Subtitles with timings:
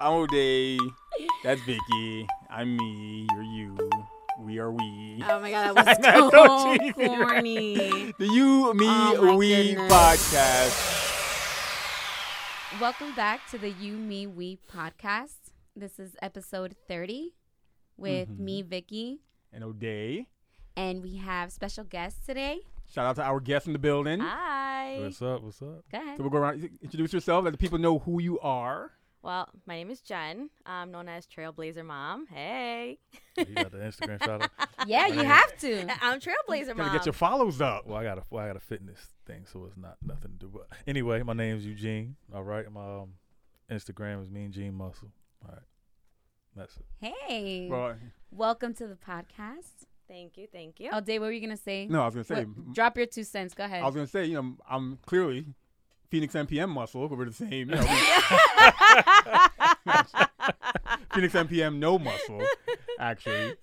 [0.00, 0.78] I'm O'Day.
[1.44, 2.26] That's Vicky.
[2.48, 3.26] I'm me.
[3.32, 3.76] You're you.
[4.40, 5.22] We are we.
[5.28, 6.94] Oh my god, that was so so cheesy, right?
[7.18, 8.14] corny.
[8.18, 9.92] The You, Me, Oh We goodness.
[9.92, 10.96] podcast.
[12.80, 15.52] Welcome back to the You, Me, We podcast.
[15.76, 17.34] This is episode 30
[17.98, 18.38] with Mhm.
[18.38, 19.20] me, Vicky,
[19.52, 20.26] And O'Day.
[20.76, 22.60] and we have special guests today.
[22.90, 24.20] Shout out to our guest in the building.
[24.20, 24.98] Hi.
[25.00, 25.42] What's up?
[25.42, 25.84] What's up?
[25.92, 26.16] Go ahead.
[26.16, 28.92] So we'll go around, introduce yourself, let the people know who you are.
[29.22, 30.48] Well, my name is Jen.
[30.64, 32.26] I'm known as Trailblazer Mom.
[32.26, 32.98] Hey.
[33.36, 34.50] You got the Instagram shout out.
[34.86, 35.86] Yeah, you have to.
[36.02, 36.78] I'm Trailblazer Mom.
[36.78, 37.86] You gotta get your follows up.
[37.86, 40.46] Well, I got a well, I got a fitness thing, so it's not nothing to
[40.46, 40.50] do.
[40.50, 42.16] But anyway, my name's Eugene.
[42.34, 43.10] All right, my um,
[43.70, 45.12] Instagram is Mean Gene Muscle.
[45.44, 45.62] All right,
[46.56, 46.84] that's it.
[47.02, 47.96] Hey, Well,
[48.30, 49.84] welcome to the podcast.
[50.08, 50.46] Thank you.
[50.50, 50.88] Thank you.
[50.92, 51.86] Oh, Dave, what were you going to say?
[51.88, 52.44] no, I was gonna say.
[52.46, 53.52] What- drop your two cents.
[53.52, 53.82] Go ahead.
[53.82, 55.44] I was gonna say, you know, I'm clearly
[56.10, 57.08] Phoenix MPM muscle.
[57.08, 57.52] We're the same.
[57.52, 57.82] You know,
[61.14, 62.42] Phoenix MPM no muscle,
[62.98, 63.54] actually.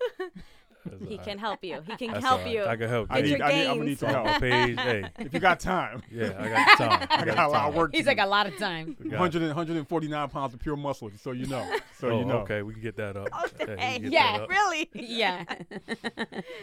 [0.89, 1.81] That's he all can help you.
[1.85, 2.53] He can That's help all right.
[2.53, 2.65] you.
[2.65, 3.23] I can help I you.
[3.23, 4.41] Get need, your I need, I'm gonna need some help.
[4.41, 7.07] page, hey, If you got time, yeah, I got time.
[7.09, 7.91] I got a lot of work.
[7.93, 8.23] He's to like do.
[8.23, 8.95] a lot of time.
[9.03, 11.67] We got 100, 149 pounds of pure muscle, so you know.
[11.99, 12.37] So oh, you know.
[12.39, 13.27] okay, we can get that up.
[13.33, 14.01] Oh, Hey, we can dang.
[14.03, 14.49] get Yeah, that up.
[14.49, 14.89] really?
[14.93, 15.43] yeah.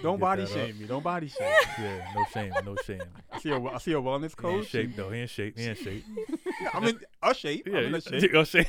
[0.02, 0.86] Don't body shame me.
[0.86, 1.52] Don't body shame.
[1.78, 3.02] Yeah, no shame, no shame.
[3.32, 4.68] I see a, I see a wellness He in coach.
[4.68, 5.10] shape though.
[5.10, 5.58] He in shape.
[5.58, 6.04] He in shape.
[6.72, 7.66] I'm in a shape.
[7.66, 8.32] Yeah, I'm in a you- shape.
[8.32, 8.66] you- shape.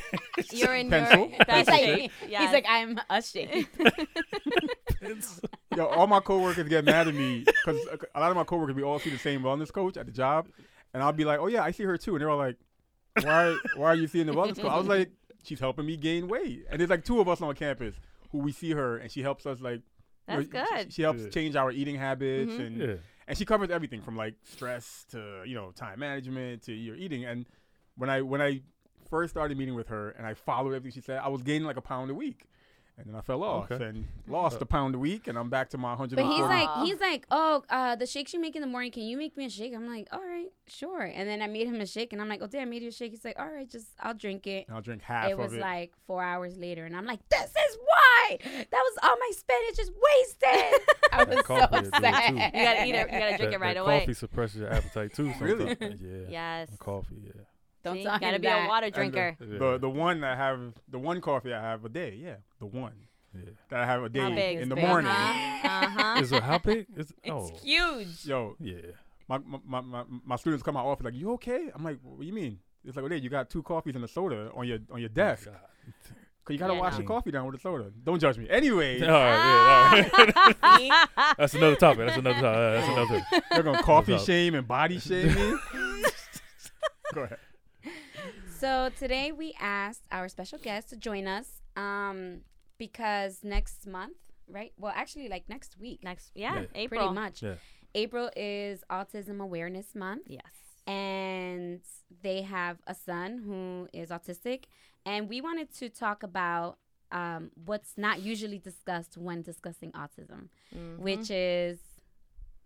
[0.52, 1.28] You're in Pencil.
[1.28, 2.10] your best He's like, shape.
[2.28, 2.42] Yes.
[2.42, 3.68] he's like, I'm a shape.
[5.76, 7.78] Yo, all my coworkers get mad at me because
[8.14, 10.48] a lot of my coworkers we all see the same wellness coach at the job,
[10.94, 12.56] and I'll be like, "Oh yeah, I see her too," and they're all like,
[13.22, 13.56] "Why?
[13.76, 15.10] why are you seeing the wellness coach?" I was like,
[15.44, 17.94] "She's helping me gain weight," and there's like two of us on campus
[18.32, 19.82] who we see her, and she helps us like.
[20.28, 20.92] you know, That's she- good.
[20.92, 21.28] She, helps Yeah.
[21.28, 22.66] change our eating habits, Mhm.
[22.66, 22.94] and Yeah.
[23.28, 27.24] and she covers everything from like stress to you know time management to your eating.
[27.24, 27.46] And
[27.96, 28.62] when I when I
[29.10, 31.76] first started meeting with her and I followed everything she said, I was gaining like
[31.76, 32.46] a pound a week,
[32.98, 33.84] and then I fell off Okay.
[33.84, 36.16] and lost a pound a week, and I'm back to my 100.
[36.16, 39.02] But he's like, he's like, oh, uh, the shakes you make in the morning, can
[39.02, 39.74] you make me a shake?
[39.74, 41.02] I'm like, all right, sure.
[41.02, 42.88] And then I made him a shake, and I'm like, oh, damn, I made you
[42.88, 43.10] a shake.
[43.10, 44.66] He's like, all right, just I'll drink it.
[44.72, 45.60] I'll drink half it of was it.
[45.60, 49.78] like four hours later, and I'm like, this is why that was all my spinach
[49.78, 50.80] is wasted.
[51.12, 51.96] I was so coffee will do it, too.
[52.06, 52.30] upset.
[52.34, 54.00] You gotta eat it- you gotta that, drink it right that away.
[54.00, 55.32] Coffee suppresses your appetite too.
[55.40, 55.76] Really?
[55.80, 56.26] Yeah.
[56.28, 56.70] Yes.
[56.78, 57.22] Coffee.
[57.26, 57.32] Yeah.
[57.84, 58.64] Don't See, tell gotta be that.
[58.64, 59.36] a water And the- drinker.
[59.38, 62.94] the the one I have the one coffee I have a day, yeah, the one
[63.34, 63.50] Yeah.
[63.70, 64.84] that I have a day in the It's big.
[64.88, 65.10] morning.
[65.10, 65.68] Uh-huh.
[65.68, 66.20] uh-huh.
[66.22, 66.86] Is it how big?
[66.96, 67.50] It's, It's oh.
[67.62, 68.24] huge.
[68.26, 68.74] Yo, Yeah.
[69.28, 71.70] my, my, my, my, my students come out office like, you okay?
[71.74, 72.58] I'm like, what do you mean?
[72.84, 75.08] It's like, well, hey, you got two coffees and a soda on your on your
[75.08, 75.46] desk.
[75.46, 75.56] God.
[76.44, 76.98] Cause you gotta Yeah, wash no.
[77.00, 77.90] your coffee down with a soda.
[78.04, 78.46] Don't judge me.
[78.48, 80.06] Anyway, All right.
[80.12, 80.52] Yeah.
[80.62, 81.34] All right.
[81.38, 82.06] That's another topic.
[82.06, 82.80] That's another topic.
[82.80, 83.20] That's another.
[83.20, 83.44] Topic.
[83.50, 85.54] they're gonna coffee shame and body shame me.
[87.14, 87.38] Go ahead.
[88.60, 92.40] So today we asked our special guest to join us, um,
[92.78, 94.16] because next month,
[94.48, 94.72] right?
[94.78, 96.66] Well, actually, like next week, Next, yeah, Yeah.
[96.74, 97.00] April.
[97.00, 97.42] pretty much.
[97.42, 97.54] Yeah.
[97.94, 100.22] April is Autism Awareness Month.
[100.28, 100.42] Yes.
[100.88, 101.80] and
[102.22, 104.60] they have a son who is autistic
[105.04, 106.78] and we wanted to talk about
[107.10, 110.98] um, what's not usually discussed when discussing autism Mhm.
[110.98, 111.80] which is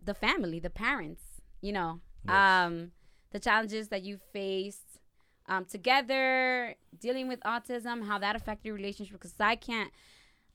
[0.04, 1.22] the family the parents
[1.62, 2.34] you know Yes.
[2.34, 2.92] um,
[3.30, 4.89] the challenges that you faced
[5.50, 9.90] um, together dealing with autism how that affected your relationship because i can't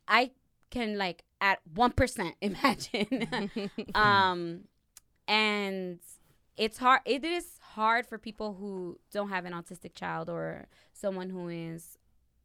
[0.08, 0.32] i
[0.72, 3.72] can like at 1% imagine.
[3.96, 4.62] Um
[5.28, 6.00] and
[6.58, 11.30] it's hard it is hard for people who don't have an autistic child or someone
[11.30, 11.98] who is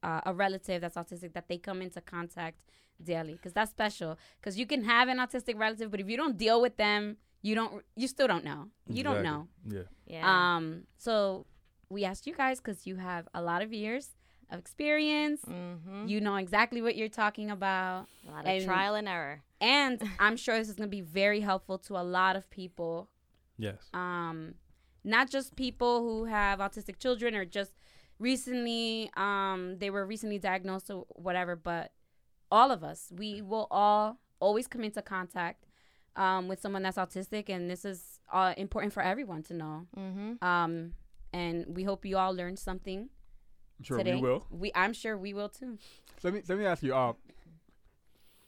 [0.02, 2.58] uh, a relative that's autistic that they come into contact
[3.02, 4.18] daily because that's special.
[4.40, 7.54] Because you can have an autistic relative but if you don't deal with them you
[7.54, 8.68] don't you still don't know.
[8.88, 9.48] You don't know.
[9.68, 9.82] Yeah.
[10.06, 10.56] yeah.
[10.56, 11.46] um so
[11.90, 14.10] we asked you guys because you have a lot of years
[14.50, 16.06] of experience mm-hmm.
[16.08, 19.42] you know exactly what you're talking about a lot of and- trial and error.
[19.60, 23.08] and i'm sure this is going to be very helpful to a lot of people
[23.58, 23.76] Yes.
[23.92, 24.54] um,
[25.04, 27.72] not just people who have autistic children or just
[28.20, 31.92] recently um, they were recently diagnosed or whatever, but
[32.52, 35.66] all of us, we will all always come into contact
[36.16, 39.86] um, with someone that's autistic, and this is uh, important for everyone to know.
[39.96, 40.44] Mm-hmm.
[40.44, 40.92] Um,
[41.32, 43.08] and we hope you all learned something
[43.78, 44.14] I'm sure today.
[44.16, 44.46] we will.
[44.50, 45.78] We, I'm sure we will too.
[46.20, 47.12] So let me let me ask you, uh,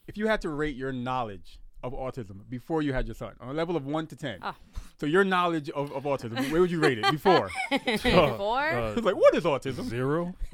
[0.07, 3.49] if you had to rate your knowledge of autism before you had your son on
[3.49, 4.55] a level of one to ten, Oh.
[4.97, 7.49] so your knowledge of, of autism, where would you rate it before?
[7.71, 8.69] Before?
[8.69, 9.83] Uh, it's like, what is autism?
[9.89, 10.33] zero.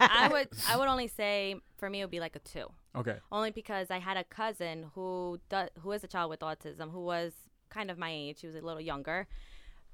[0.00, 2.66] I would I would only say for me it would be like a two.
[2.96, 3.16] Okay.
[3.32, 7.00] Only because I had a cousin who does who is a child with autism who
[7.04, 7.32] was
[7.70, 8.40] kind of my age.
[8.40, 9.26] He was a little younger,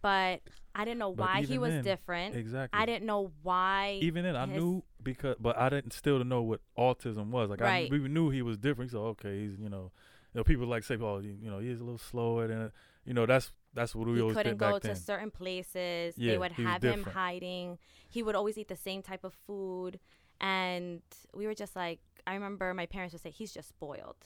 [0.05, 0.43] but
[0.75, 2.37] I didn't know why he was then, different.
[2.37, 2.79] Exactly.
[2.79, 3.99] I didn't know why.
[4.03, 7.49] Even then, I his- knew because, but I didn't still know what autism was.
[7.49, 7.91] Like Right.
[7.91, 8.91] I, we knew he was different.
[8.91, 9.93] So okay, he's you know,
[10.35, 12.71] you know, people like say, oh, you, you know, he's a little slower than,
[13.06, 14.95] you know, that's that's what we he always couldn't go then.
[14.95, 16.19] to certain places.
[16.19, 17.79] Yeah, they would have him hiding.
[18.06, 19.99] He would always eat the same type of food,
[20.39, 21.01] and
[21.33, 24.17] we were just like, I remember my parents would say, he's just spoiled.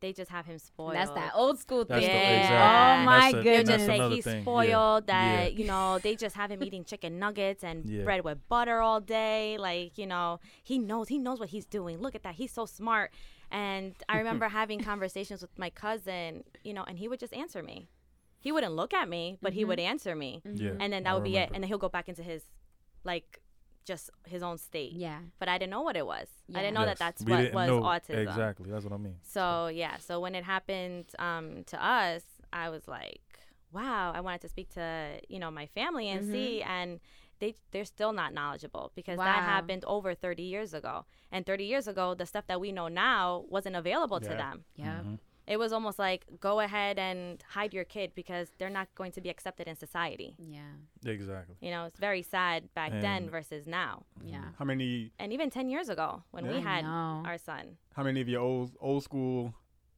[0.00, 0.94] They just have him spoiled.
[0.94, 2.12] That's that old school That's thing.
[2.14, 3.06] the- Oh exactly.
[3.06, 3.68] my That's a- They'll goodness.
[3.68, 4.36] just that's say he's thing.
[4.36, 4.42] Yeah.
[4.42, 5.06] spoiled.
[5.06, 5.58] That Yeah.
[5.58, 8.04] you know they just have him eating chicken nuggets and Yeah.
[8.04, 9.56] bread with butter all day.
[9.58, 12.00] Like you know he knows he knows what he's doing.
[12.00, 13.12] Look at that, he's so smart.
[13.50, 17.62] And I remember having conversations with my cousin, you know, and he would just answer
[17.62, 17.88] me.
[18.40, 19.68] He wouldn't look at me, but he mm-hmm.
[19.70, 20.64] would answer me, mm-hmm.
[20.64, 21.50] Yeah, and then I that would be it.
[21.52, 22.44] And then he'll go back into his,
[23.02, 23.40] like,
[23.84, 24.92] just his own state.
[24.92, 25.20] Yeah.
[25.38, 26.26] But I didn't know what it was.
[26.54, 28.18] I didn't know that that's We what was know- autism.
[28.28, 29.16] Exactly, that's what I mean.
[29.22, 32.22] So yeah, so when it happened um, to us,
[32.52, 33.20] I was like,
[33.72, 36.32] wow, I wanted to speak to you know my family and Mhm.
[36.32, 37.00] see, and
[37.40, 39.24] they they're still not knowledgeable because Wow.
[39.26, 42.88] that happened over 30 years ago, and 30 years ago, the stuff that we know
[42.88, 44.64] now wasn't available to them.
[44.74, 45.00] Yeah.
[45.04, 45.18] Mhm.
[45.48, 49.20] It was almost like go ahead and hide your kid because they're not going to
[49.20, 50.34] be accepted in society.
[50.38, 50.72] Yeah.
[51.06, 51.56] Exactly.
[51.60, 54.44] You know, it's very sad back then versus now, Yeah.
[54.58, 57.78] How many and even 10 years ago when we had our son.
[57.96, 59.54] how many of your old old school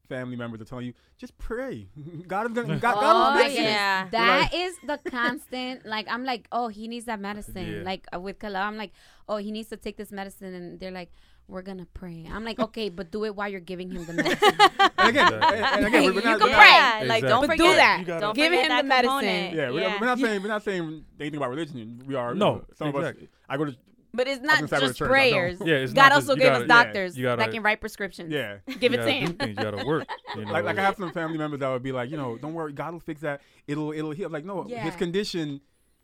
[0.08, 1.88] family members are telling you just pray?
[2.28, 3.62] God is gonna God, God Oh, will fix it.
[3.62, 4.08] yeah.
[4.10, 5.84] That is the constant.
[5.86, 7.72] Like I'm like, oh, he needs that medicine.
[7.78, 7.82] Yeah.
[7.90, 8.92] Like uh, with Kala, I'm like,
[9.28, 11.10] oh, he needs to take this medicine, and they're like,
[11.50, 12.26] we're gonna pray.
[12.32, 14.52] I'm like, okay, but do it while you're giving him the medicine.
[14.98, 15.58] And again, Exactly.
[15.58, 16.48] and, and again, we're You not, can pray.
[16.48, 17.48] not- Yeah, like don't Exactly.
[17.48, 18.06] But do forget that.
[18.06, 19.18] Gotta- Don't Give him that the medicine.
[19.18, 19.54] component.
[19.54, 20.00] Yeah, we're, yeah.
[20.00, 22.02] we're not saying we're not saying anything about religion.
[22.06, 22.34] We are.
[22.34, 23.14] No, know, some of us.
[23.48, 23.76] I go to
[24.12, 25.58] but it's not gonna say I go to just church, prayers.
[25.64, 27.62] Yeah, it's God not just- also you gave gotta- us doctors you gotta- that can
[27.62, 28.32] write prescriptions.
[28.32, 28.56] yeah.
[28.80, 29.34] Give it to him.
[29.34, 30.06] things, You gotta work.
[30.36, 30.52] You know?
[30.52, 32.72] Like, like I have some family members that would be like, you know, don't worry,
[32.72, 33.40] God will fix that.
[33.68, 34.28] It'll it'll heal.
[34.30, 34.82] Like no, Yeah.
[34.82, 35.60] his condition,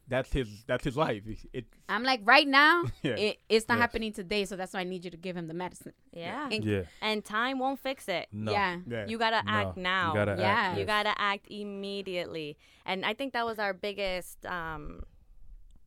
[0.09, 1.23] that's his that's his life.
[1.27, 3.17] It, it I'm like, right now, Yeah.
[3.17, 3.81] it, it's not Yes.
[3.83, 5.93] happening today, so that's why I need you to give him the medicine.
[6.13, 6.49] Yeah.
[6.51, 6.83] And- yeah.
[7.03, 8.29] And time won't fix it.
[8.33, 8.53] No.
[8.53, 8.79] Yeah.
[8.87, 9.07] yeah.
[9.07, 9.53] You gotta No.
[9.53, 10.09] act now.
[10.13, 10.49] You gotta Yeah.
[10.49, 10.79] act.
[10.79, 12.57] You gotta act immediately.
[12.85, 15.03] And I think that was our biggest um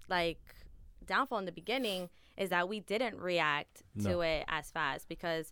[0.10, 0.40] like
[1.06, 5.52] downfall in the beginning is that we didn't react to it as fast because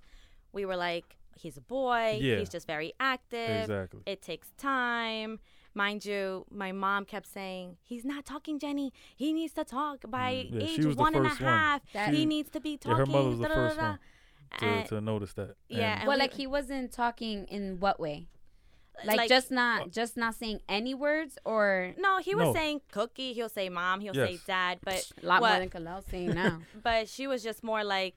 [0.53, 2.37] we were like, he's a boy, Yeah.
[2.39, 3.61] he's just very active.
[3.61, 4.01] Exactly.
[4.05, 5.39] It takes time.
[5.77, 8.91] Mind you, my mom kept saying, He's not talking, Jenny.
[9.15, 11.38] He needs to talk by Mm, yeah, age was the one and a one.
[11.38, 11.81] half.
[11.94, 12.97] That- He needs to be Yeah, talking.
[12.97, 14.00] her mother was the da-da-da-da." first one
[14.59, 15.56] to, And- to notice that.
[15.69, 18.27] Yeah, And and well, we- like he wasn't talking in what way?
[19.06, 22.53] Like, Like- just not just not saying any words or No, he was No.
[22.53, 23.33] saying cookie.
[23.33, 24.00] He'll say mom.
[24.01, 24.79] He'll say dad.
[24.83, 26.62] But a lot what- more than Khalil saying now.
[26.88, 28.15] but she was just more like,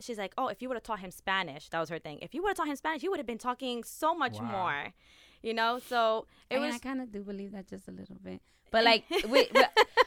[0.00, 2.18] she's like, oh, if you would have taught him Spanish, that was her thing.
[2.22, 4.50] If you would have taught him Spanish, he would have been talking so much Wow.
[4.50, 4.94] more.
[5.42, 6.76] You know, so it I, mean, was.
[6.76, 8.40] I kind of do believe that just a little bit,
[8.70, 9.64] but like we, we-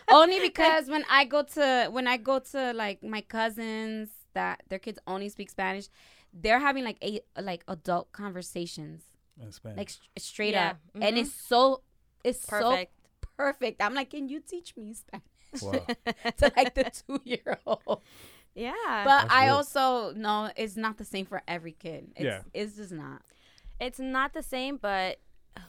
[0.10, 4.80] only because when I go to when I go to like my cousins that their
[4.80, 5.88] kids only speak Spanish,
[6.34, 9.04] they're having like a like adult conversations,
[9.42, 9.78] in Spanish.
[9.78, 10.72] like s- straight Yeah.
[10.72, 11.22] up, and Mhm.
[11.22, 11.82] it's so
[12.24, 12.92] it's Perfect.
[13.22, 13.82] so perfect.
[13.82, 15.86] I'm like, can you teach me Spanish wow.
[16.38, 18.02] to like the two year old?
[18.56, 18.72] yeah.
[19.04, 19.52] But That's I good.
[19.52, 22.12] also know it's not the same for every kid.
[22.16, 22.42] It's, Yeah.
[22.54, 23.22] it's just not.
[23.80, 25.20] it's not the same, but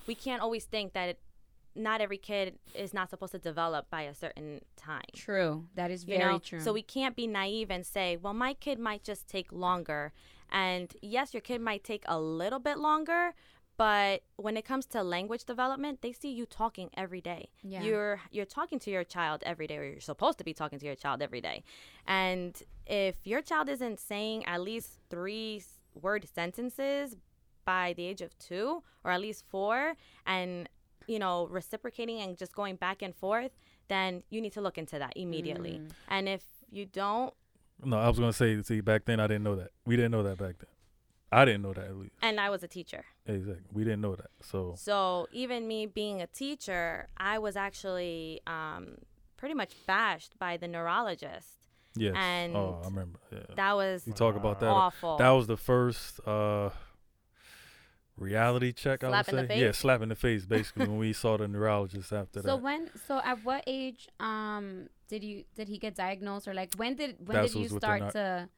[0.06, 1.18] we can't always think that it,
[1.74, 5.02] not every kid is not supposed to develop by a certain time.
[5.14, 5.66] True.
[5.74, 6.38] That is you very know?
[6.38, 6.60] true.
[6.60, 10.12] So we can't be naive and say, well, my kid might just take longer.
[10.50, 13.34] And yes, your kid might take a little bit longer,
[13.76, 17.50] but when it comes to language development, they see you talking every day.
[17.62, 17.82] Yeah.
[17.82, 20.86] You're you're talking to your child every day, or you're supposed to be talking to
[20.86, 21.62] your child every day.
[22.06, 25.62] And if your child isn't saying at least three
[26.00, 27.16] word sentences
[27.66, 29.94] by the age of two, or at least four,
[30.26, 30.68] and
[31.06, 33.52] you know reciprocating and just going back and forth,
[33.88, 35.80] then you need to look into that immediately.
[35.82, 35.90] Mm.
[36.08, 37.34] And if you don't,
[37.84, 38.62] No, I was gonna say.
[38.62, 39.70] See, back then I didn't know that.
[39.84, 40.70] We didn't know that back then.
[41.30, 42.14] I didn't know that at least.
[42.22, 43.04] and I was a teacher.
[43.26, 43.64] Exactly.
[43.72, 44.30] We didn't know that.
[44.40, 48.98] So So even me being a teacher, I was actually um,
[49.36, 51.48] pretty much bashed by the neurologist.
[51.96, 52.14] yes.
[52.16, 53.18] And oh, I remember.
[53.32, 53.38] Yeah.
[53.56, 54.68] That was you talk about that.
[54.70, 55.16] awful.
[55.18, 56.70] That was the first uh,
[58.16, 59.04] reality check.
[59.04, 59.54] I would Slap in say.
[59.54, 60.46] the Yeah, slap in the face.
[60.56, 62.62] Basically, when we saw the neurologist after So that.
[62.62, 66.94] when so at what age um did you did he get diagnosed or like when
[66.96, 68.48] did when That's did you was within start our- to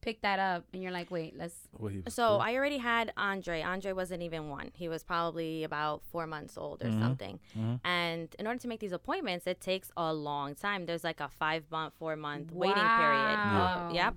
[0.00, 2.40] pick that up and you're like wait let's What he was so doing.
[2.42, 3.62] I already had Andre.
[3.62, 4.70] Andre wasn't even one.
[4.74, 7.00] He was probably about four months old or Mhm.
[7.02, 7.40] something.
[7.58, 7.80] Mhm.
[7.82, 10.86] And in order to make these appointments, it takes a long time.
[10.86, 13.38] There's like a five month, four month waiting period.
[13.38, 13.88] Wow.
[13.90, 14.14] Uh, yep.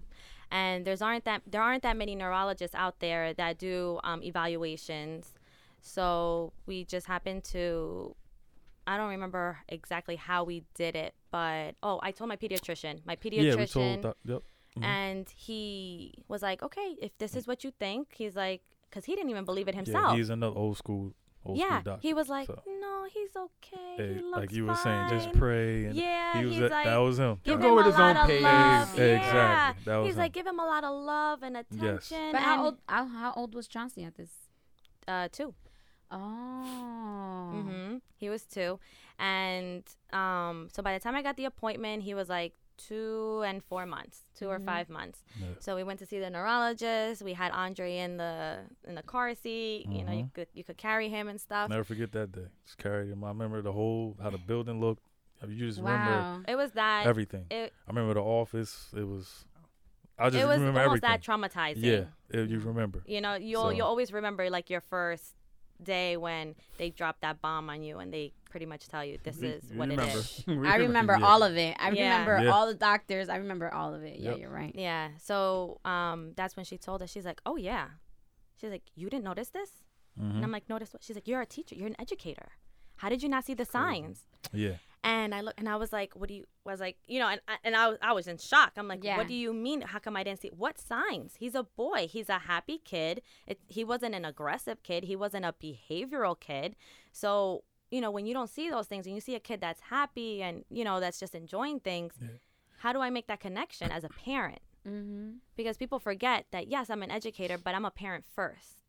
[0.52, 5.34] And there's aren't that there aren't that many neurologists out there that do um, evaluations.
[5.82, 8.16] So we just happened to.
[8.86, 13.00] I don't remember exactly how we did it, but oh, I told my pediatrician.
[13.06, 13.44] My pediatrician.
[13.44, 14.02] Yeah, we told.
[14.02, 14.42] Doc- yep.
[14.78, 14.84] Mhm.
[14.86, 19.16] and he was like, "Okay, if this is what you think," he's like, because he
[19.16, 20.12] didn't even believe it himself.
[20.12, 21.14] Yeah, he's another old school,
[21.46, 22.00] old yeah, doctor.
[22.02, 22.62] he was like, so.
[22.80, 23.96] "No, he's okay.
[23.98, 25.86] Hey, he looks like you were saying, just pray.
[25.86, 27.40] And Yeah, he was he's that, like, that was him.
[27.44, 28.44] give He'll him go with a his own lot of pace.
[28.44, 28.90] love.
[28.90, 29.06] Ex- Yeah.
[29.16, 29.84] Exactly.
[29.86, 30.20] That was He's him.
[30.20, 32.32] like, give him a lot of love and attention.
[32.32, 32.78] But how old?
[32.88, 34.30] How, how old was Chauncey at this?
[35.08, 35.54] Uh, two.
[36.12, 37.52] Oh.
[37.54, 38.80] hmm He was two,
[39.18, 39.84] and
[40.14, 42.54] um, so by the time I got the appointment, he was like
[42.88, 44.66] two and four months, 2 or Mhm.
[44.66, 45.24] five months.
[45.40, 45.48] Yeah.
[45.60, 47.22] So we went to see the neurologist.
[47.22, 49.86] We had Andre in the in the car seat.
[49.90, 50.34] You know, you Mhm.
[50.34, 51.70] could you could carry him and stuff.
[51.70, 52.48] Never forget that day.
[52.66, 53.24] Just carried him.
[53.24, 55.04] I remember the whole how the building looked.
[55.48, 57.08] You just remember It was that.
[57.08, 57.48] everything.
[57.50, 58.94] it I remember the office.
[58.96, 59.46] It was.
[60.20, 61.52] I just remember it was remember almost everything.
[61.52, 61.84] that traumatizing.
[62.32, 63.02] yeah, it, you remember.
[63.08, 65.36] You know, you'll So- you'll always remember like your first
[65.84, 69.42] day when they drop that bomb on you and they pretty much tell you this
[69.42, 70.12] is we what remember.
[70.12, 70.44] it is.
[70.48, 71.26] I remember Yeah.
[71.26, 71.76] all of it.
[71.80, 72.04] I Yeah.
[72.26, 72.52] remember Yeah.
[72.52, 73.30] all the doctors.
[73.30, 74.20] I remember all of it.
[74.20, 74.74] Yeah, you're right.
[74.76, 75.10] Yeah.
[75.20, 77.10] So um, that's when she told us.
[77.10, 77.88] She's like, "Oh yeah."
[78.60, 79.72] She's like, "You didn't notice this?"
[80.20, 80.36] Mhm.
[80.36, 81.76] And I'm like, "Notice what?" She's like, "You're a teacher.
[81.76, 82.50] You're an educator.
[82.98, 84.76] How did you not see the signs?" Yeah.
[85.04, 87.28] And I look, and I was like, "What do you?" I was like, you know,
[87.28, 88.74] and I, and I was I was in shock.
[88.78, 89.18] I'm like, Yeah.
[89.18, 89.82] "What do you mean?
[89.82, 91.36] How come I didn't see what signs?
[91.40, 92.08] He's a boy.
[92.08, 93.22] He's a happy kid.
[93.48, 95.06] It, he wasn't an aggressive kid.
[95.06, 96.76] He wasn't a behavioral kid.
[97.12, 99.82] So you know, when you don't see those things, and you see a kid that's
[99.82, 102.28] happy and you know that's just enjoying things, Yeah.
[102.78, 104.62] how do I make that connection as a parent?
[104.88, 105.34] Mm-hmm.
[105.56, 108.81] because people forget that yes i'm an educator but i'm a parent first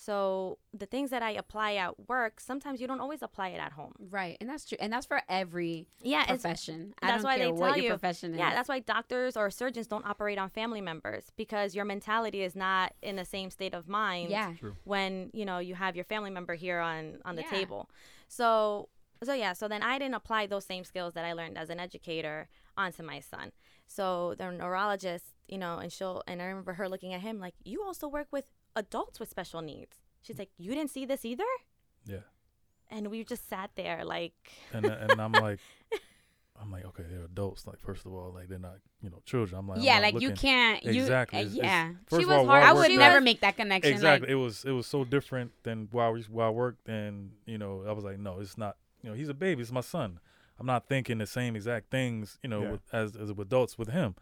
[0.00, 3.72] so the things that i apply at work sometimes you don't always apply it at
[3.72, 6.94] home Right, and that's true, and that's for every yeah it's, profession.
[7.02, 8.38] I that's don't why care they what tell your you- profession is.
[8.38, 12.54] yeah that's why doctors or surgeons don't operate on family members because your mentality is
[12.54, 14.52] not in the same state of mind yeah.
[14.58, 14.76] True.
[14.84, 17.50] when you know you have your family member here on on the Yeah.
[17.50, 17.90] table
[18.28, 18.88] so
[19.24, 21.80] so yeah so then i didn't apply those same skills that i learned as an
[21.80, 23.50] educator onto my son
[23.88, 27.54] so the neurologist you know and she'll and i remember her looking at him like
[27.64, 28.44] you also work with
[28.76, 31.44] adults with special needs she's like you didn't see this either
[32.06, 32.18] Yeah.
[32.90, 34.34] and we just sat there like
[34.72, 35.58] And and I'm like,
[36.60, 37.68] I'm like, okay, they're adults.
[37.68, 39.56] Like first of all, like they're not, you know, children.
[39.60, 40.82] I'm like, I'm yeah, not like you can't.
[40.82, 41.38] You, Exactly.
[41.38, 41.92] uh, It's- it's- yeah.
[42.08, 43.92] First She of was all, hard- I I would never was- make that connection.
[43.92, 44.26] Exactly.
[44.26, 47.58] Like, it was it was so different than while we while I worked, and you
[47.58, 48.76] know, I was like, no, it's not.
[49.02, 49.62] You know, he's a baby.
[49.62, 50.18] It's my son.
[50.58, 52.70] I'm not thinking the same exact things, you know, Yeah.
[52.72, 54.16] with, as as with adults with him.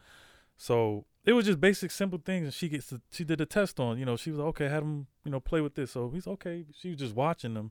[0.57, 3.79] So it was just basic, simple things, and she gets to, she did a test
[3.81, 3.99] on.
[3.99, 5.91] You know, she was like, okay, had him, you know, play with this.
[5.91, 6.65] So he's okay.
[6.79, 7.71] She was just watching them,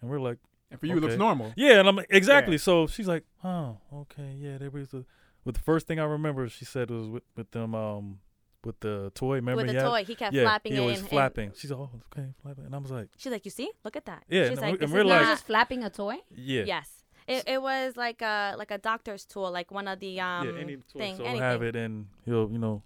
[0.00, 0.38] and we're like,
[0.70, 1.52] And for you, it looks normal.
[1.56, 2.54] yeah, and I'm like, exactly.
[2.54, 2.58] Yeah.
[2.60, 4.58] So she's like, oh, okay, yeah.
[4.58, 5.04] There was the,
[5.44, 8.18] with the first thing I remember, she said was with with them, um,
[8.64, 9.36] with the toy.
[9.36, 11.10] Remember with he the had- toy he kept yeah, flapping he it always and- and
[11.10, 11.52] flapping.
[11.54, 14.06] She's like, oh, okay, flapping, and I was like, she's like you see look at
[14.06, 15.46] that Yeah, she's and like we- this and is we're you like- were not- just
[15.46, 16.16] flapping a toy.
[16.34, 20.20] yeah, yes it, it was like a like a doctor's tool like one of the
[20.20, 20.98] um yeah, any toy.
[20.98, 22.82] thing so anything have it, and he'll, you know,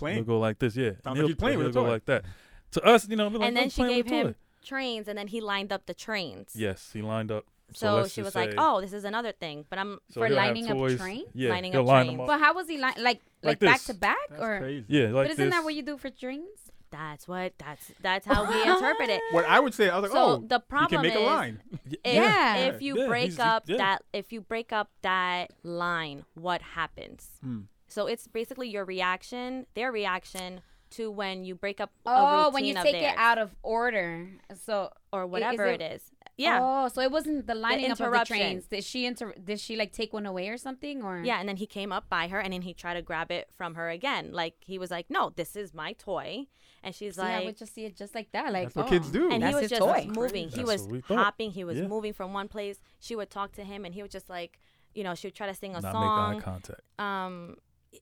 [0.00, 0.90] he'll go like this, yeah.
[1.02, 2.24] Sounds and he'll, he's playing with he'll a go like that.
[2.72, 5.16] To us, you know, like, and then "I'm she playing gave him toy." trains and
[5.16, 7.44] then he lined up the trains Yes, he lined up.
[7.72, 10.28] so, let's she just was like oh this is another thing but i'm so for
[10.28, 10.98] lining up toys.
[10.98, 11.28] trains?
[11.32, 12.20] Yeah, Lining up line trains.
[12.20, 12.26] up.
[12.26, 14.58] But how was he li- like like, Like back to back That's or?
[14.58, 14.84] crazy.
[14.88, 15.54] Yeah, like but isn't this.
[15.54, 16.67] that what you do for trains?
[16.90, 20.12] That's what that's that's how we interpret it What I would say, I was like,
[20.12, 21.60] so oh, the you problem can make is a line.
[22.04, 22.56] if, Yeah.
[22.56, 23.76] if you Yeah, break he's- he- up yeah.
[23.78, 27.60] that if you break up that line what happens Hmm.
[27.88, 32.64] so it's basically your reaction their reaction to when you break up a Oh, when
[32.64, 34.26] you routine of take it out of order.
[34.64, 37.98] So or whatever it- it is yeah Oh, so it wasn't the lining up of
[37.98, 38.36] the interruption.
[38.38, 38.64] trains.
[38.66, 39.34] Did she inter?
[39.50, 41.02] Did she like take one away or something?
[41.02, 43.30] Or Yeah, and then he came up by her and then he tried to grab
[43.30, 44.32] it from her again.
[44.32, 46.46] Like he was like, "No, this is my toy,"
[46.82, 48.52] and she's See, I would just see it just like that.
[48.52, 49.30] Like That's what oh, kids do.
[49.30, 50.06] and That's he was just toy.
[50.22, 50.48] moving.
[50.48, 51.18] He was what we thought.
[51.18, 51.50] hopping.
[51.50, 51.88] He was Yeah.
[51.88, 52.80] moving from one place.
[53.00, 54.58] She would talk to him, and he would just like,
[54.94, 56.34] you know, she would try to sing a not song.
[56.34, 56.80] make eye contact.
[57.00, 57.56] um,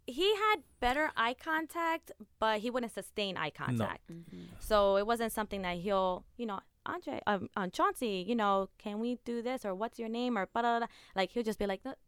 [0.07, 4.11] he had better eye contact, but he wouldn't sustain eye contact.
[4.11, 4.49] Mhm.
[4.59, 8.99] So it wasn't something that he'll, you know, Andre, um, um, Chauncey, you know, can
[9.01, 10.89] we do this or what's your name or blah, blah, blah.
[11.15, 11.99] like he'll just be like that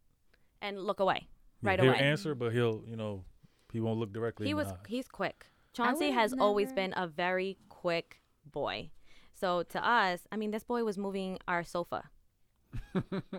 [0.62, 1.28] and look away.
[1.62, 1.99] Yeah, Right he'll away.
[1.99, 3.25] answer, but he'll, you know,
[3.73, 4.47] he won't look directly.
[4.47, 5.47] He in the was he's quick.
[5.73, 8.90] Chauncey would've has always been a very quick boy.
[9.35, 12.11] So to us, I mean, this boy was moving our sofa.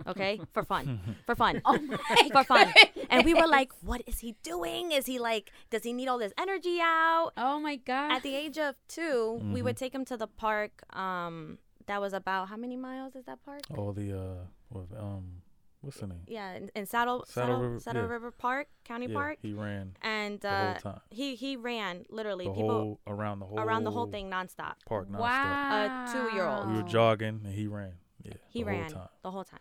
[0.08, 2.68] Okay, for fun, for fun, Oh my for fun.
[3.10, 4.92] And we were like, "What is he doing?
[4.92, 5.52] Is he like?
[5.70, 8.12] Does he need all this energy out?" oh my god.
[8.12, 9.64] At the age of 2 we Mhm.
[9.66, 10.84] would take him to the park.
[10.96, 11.58] Um,
[11.88, 13.62] that was about how many miles is that park?
[13.78, 15.42] all the uh, what, um,
[15.82, 16.22] what's the name?
[16.28, 18.08] Yeah, in, in Saddle Saddle Saddle, River- Saddle yeah.
[18.16, 21.02] River Park, County yeah, Park, he ran and the uh, whole time.
[21.10, 24.76] he he ran literally The people whole around the whole around the whole thing nonstop.
[24.86, 25.20] park nonstop.
[25.20, 26.06] wow.
[26.06, 26.70] A two-year-old.
[26.70, 27.94] We were jogging and he ran.
[28.24, 29.60] Yeah, He the ran whole the whole time.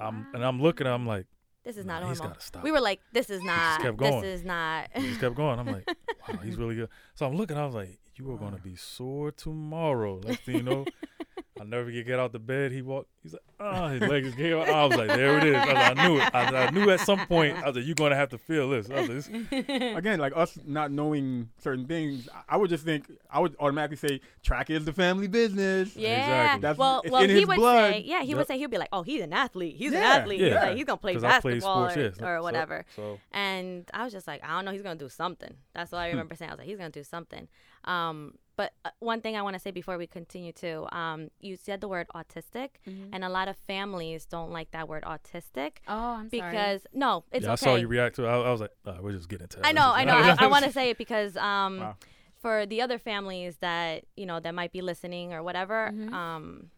[0.00, 0.86] I'm and I'm looking.
[0.86, 1.26] I'm like,
[1.64, 2.34] this is Nah, not he's normal.
[2.34, 2.62] gotta stop.
[2.62, 3.80] We were like, this is not.
[3.80, 4.20] kept going.
[4.22, 4.88] This is not.
[4.94, 5.58] He just kept going.
[5.58, 5.86] I'm like,
[6.28, 6.88] wow, he's really good.
[7.14, 7.56] So I'm looking.
[7.56, 10.20] I was like, you are gonna be sore tomorrow.
[10.24, 10.84] Next thing you know,
[11.58, 12.70] I'll never get get out the bed.
[12.72, 13.08] He walked.
[13.22, 14.68] He's like, oh, his legs came out.
[14.68, 15.56] I was like, there it is.
[15.56, 16.34] I, like, I knew it.
[16.34, 17.56] I, I knew at some point.
[17.56, 18.88] I was like, you're gonna have to feel this.
[18.90, 22.84] I was like, this Again, like us not knowing certain things, I- I would just
[22.84, 25.96] think I would automatically say track is the family business.
[25.96, 26.10] Yeah.
[26.54, 26.60] Exactly.
[26.60, 27.92] That's- well, well, in he his would blood.
[27.94, 29.76] say, yeah, he would say he'd be like, oh, he's an athlete.
[29.76, 30.40] He's an Yeah, athlete.
[30.40, 30.62] He's yeah.
[30.66, 32.28] like, he's gonna play 'Cause I play basketball sports, or, yeah.
[32.30, 32.84] or So- whatever.
[32.94, 35.54] So And I was just like, I don't know, he's gonna do something.
[35.74, 36.50] That's all I remember saying.
[36.50, 37.48] I was like, he's gonna do something.
[37.84, 41.56] Um, but uh, one thing I want to say before we continue too, um, you
[41.56, 43.10] said the word autistic, Mhm.
[43.12, 46.50] and a lot of families don't like that word autistic Oh, I'm sorry.
[46.50, 48.28] because no, it's yeah, I saw you react to it.
[48.28, 49.66] I, I was like, uh, we're just getting to it.
[49.66, 50.14] I know, I know.
[50.16, 51.96] I, I want to say it because um, Wow.
[52.40, 56.12] for the other families that you know that might be listening or whatever, Mhm.
[56.12, 56.70] um,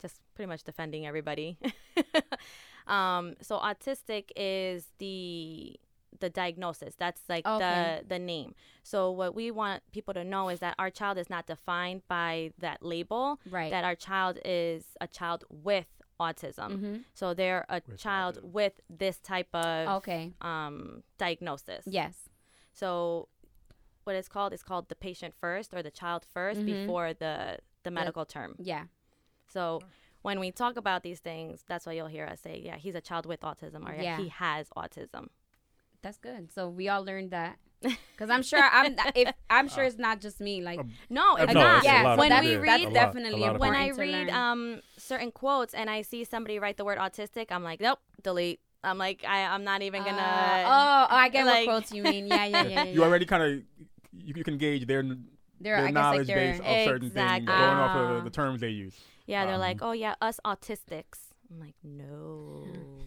[0.00, 1.58] just pretty much defending everybody.
[2.86, 5.78] um, so autistic is the
[6.20, 6.94] the diagnosis.
[6.96, 8.00] That's like Okay.
[8.02, 8.54] the the name.
[8.82, 12.52] So what we want people to know is that our child is not defined by
[12.58, 13.40] that label.
[13.50, 13.70] right.
[13.70, 15.86] That our child is a child with
[16.20, 16.70] autism.
[16.72, 16.96] mm-hmm.
[17.14, 18.52] So they're a With child autism.
[18.52, 20.32] with this type of Okay.
[20.40, 21.84] um, diagnosis.
[21.86, 22.28] Yes.
[22.72, 23.28] So
[24.04, 26.66] what it's called is called the patient first or the child 1st Mhm.
[26.66, 28.56] before the the medical term.
[28.58, 28.86] Yeah.
[29.46, 29.80] So
[30.22, 33.00] when we talk about these things, that's why you'll hear us say, yeah, he's a
[33.00, 34.16] child with autism or yeah, Yeah.
[34.18, 35.28] he has autism.
[36.02, 36.52] That's good.
[36.52, 37.56] So we all learned that.
[38.12, 40.60] Because I'm sure I'm if I'm sure it's not just me.
[40.60, 41.76] Like No, it's No, not.
[41.78, 44.30] it's yeah, when we yeah, that's read definitely lot when I read learn.
[44.30, 48.58] um certain quotes and I see somebody write the word autistic, I'm like, nope, delete.
[48.82, 50.18] I'm like, I, I'm not even gonna.
[50.18, 52.26] Uh, oh, oh, I get like- what quotes you mean.
[52.26, 52.68] Yeah, yeah, yeah.
[52.68, 55.16] yeah, You already kind of you, you can gauge their They're,
[55.60, 57.46] their I guess, like knowledge base of certain Exactly.
[57.46, 58.16] things going off Ah.
[58.18, 58.94] of the terms they use.
[59.26, 61.27] yeah, they're Um, like, oh yeah, us autistics.
[61.50, 62.66] I'm like, no.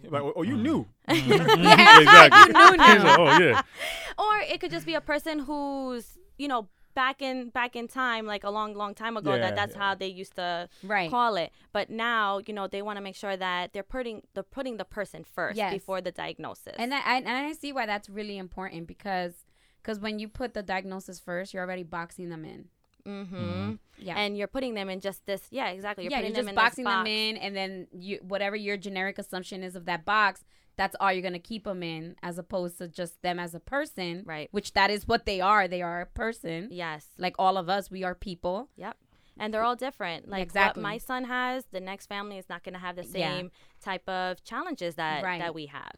[0.10, 0.62] Like, oh, oh, you Mm.
[0.64, 0.88] knew.
[1.08, 2.42] exactly.
[2.48, 3.04] You knew He's now.
[3.04, 3.62] like, oh yeah.
[4.18, 8.26] or it could just be a person who's you know back in back in time
[8.26, 9.82] like a long long time ago Yeah, that that's yeah.
[9.82, 11.10] how they used to Right.
[11.10, 14.44] call it but now you know they want to make sure that they're putting they're
[14.44, 15.72] putting the person first Yes.
[15.72, 19.34] before the diagnosis And I, I and I see why that's really important because
[19.82, 22.66] because when you put the diagnosis first, you're already boxing them in.
[23.06, 23.74] Mm-hmm.
[23.98, 24.16] Yeah.
[24.18, 26.50] and you're putting them in just this yeah exactly you're yeah, putting you're them just
[26.50, 30.06] in boxing this them in, and then you whatever your generic assumption is of that
[30.06, 30.44] box,
[30.78, 34.24] that's all you're gonna keep them in, as opposed to just them as a person,
[34.26, 35.68] right which that is what they are.
[35.68, 37.92] They are a person, yes like all of us.
[37.92, 38.70] We are people.
[38.78, 38.98] Yep.
[39.38, 40.28] And they're all different.
[40.30, 40.84] Like Exactly.
[40.84, 43.38] what my son has, the next family is not going to have the Yeah.
[43.38, 45.40] same type of challenges that Right.
[45.40, 45.96] that we have.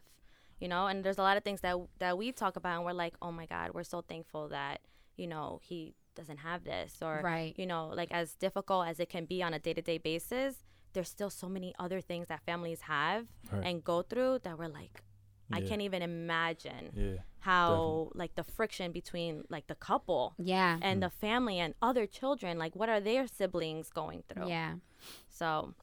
[0.60, 2.92] You know, and there's a lot of things that that we talk about and we're
[2.92, 4.80] like, "Oh my god, we're so thankful that,
[5.16, 7.54] you know, he doesn't have this or Right.
[7.58, 11.30] you know, like as difficult as it can be on a day-to-day basis, there's still
[11.30, 13.64] so many other things that families have Right.
[13.66, 15.02] and go through that we're like
[15.52, 17.18] I can't even imagine Yeah.
[17.40, 20.78] how like the friction between like the couple Yeah.
[20.80, 24.76] and the family and other children like what are their siblings going through Yeah.
[25.28, 25.74] so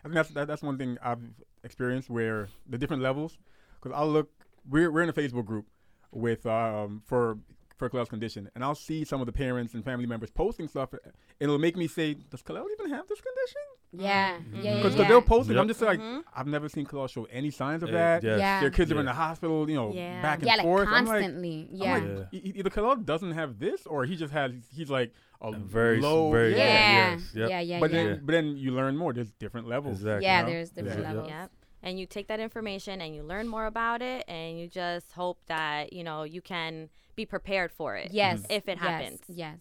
[0.00, 1.22] I think that's that, that's one thing I've
[1.62, 3.38] experienced where the different levels.
[3.80, 4.30] Because I'll look,
[4.68, 5.66] we're we're in a Facebook group
[6.10, 7.38] with um for
[7.82, 10.92] for Khalil's condition, and I'll see some of the parents and family members posting stuff,
[10.92, 11.00] and
[11.40, 13.62] it'll make me say, "Does Khalil even have this condition?"
[13.94, 14.38] Yeah.
[14.38, 14.42] Mhm.
[14.54, 14.62] Yeah.
[14.62, 14.76] Yeah.
[14.76, 15.08] Because yeah.
[15.08, 15.60] they'll post it, Yep.
[15.62, 16.22] I'm just like, Mhm.
[16.34, 18.22] I've never seen Khalil show any signs of Yeah, that.
[18.22, 18.38] yes.
[18.38, 18.60] Yeah.
[18.60, 20.22] Their kids are in the hospital, you know, Yeah.
[20.22, 20.88] back and yeah, like forth.
[20.88, 21.68] I'm like, constantly.
[21.72, 22.38] I'm like, Yeah.
[22.38, 24.52] e- either Khalil doesn't have this, or he just has.
[24.72, 26.30] He's like a Very, low.
[26.30, 26.56] very, yeah.
[26.58, 27.10] yeah.
[27.10, 27.50] yes, yep.
[27.50, 27.60] Yeah.
[27.60, 27.80] Yeah.
[27.80, 28.04] But yeah.
[28.04, 29.12] then, but then you learn more.
[29.12, 29.96] There's different levels.
[29.98, 30.24] Exactly.
[30.26, 30.52] yeah, you know?
[30.52, 31.08] there's different Yeah.
[31.08, 31.28] levels.
[31.28, 31.46] yeah
[31.84, 35.38] and you take that information and you learn more about it and you just hope
[35.48, 38.42] that you know you can be prepared for it Yes.
[38.50, 39.58] if it yes, happens Yes.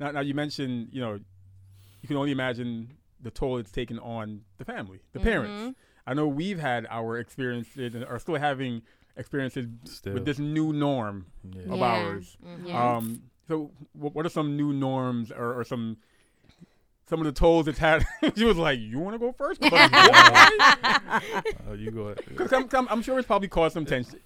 [0.00, 1.14] Now, now you mentioned, you know,
[2.00, 5.62] you can only imagine the toll it's taken on the family, the parents.
[5.62, 5.74] Mhm.
[6.06, 8.82] I know we've had our experiences and are still having
[9.16, 10.14] experiences Still.
[10.14, 11.62] with this new norm yeah.
[11.72, 11.84] of Yeah.
[11.84, 12.36] ours.
[12.44, 12.66] Mhm.
[12.68, 12.96] Yeah.
[12.96, 15.98] Um, so, wh- what are some new norms or, or some
[17.08, 18.04] some of the tolls it's had?
[18.36, 19.60] she was like, "You want to go first?
[21.68, 22.20] Oh, you go ahead.
[22.28, 24.20] Because I'm, I'm, I'm sure it's probably caused some tension.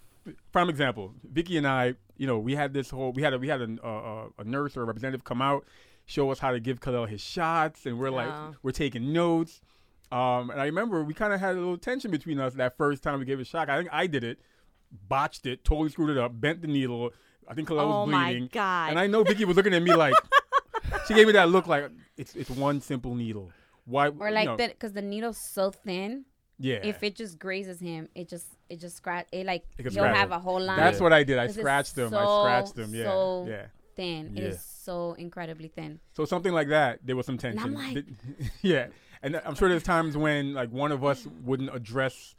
[0.52, 3.48] Prime example: Vicky and I, you know, we had this whole we had a, we
[3.48, 5.64] had a, a, a nurse or a representative come out,
[6.06, 8.54] show us how to give Khalil his shots, and we're like, Oh.
[8.62, 9.60] we're taking notes.
[10.12, 13.02] Um, and I remember we kind of had a little tension between us that first
[13.02, 13.70] time we gave a shot.
[13.70, 14.38] I think I did it,
[15.08, 17.10] botched it, totally screwed it up, bent the needle.
[17.48, 19.82] I think Khalil oh was my bleeding, god and I know Vicky was looking at
[19.82, 20.14] me like
[21.08, 23.50] she gave me that look like it's it's one simple needle.
[23.84, 24.08] Why?
[24.08, 26.26] Or you like know, that because the needle's so thin.
[26.62, 26.76] Yeah.
[26.84, 30.28] If it just grazes him, it just it just scratch it like It he'll have
[30.28, 30.32] him.
[30.32, 30.78] a whole line.
[30.78, 31.36] That's what I did.
[31.38, 32.14] I scratched them.
[32.14, 32.94] I scratched them.
[32.94, 33.04] Yeah.
[33.04, 33.66] so yeah.
[33.96, 34.36] thin.
[34.36, 34.48] It Yeah.
[34.50, 35.98] is so incredibly thin.
[36.16, 37.74] So something like that, there was some tension.
[37.74, 38.04] Like-
[38.62, 38.86] yeah,
[39.22, 42.34] and I'm sure there's times when like one of us wouldn't address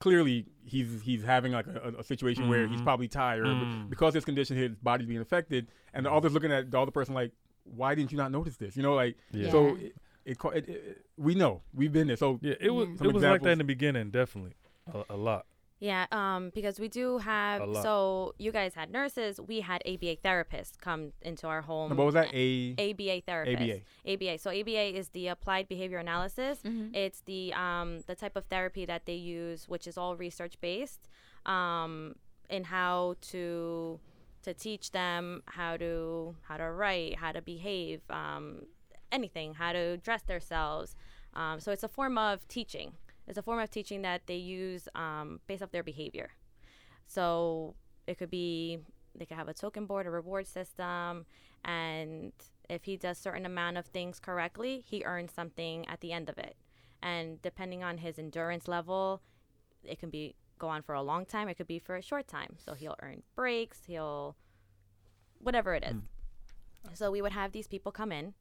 [0.00, 2.84] clearly he's he's having like a, a situation where he's Mhm.
[2.84, 3.88] probably tired Mm.
[3.88, 7.14] because his condition, his body's being affected, and the other's looking at the other person
[7.14, 7.32] like,
[7.64, 8.76] why didn't you not notice this?
[8.76, 9.50] You know, like Yeah.
[9.50, 9.78] so.
[10.24, 10.32] Yeah.
[10.32, 12.16] It, it, it, it, we know we've been there.
[12.16, 12.88] So Yeah, it was.
[12.98, 14.54] Some it was like that in the beginning, definitely,
[14.92, 15.46] a, a lot.
[15.80, 17.60] Yeah, um, because we do have.
[17.60, 17.82] A lot.
[17.82, 19.40] So you guys had nurses.
[19.40, 21.96] We had ABA therapists come into our home.
[21.96, 22.28] what was that?
[22.32, 23.80] A ABA therapists.
[24.06, 24.12] ABA.
[24.12, 24.38] ABA.
[24.38, 26.60] So ABA is the applied behavior analysis.
[26.62, 26.94] Mhm.
[26.94, 31.08] It's the um, the type of therapy that they use, which is all research based,
[31.46, 32.14] um,
[32.48, 33.98] in how to
[34.44, 38.66] to teach them how to how to write, how to behave, um,
[39.12, 40.96] anything, how to dress themselves.
[41.34, 42.92] Um, so it's a form of teaching.
[43.28, 46.30] It's a form of teaching that they use um, based off their behavior.
[47.06, 47.74] So
[48.06, 48.80] it could be
[49.14, 51.26] they could have a token board, a reward system,
[51.64, 52.32] and
[52.68, 56.38] if he does certain amount of things correctly, he earns something at the end of
[56.38, 56.56] it.
[57.02, 59.20] And depending on his endurance level,
[59.84, 61.48] it can be go on for a long time.
[61.48, 62.56] It could be for a short time.
[62.56, 63.80] So he'll earn breaks.
[63.86, 64.36] He'll
[65.38, 65.96] whatever it is.
[66.94, 68.34] So we would have these people come in,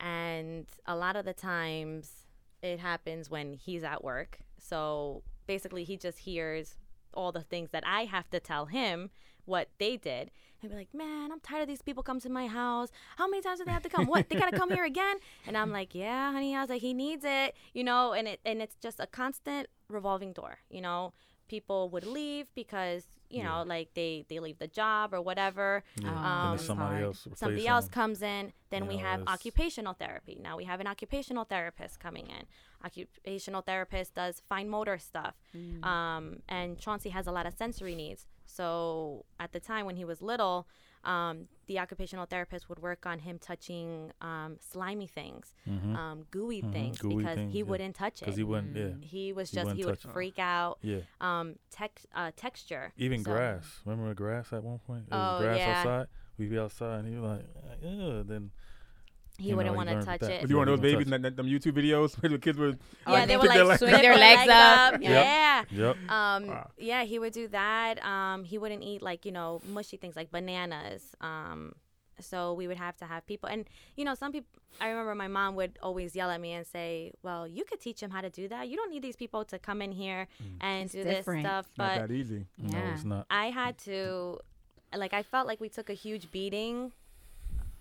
[0.00, 2.26] and a lot of the times
[2.62, 4.38] it happens when he's at work.
[4.58, 6.76] So basically, he just hears
[7.14, 9.10] all the things that I have to tell him
[9.44, 10.30] what they did.
[10.62, 12.90] And be like, man, I'm tired of these people come to my house.
[13.16, 14.06] How many times do they have to come?
[14.06, 14.28] What?
[14.28, 15.16] They gotta come here again?
[15.46, 16.54] And I'm like, yeah, honey.
[16.54, 18.12] I was like, he needs it, you know.
[18.12, 21.12] And it and it's just a constant revolving door, you know.
[21.48, 25.82] People would leave because you know, like they they leave the job or whatever.
[25.96, 26.50] Yeah.
[26.50, 27.04] Um, somebody hard.
[27.04, 27.28] else.
[27.34, 27.92] Somebody else them.
[27.92, 28.52] comes in.
[28.70, 30.38] Then we know, have it's- occupational therapy.
[30.42, 32.46] Now we have an occupational therapist coming in.
[32.84, 35.34] Occupational therapist does fine motor stuff.
[35.56, 35.84] Mm.
[35.84, 38.26] Um, and Chauncey has a lot of sensory needs.
[38.46, 40.66] So at the time when he was little,
[41.04, 45.96] um, the occupational therapist would work on him touching um, slimy things, Mhm.
[45.96, 46.72] um, gooey Mhm.
[46.72, 47.64] things, Gooey because things, he yeah.
[47.64, 48.24] wouldn't touch it.
[48.26, 50.12] Because he wouldn't, yeah, he was just wouldn't he would it.
[50.12, 50.78] freak out.
[50.82, 51.00] yeah.
[51.20, 52.92] Um, tex- uh, texture.
[52.96, 53.80] Even So- grass.
[53.84, 55.08] Remember grass at one point?
[55.08, 55.78] There was Oh, grass yeah.
[55.78, 56.06] outside.
[56.38, 57.46] We'd be outside, and he was like,
[57.82, 58.50] "Yeah." Then
[59.40, 60.30] He wouldn't want to touch that.
[60.30, 60.42] it.
[60.42, 62.78] Was you want those babies, touch that, that, them YouTube videos where the kids would
[63.08, 65.02] Yeah, Oh, they stick would their like legs swing their legs up.
[65.02, 65.64] Yeah.
[65.70, 65.96] Yep.
[66.10, 66.70] Um, Wow.
[66.78, 68.04] yeah, he would do that.
[68.04, 71.02] Um, he wouldn't eat like you know mushy things like bananas.
[71.20, 71.74] Um,
[72.20, 73.64] so we would have to have people, and
[73.96, 74.46] you know, some people.
[74.78, 78.00] I remember my mom would always yell at me and say, "Well, you could teach
[78.02, 78.68] him how to do that.
[78.68, 80.28] You don't need these people to come in here
[80.60, 81.42] and It's do different.
[81.44, 82.44] this stuff." not But that easy.
[82.58, 83.24] No, it's not.
[83.30, 84.38] I had to,
[84.94, 86.92] like, I felt like we took a huge beating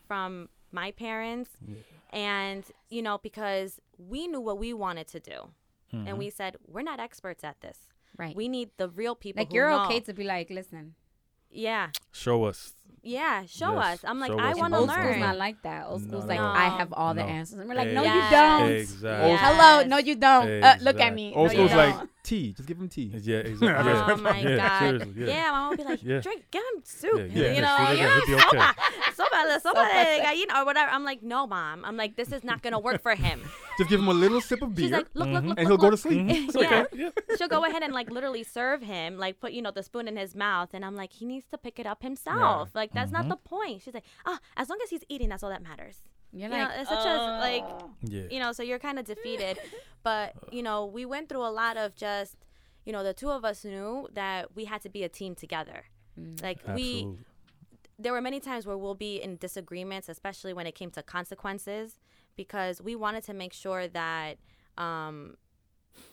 [0.07, 1.75] from my parents, Yeah.
[2.12, 5.49] and you know, because we knew what we wanted to do,
[5.93, 6.08] Mhm.
[6.08, 7.77] and we said we're not experts at this.
[8.17, 8.36] Right.
[8.36, 9.41] We need the real people.
[9.41, 9.86] like who you're know.
[9.86, 10.95] okay to be like, listen.
[11.51, 12.75] Yeah, show us.
[13.01, 13.43] yeah.
[13.47, 13.99] Show Yes, us.
[14.03, 15.19] I'm like, show I want to Old what school's learn.
[15.21, 15.88] not like that.
[15.88, 16.45] Old school's No, like, no.
[16.45, 17.58] I have all the answers.
[17.58, 18.15] And we're like, no, Yes.
[18.32, 18.71] you don't.
[18.71, 19.29] Exactly.
[19.32, 19.38] Yeah.
[19.38, 20.63] Hello, no, you don't.
[20.63, 21.34] Uh, look at me.
[21.34, 22.10] Old no, school's like don't.
[22.23, 22.53] Tea.
[22.53, 23.12] Just give them tea.
[23.21, 23.67] Yeah, exactly.
[23.91, 24.08] Oh Yeah.
[24.13, 24.79] Oh my yeah, god!
[24.79, 25.27] Seriously, yeah.
[25.27, 25.51] yeah.
[25.51, 26.19] my mom would be like, Yeah.
[26.19, 27.17] drink, give him soup.
[27.17, 27.53] Yeah, yeah.
[27.55, 28.58] You know, Yeah, like, yeah, he'll be "Yeah, okay."
[29.17, 30.91] sopa, sopa de gallina or whatever.
[30.91, 31.84] I'm like, no, mom.
[31.86, 33.41] I'm like, this is not gonna work for him.
[33.77, 35.49] Just give him a little sip of beer, She's like, look, look, Mhm.
[35.49, 36.19] look, and he'll go to sleep.
[36.21, 36.29] Mhm.
[36.49, 36.84] It's Yeah.
[36.84, 36.86] okay.
[37.03, 37.36] Yeah.
[37.38, 40.15] She'll go ahead and like literally serve him, like put you know the spoon in
[40.17, 42.69] his mouth, and I'm like, he needs to pick it up himself.
[42.75, 43.29] Like that's not Mhm.
[43.29, 43.82] the point.
[43.84, 45.97] She's like, ah, as long as he's eating, that's all that matters.
[46.32, 47.15] You're You know, like, it's such a
[47.49, 47.65] like
[48.03, 48.23] Yeah.
[48.29, 49.58] you know, so you're kind of defeated.
[50.01, 50.27] But,
[50.58, 52.08] you know, we went through a lot of just,
[52.85, 55.85] you know, the two of us knew that we had to be a team together.
[56.19, 56.41] Mm.
[56.41, 57.07] Like, we,
[57.97, 61.99] there were many times where we'll be in disagreements, especially when it came to consequences,
[62.35, 64.37] because we wanted to make sure that,
[64.77, 65.35] um,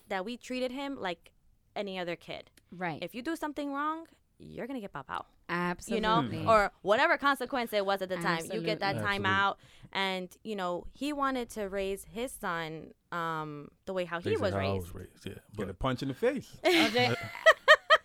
[0.09, 1.31] that we treated him like
[1.75, 2.51] any other kid.
[2.73, 3.01] right.
[3.03, 4.07] If you do something wrong,
[4.39, 6.39] you're gonna get pop out Absolutely.
[6.39, 8.45] you know, or whatever consequence it was at the time.
[8.53, 9.19] You get that Absolutely.
[9.19, 9.59] time out,
[9.93, 14.53] and you know he wanted to raise his son um, the way how he was
[14.53, 14.93] how I raised.
[14.93, 15.27] was raised.
[15.27, 15.35] Yeah.
[15.57, 16.49] Get a punch in the face.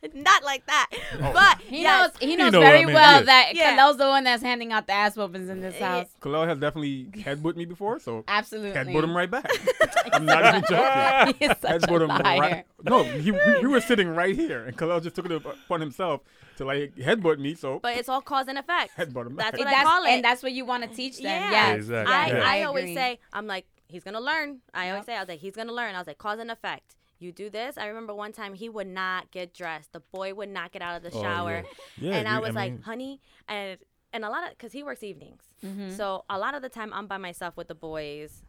[0.04, 0.20] Okay.
[0.22, 0.88] Not like that,
[1.20, 1.32] oh.
[1.34, 2.12] but He yes.
[2.20, 2.30] knows.
[2.30, 3.26] He knows know what I very mean, well yeah.
[3.26, 3.76] that Yeah.
[3.76, 5.88] Khalil's the one that's handing out the ass whoopings in this eh, Yeah.
[6.00, 6.08] house.
[6.22, 8.72] Khalil has definitely headbutt me before, so Absolutely.
[8.72, 9.50] headbutt him right back.
[10.14, 11.36] I'm not even joking.
[11.40, 12.40] He is such a Headbutt him liar.
[12.40, 12.66] right.
[12.84, 16.22] No, he, we, we were sitting right here, and Khalil just took it upon himself
[16.58, 18.98] to like headbutt me, so but it's all cause and effect.
[18.98, 19.60] headbutt him That's back.
[19.60, 20.10] what I call it.
[20.10, 21.26] And that's what you want to teach them.
[21.26, 21.52] Yeah.
[21.52, 21.76] Yes.
[21.78, 22.14] Exactly.
[22.14, 22.44] I, Yeah.
[22.44, 24.60] I, I always say, I'm like, he's gonna learn.
[24.74, 25.06] I always Yep.
[25.06, 25.96] say, I was like, he's gonna learn.
[25.96, 26.96] I was like, cause and effect.
[27.22, 27.78] You do this.
[27.78, 29.94] I remember one time he would not get dressed.
[29.94, 31.64] The boy would not get out of the Oh, shower,
[31.98, 32.10] yeah.
[32.12, 33.78] Yeah, and I you- was like, mean, honey, and
[34.14, 35.96] and a lot of because he works evenings, Mhm.
[35.96, 38.44] so a lot of the time I'm by myself with the boys.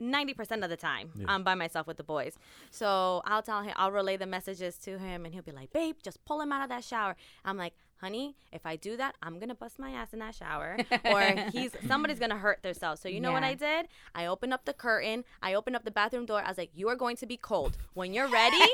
[0.00, 1.24] 90% of the time Yeah.
[1.28, 2.38] I'm by myself with the boys.
[2.70, 5.96] So I'll tell him, I'll relay the messages to him, and he'll be like, babe,
[6.02, 7.16] just pull him out of that shower.
[7.44, 10.76] I'm like, honey, if I do that, I'm gonna bust my ass in that shower,
[11.04, 11.20] or
[11.52, 13.00] he's somebody's gonna hurt themselves.
[13.00, 13.88] So you know what I did?
[14.14, 15.24] I opened up the curtain.
[15.42, 16.42] I opened up the bathroom door.
[16.44, 18.56] I was like, you are going to be cold when you're ready.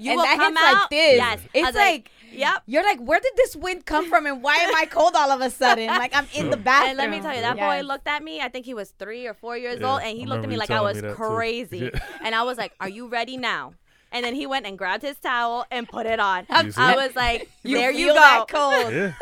[0.00, 0.90] You And will that come hits like out.
[0.90, 1.16] this.
[1.16, 2.62] Yes, It's was like- yep.
[2.66, 5.40] You're like, where did this wind come from, and why am I cold all of
[5.40, 5.88] a sudden?
[5.88, 6.90] Like I'm in the bathroom.
[6.90, 8.40] And let me tell you, that boy looked at me.
[8.40, 10.48] I think he was three or four years Yeah, old, and he I looked at
[10.50, 11.14] me like I was me that too.
[11.24, 11.78] crazy.
[11.92, 12.00] Yeah.
[12.22, 13.72] And I was like, "Are you ready now?"
[14.10, 16.46] And then he went and grabbed his towel and put it on.
[16.48, 16.72] You?
[16.76, 18.92] I was like, You "There feel you go." that cold.
[18.94, 19.12] Yeah.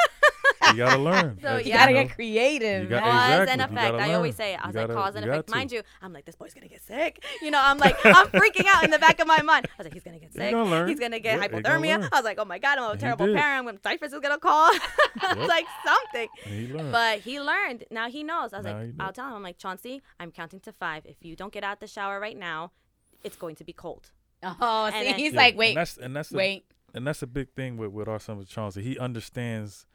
[0.70, 1.37] you gotta learn.
[1.37, 2.83] So, That's- You gotta know, get creative.
[2.85, 3.53] You got- Cause Exactly.
[3.53, 3.94] and effect.
[3.96, 4.61] I always say it.
[4.62, 5.49] I was like, gotta- cause and effect.
[5.49, 5.55] to.
[5.55, 7.25] Mind you, I'm like, this boy's gonna get sick.
[7.42, 9.66] You know, I'm like, I'm freaking out in the back of my mind.
[9.66, 10.53] I was like, he's gonna get sick.
[10.53, 10.88] gonna learn.
[10.88, 12.09] He's gonna get Yeah, you're gonna hypothermia.
[12.12, 13.64] I was like, oh my god, I'm a terrible parent.
[13.66, 14.70] When Cypress is gonna call,
[15.20, 15.49] I was Yep.
[15.49, 16.29] like something.
[16.44, 16.66] He.
[16.92, 17.85] But he learned.
[17.90, 18.53] Now he knows.
[18.53, 19.35] I was Now like, I'll tell him.
[19.35, 21.05] I'm like, Chauncey, I'm counting to five.
[21.07, 22.70] If you don't get out the shower right now,
[23.25, 24.11] it's going to be cold.
[24.42, 26.66] Oh, see, And he's Yeah, like, wait, and that's, and that's the, wait.
[26.94, 28.83] and that's a big thing with, with our son with Chauncey.
[28.83, 29.87] He understands,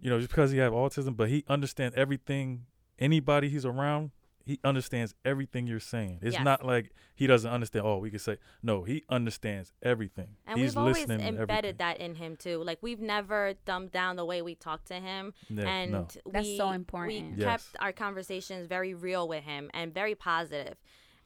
[0.00, 2.66] you know, just because he have autism, but he understands everything.
[2.98, 4.10] Anybody he's around,
[4.44, 6.20] he understands everything you're saying.
[6.22, 6.44] It's Yes.
[6.44, 7.84] not like he doesn't understand.
[7.84, 8.84] Oh, we could say no.
[8.84, 10.28] He understands everything.
[10.46, 11.18] And he's we've always listening.
[11.18, 11.76] to embedded everything.
[11.78, 12.62] that in him too.
[12.62, 15.34] Like we've never dumbed down the way we talk to him.
[15.50, 16.06] Yeah, and no.
[16.30, 17.38] That's we, so We important.
[17.38, 17.46] Yes.
[17.48, 20.76] kept our conversations very real with him and very positive.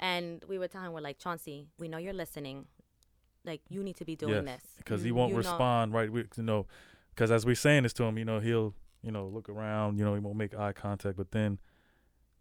[0.01, 2.67] And we would tell him, we're like, Chauncey, we know you're listening.
[3.45, 4.63] Like, you need to be doing this.
[4.79, 6.11] because he won't you know- respond right.
[6.11, 6.67] We, you know,
[7.15, 9.99] because as we're saying this to him, you know, he'll you know look around.
[9.99, 11.17] You know, he won't make eye contact.
[11.17, 11.59] But then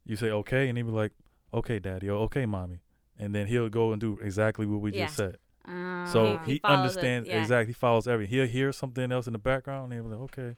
[0.06, 1.12] you say okay, and he'll be like,
[1.54, 2.80] "Okay, daddy," or "Okay, mommy,"
[3.18, 5.06] and then he'll go and do exactly what we Yeah.
[5.06, 5.38] just said.
[5.66, 7.42] Uh, So He- he he, follows it, understands yeah.
[7.42, 7.68] exactly.
[7.68, 8.34] He follows everything.
[8.38, 10.56] He'll hear something else in the background, and he'll be like, "Okay."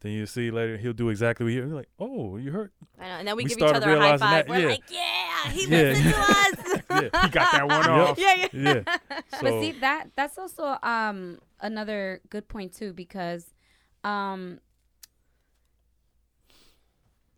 [0.00, 1.66] Then you see later he'll do exactly what you hear.
[1.68, 3.14] You're like, "Oh, you heard?" I know.
[3.16, 4.46] And then we, We give each started other a high realizing five.
[4.46, 4.68] that, We're yeah.
[4.68, 5.78] like, yeah, he Yeah.
[5.78, 6.80] listened to us.
[6.90, 8.18] Yeah, He got that one off.
[8.18, 8.48] yeah, yeah.
[8.52, 8.96] yeah.
[9.30, 13.46] So but see that that's also um another good point too because
[14.02, 14.58] um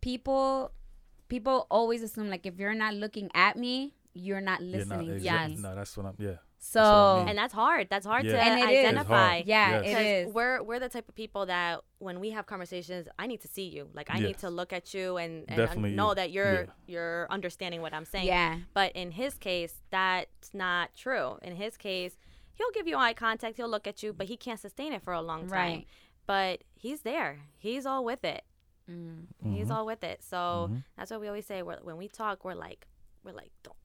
[0.00, 0.72] people
[1.28, 5.18] people always assume like if you're not looking at me you're not yeah, listening no,
[5.18, 5.50] to Yes.
[5.50, 5.56] me.
[5.58, 6.14] no, that's what I'm.
[6.18, 7.28] Yeah, so what I mean.
[7.30, 7.88] And that's hard.
[7.90, 8.32] That's hard Yeah.
[8.32, 8.78] to And it is.
[8.86, 9.32] Identify.
[9.34, 9.46] hard.
[9.46, 9.80] yeah Yes.
[9.80, 13.26] it Because is we're we're the type of people that when we have conversations, I
[13.26, 13.88] need to see you.
[13.94, 16.14] Like I need to look at you and, and Definitely know you.
[16.14, 16.66] that you're Yeah.
[16.86, 18.26] you're understanding what I'm saying.
[18.26, 21.38] yeah But in his case, that's not true.
[21.42, 22.16] In his case,
[22.54, 25.12] he'll give you eye contact, he'll look at you, but he can't sustain it for
[25.12, 25.50] a long time.
[25.50, 25.86] Right.
[26.26, 27.40] But he's there.
[27.58, 28.44] He's all with it.
[28.88, 29.26] Mm.
[29.44, 29.74] He's Mhm.
[29.74, 30.22] all with it.
[30.22, 30.84] So Mhm.
[30.96, 31.62] that's what we always say.
[31.62, 32.86] We're, when we talk, we're like,
[33.24, 33.76] we're like, don't,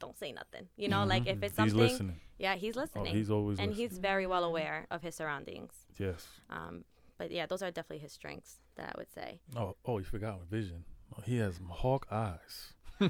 [0.00, 0.66] don't say nothing.
[0.76, 1.62] You know, like if it's Mm-hmm.
[1.64, 2.20] he's something, listening.
[2.38, 3.88] yeah, he's Oh, listening, he's always and listening.
[3.90, 5.72] he's very well aware of his surroundings.
[5.98, 6.26] yes.
[6.50, 6.84] Um,
[7.18, 9.40] but yeah, those are definitely his strengths that I would say.
[9.54, 10.84] Oh, oh, you forgot with vision.
[11.16, 12.72] Oh, he has hawk eyes.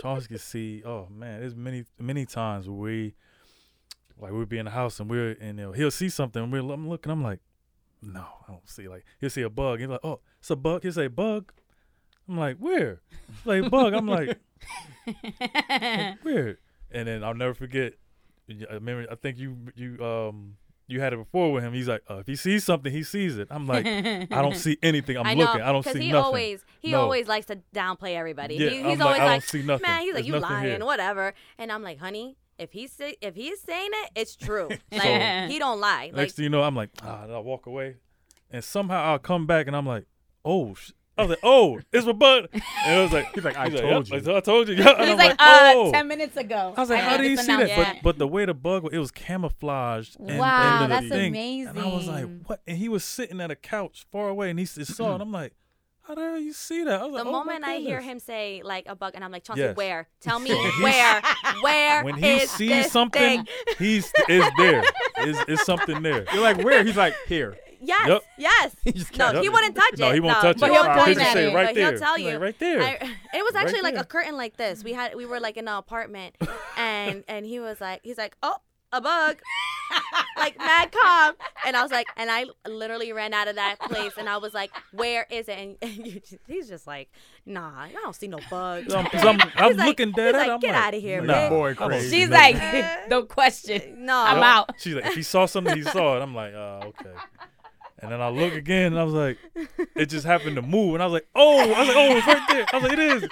[0.00, 0.82] Charles can see.
[0.84, 3.14] Oh man, there's many many times where we,
[4.18, 6.42] like, we'll be in the house and we're and you know, he'll see something.
[6.42, 7.10] And we're I'm looking.
[7.12, 7.40] I'm like,
[8.02, 8.88] no, I don't see.
[8.88, 9.80] Like he'll see a bug.
[9.80, 10.82] He's like, oh, it's a bug.
[10.82, 11.52] He'll say bug.
[12.28, 13.00] I'm like, where?
[13.44, 13.94] Like bug.
[13.94, 14.38] I'm like,
[16.22, 16.58] where?
[16.90, 17.94] And then I'll never forget.
[18.48, 19.06] I remember.
[19.10, 20.56] I think you you um.
[20.86, 21.72] You had it before with him.
[21.72, 23.48] He's like, uh, if he sees something, he sees it.
[23.50, 25.16] I'm like, I don't see anything.
[25.16, 25.62] I'm I know looking.
[25.62, 26.14] I don't see he nothing.
[26.26, 27.00] always he No.
[27.00, 28.56] always likes to downplay everybody.
[28.56, 29.82] Yeah, he, I'm he's like, always I don't like, see nothing.
[29.88, 31.32] man, he's like, There's you lying, here." whatever.
[31.56, 34.68] And I'm like, honey, if he's say, if he's saying it, it's true.
[34.92, 36.08] Like So- he don't lie.
[36.08, 37.96] Like Next thing you know, I'm like, ah, and I walk away,
[38.50, 40.04] and somehow I'll come back, and I'm like,
[40.44, 40.90] oh, sh-.
[41.16, 43.80] I was like, oh, it's my butt, and I was like, He's like, I he's
[43.80, 44.36] told "Yep, you.
[44.36, 44.74] I told you.
[44.74, 45.92] Yeah, and He's I'm like, like, uh, oh.
[45.92, 46.74] 10 minutes ago.
[46.76, 47.60] I was like, I how made do you see that?
[47.62, 47.98] announcement.
[48.02, 50.16] But but the way the bug, it was camouflaged.
[50.20, 51.36] in- Wow, into the that's thing.
[51.68, 52.60] And I was like, what?
[52.66, 55.14] And he was sitting at a couch far away, and he s- saw it.
[55.14, 55.52] And I'm like,
[56.02, 57.00] how the hell you see that?
[57.00, 59.30] I was the like, oh moment I hear him say like a bug, and I'm
[59.32, 59.76] like, Chauncey, Yes.
[59.76, 60.06] where?
[60.20, 61.22] Tell me where?
[61.62, 63.46] Where when he is sees this something, thing?
[63.78, 64.82] he's is there.
[65.20, 66.26] Is is something there?
[66.34, 66.84] You're like, where?
[66.84, 67.56] He's like, here.
[67.84, 68.22] Yes, Yep.
[68.38, 68.74] yes.
[69.18, 69.98] No, kept- he wouldn't touch it.
[70.00, 70.14] No, it.
[70.14, 70.72] he won't touch But it.
[70.72, 71.54] he'll He'll point just at say it.
[71.54, 71.90] right but there.
[71.90, 72.80] he'll tell you like, right there.
[72.82, 72.92] I,
[73.38, 74.02] it was actually like there.
[74.02, 74.82] a curtain like this.
[74.84, 76.36] We had we were like in an apartment,
[76.76, 78.56] and and he was like he's like oh
[78.92, 79.40] a bug,
[80.36, 81.34] like mad calm,
[81.66, 84.54] and I was like and I literally ran out of that place, and I was
[84.54, 85.58] like where is it?
[85.58, 87.10] And, and you just, he's just like
[87.44, 88.92] nah, I don't see no bugs.
[88.94, 91.48] 'cause I'm, I'm like- looking dead he's at like, I'm "Get like, of here, nah.
[91.48, 92.08] Boy, crazy.
[92.20, 92.58] She's nothing.
[92.58, 94.04] like, no question.
[94.06, 94.70] No, I'm out.
[94.78, 96.22] She's like, if he saw something, he saw it.
[96.22, 97.10] I'm like, uh, okay.
[98.04, 99.38] And then I look again, and I was like,
[99.96, 102.26] it just happened to move, and I was like, oh, I was like, oh, it's
[102.26, 102.66] right there.
[102.72, 103.28] I was like, it is.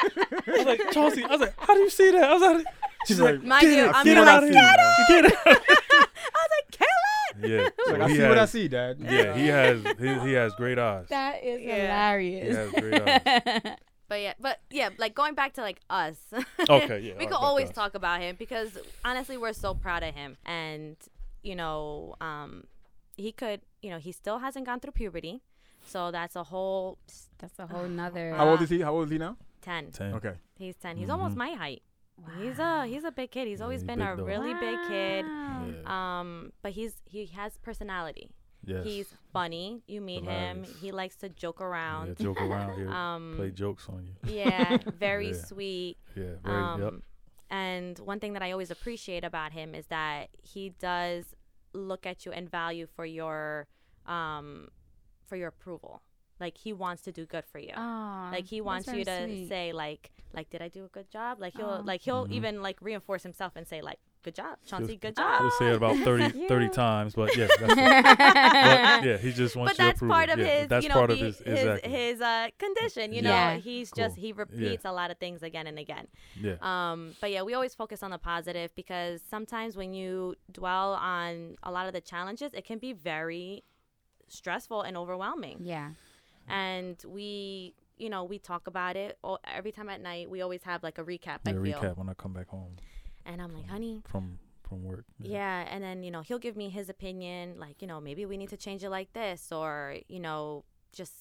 [0.49, 2.25] I was like, Chauncey, I was like, how do you see that?
[2.25, 2.67] I was like,
[3.07, 5.33] she's like, Mind get you, it, I'm get not it out of like, here, get
[5.33, 5.39] it.
[5.47, 7.51] I was like kill it.
[7.51, 8.97] Yeah, so like, I he see what I has- see, Dad.
[9.01, 11.07] Yeah, he has, he, he has great eyes.
[11.09, 11.75] That is Yeah.
[11.77, 12.49] hilarious.
[12.49, 13.77] He has great eyes.
[14.09, 16.19] But yeah, but yeah, like going back to like us.
[16.69, 17.75] Okay, yeah, we could right, always us.
[17.75, 20.97] talk about him because honestly, we're so proud of him, and
[21.43, 22.65] you know, um,
[23.16, 25.42] he could, you know, he still hasn't gone through puberty,
[25.87, 26.98] so that's a whole
[27.38, 28.35] That's a whole nother.
[28.35, 28.81] How old is he?
[28.81, 29.37] How old is he now?
[29.61, 29.90] ten.
[29.92, 30.14] Ten.
[30.14, 30.35] Okay.
[30.59, 31.38] He's 10 He's almost Mhm.
[31.38, 31.83] my height.
[32.18, 32.29] Wow.
[32.40, 33.46] He's a he's a big kid.
[33.48, 34.25] He's Yeah, always he's been a though.
[34.25, 35.25] really big kid.
[35.25, 35.66] Wow.
[35.72, 36.18] Yeah.
[36.20, 38.29] Um, but he's he has personality.
[38.64, 38.85] Yes.
[38.85, 39.83] He's funny.
[39.88, 40.62] You meet him.
[40.81, 42.16] He likes to joke yeah, around.
[42.18, 42.88] joke around here.
[43.01, 44.14] Um, play jokes on you.
[44.35, 45.42] yeah, very Yeah.
[45.44, 45.96] sweet.
[46.14, 46.35] Yeah.
[46.44, 46.57] Very.
[46.62, 46.94] Um, yep.
[47.51, 51.35] And one thing that I always appreciate about him is that he does
[51.73, 53.67] look at you and value for your
[54.07, 54.69] um
[55.27, 56.03] for your approval.
[56.41, 57.73] Like he wants to do good for you.
[57.77, 59.49] Aw, like he wants you to sweet.
[59.49, 61.39] say like like did I do a good job?
[61.41, 61.83] Like he'll Aw.
[61.85, 62.33] like he'll Mhm.
[62.33, 65.41] even like reinforce himself and say like good job, Chauncey, good job.
[65.41, 66.49] He'll say it about 30, Yeah.
[66.49, 70.15] 30 times, but yeah, that's but yeah, he just wants but that's approval.
[70.15, 71.91] part of yeah, his, That's you know, part of his his exactly.
[71.91, 73.13] his uh condition.
[73.13, 73.57] You know, Yeah.
[73.57, 74.05] he's Cool.
[74.05, 76.07] just he repeats a lot of things again and again.
[76.41, 76.55] yeah.
[76.61, 81.57] Um, but yeah, we always focus on the positive because sometimes when you dwell on
[81.63, 83.65] a lot of the challenges, it can be very
[84.29, 85.59] stressful and overwhelming.
[85.63, 85.91] Yeah.
[86.49, 90.29] And we, you know, we talk about it all, every time at night.
[90.31, 91.39] We always have like a recap.
[91.45, 92.77] Yeah, I feel, recap when I come back home
[93.27, 94.03] and I'm like, honey.
[94.07, 95.05] from from work.
[95.19, 98.37] Yeah, and then you know he'll give me his opinion, like you know maybe we
[98.37, 101.13] need to change it like this, or you know just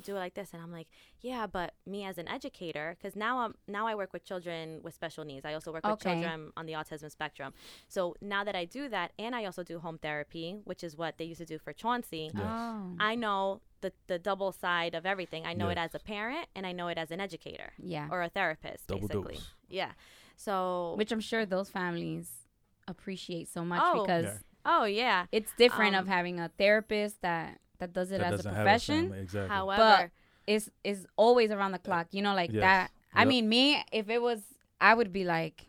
[0.00, 0.88] do it like this, and I'm like,
[1.20, 4.94] yeah, but me as an educator, because now I'm now I work with children with
[4.94, 5.44] special needs.
[5.44, 7.52] I also work with children on the autism spectrum.
[7.88, 11.18] So now that I do that, and I also do home therapy, which is what
[11.18, 12.30] they used to do for Chauncey.
[12.34, 12.42] Yes.
[12.44, 12.92] Oh.
[12.98, 15.46] I know the the double side of everything.
[15.46, 18.08] I know it as a parent, and I know it as an educator yeah.
[18.10, 19.34] or a therapist, Double basically.
[19.34, 19.48] dose.
[19.68, 19.92] Yeah.
[20.44, 22.30] So Which I'm sure those families
[22.88, 24.02] appreciate so much Oh.
[24.02, 24.38] because Yeah.
[24.64, 25.26] oh yeah.
[25.32, 29.02] it's different Um, of having a therapist that that does it That as a profession.
[29.08, 29.48] family, exactly.
[29.56, 30.10] However,
[30.46, 32.06] is is always around the clock.
[32.12, 32.62] You know, like Yes.
[32.62, 32.90] that.
[33.14, 33.28] I Yep.
[33.28, 34.40] mean, me if it was,
[34.80, 35.66] I would be like,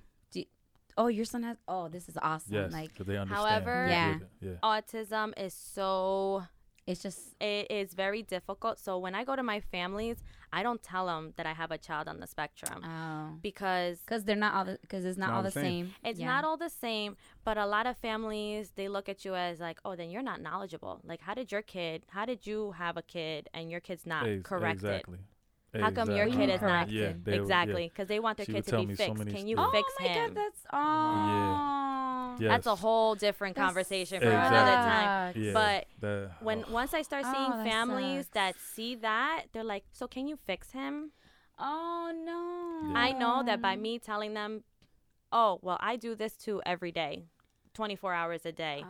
[0.98, 1.58] "Oh, your son has.
[1.68, 3.30] Oh, this is awesome." yes, Like they understand.
[3.30, 4.20] However- Yeah.
[4.42, 4.56] yeah.
[4.64, 6.44] autism is so
[6.92, 8.80] it's just it is very difficult.
[8.80, 10.18] So when I go to my families,
[10.54, 14.26] I don't tell them that I have a child on the spectrum oh, because because
[14.26, 15.94] they're not all because it's not, all the same.
[16.04, 16.28] it's Yeah.
[16.28, 17.16] not all the same.
[17.44, 20.42] But a lot of families they look at you as like, oh, then you're not
[20.42, 21.00] knowledgeable.
[21.04, 22.04] Like, how did your kid?
[22.10, 24.86] How did you have a kid and your kid's not Ex- corrected?
[24.86, 25.20] Exactly.
[25.80, 28.66] How come your kid is not- Yeah, they- Exactly, because they want their She kid
[28.68, 29.36] to be me so fixed.
[29.36, 29.72] Can you stories.
[29.72, 30.34] fix oh my him?
[30.34, 32.36] god, that's oh.
[32.40, 32.50] Yes.
[32.50, 34.58] That's a whole different That's- conversation for Exactly.
[34.58, 35.34] another time.
[35.36, 38.34] Yeah, But that- When oh, once I start Oh, seeing that families sucks.
[38.34, 41.12] that see that, they're like, "So can you fix him?"
[41.60, 42.92] Oh no.
[42.94, 43.00] Yeah.
[43.00, 44.64] I know that by me telling them,
[45.32, 47.26] "Oh, well, I do this too every day,
[47.74, 48.84] 24 hours a day."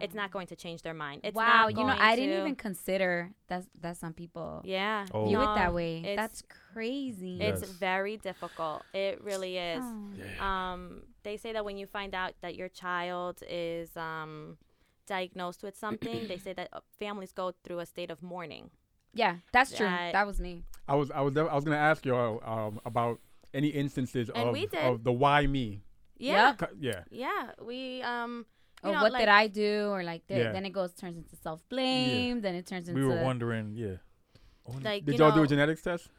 [0.00, 1.20] It's not going to change their mind.
[1.22, 5.06] It's wow, not you know, going I didn't even consider that that some people Yeah.
[5.14, 5.24] Oh.
[5.26, 6.16] view it that way.
[6.16, 6.42] That's
[6.72, 7.40] crazy.
[7.40, 7.70] It's Yes.
[7.70, 8.82] very difficult.
[8.92, 9.82] It really is.
[9.84, 10.08] Oh.
[10.16, 10.72] yeah.
[10.72, 14.58] Um, they say that when you find out that your child is um,
[15.06, 18.70] diagnosed with something, they say that uh, families go through a state of mourning.
[19.14, 19.86] Yeah, that's true.
[19.86, 20.64] that- That was me.
[20.88, 23.20] I was I was I was gonna ask you um, about
[23.54, 24.80] any instances And of, we did.
[24.80, 25.83] of the why me.
[26.16, 26.54] Yeah.
[26.60, 26.70] Yep.
[26.80, 27.04] Yeah.
[27.10, 27.50] Yeah.
[27.62, 28.46] We um.
[28.82, 29.88] You Or know, what like, did I do?
[29.90, 30.52] Or like, th- Yeah.
[30.52, 32.42] then it goes turns into self blame.
[32.42, 33.96] Then it turns into we were wondering, yeah.
[34.82, 36.10] Like, Did you y'all do a genetics test?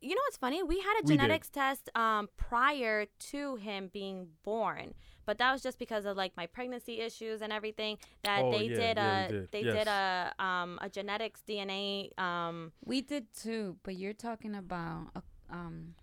[0.00, 0.62] You know what's funny?
[0.62, 1.20] We had a We did.
[1.20, 6.32] genetics test um, prior to him being born, but that was just because of like
[6.36, 7.96] my pregnancy issues and everything.
[8.22, 9.50] That Oh, they yeah, did a we did.
[9.52, 9.74] they Yes.
[9.76, 12.18] did a um, a genetics DNA.
[12.18, 15.94] Um, We did too, but you're talking about uh, um.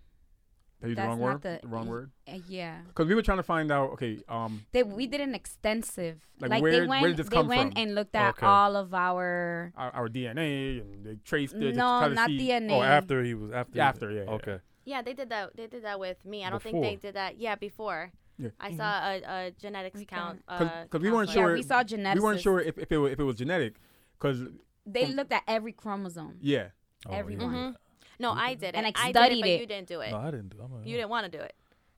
[0.82, 1.42] They used the That's wrong not word.
[1.42, 2.10] the- The, wrong word.
[2.28, 3.90] uh, yeah, Because we were trying to find out.
[3.92, 4.18] Okay.
[4.28, 4.66] Um.
[4.72, 7.48] they we did an extensive Like, like, where- they where went did this they come
[7.48, 7.82] went from?
[7.82, 8.46] and looked at Okay.
[8.46, 11.76] all of our Our, our DNA and they traced it.
[11.76, 13.76] no to not see, DNA Oh, after he was after.
[13.78, 14.30] Yeah, after, yeah, yeah.
[14.30, 14.58] Okay.
[14.84, 15.56] yeah, they did that.
[15.56, 16.44] They did that with me.
[16.44, 17.38] I don't think they did that.
[17.38, 18.10] Yeah, before.
[18.38, 18.48] Yeah.
[18.58, 20.42] I saw a, a genetics We count.
[20.46, 21.44] Cause- uh, 'cause we weren't counselor.
[21.44, 23.36] yeah sure- we saw genetics We weren't sure if, if it was, if it was
[23.36, 23.74] genetic.
[24.18, 24.42] Because
[24.84, 26.68] they from- looked at every chromosome yeah.
[27.08, 27.52] Oh, Everyone.
[27.54, 27.74] Mhm.
[28.18, 28.74] No, I did it.
[28.74, 29.56] And I I studied did it, it.
[29.56, 30.10] but you didn't do it.
[30.10, 30.48] No, I didn't.
[30.50, 31.54] do I'm a- You didn't want to do it.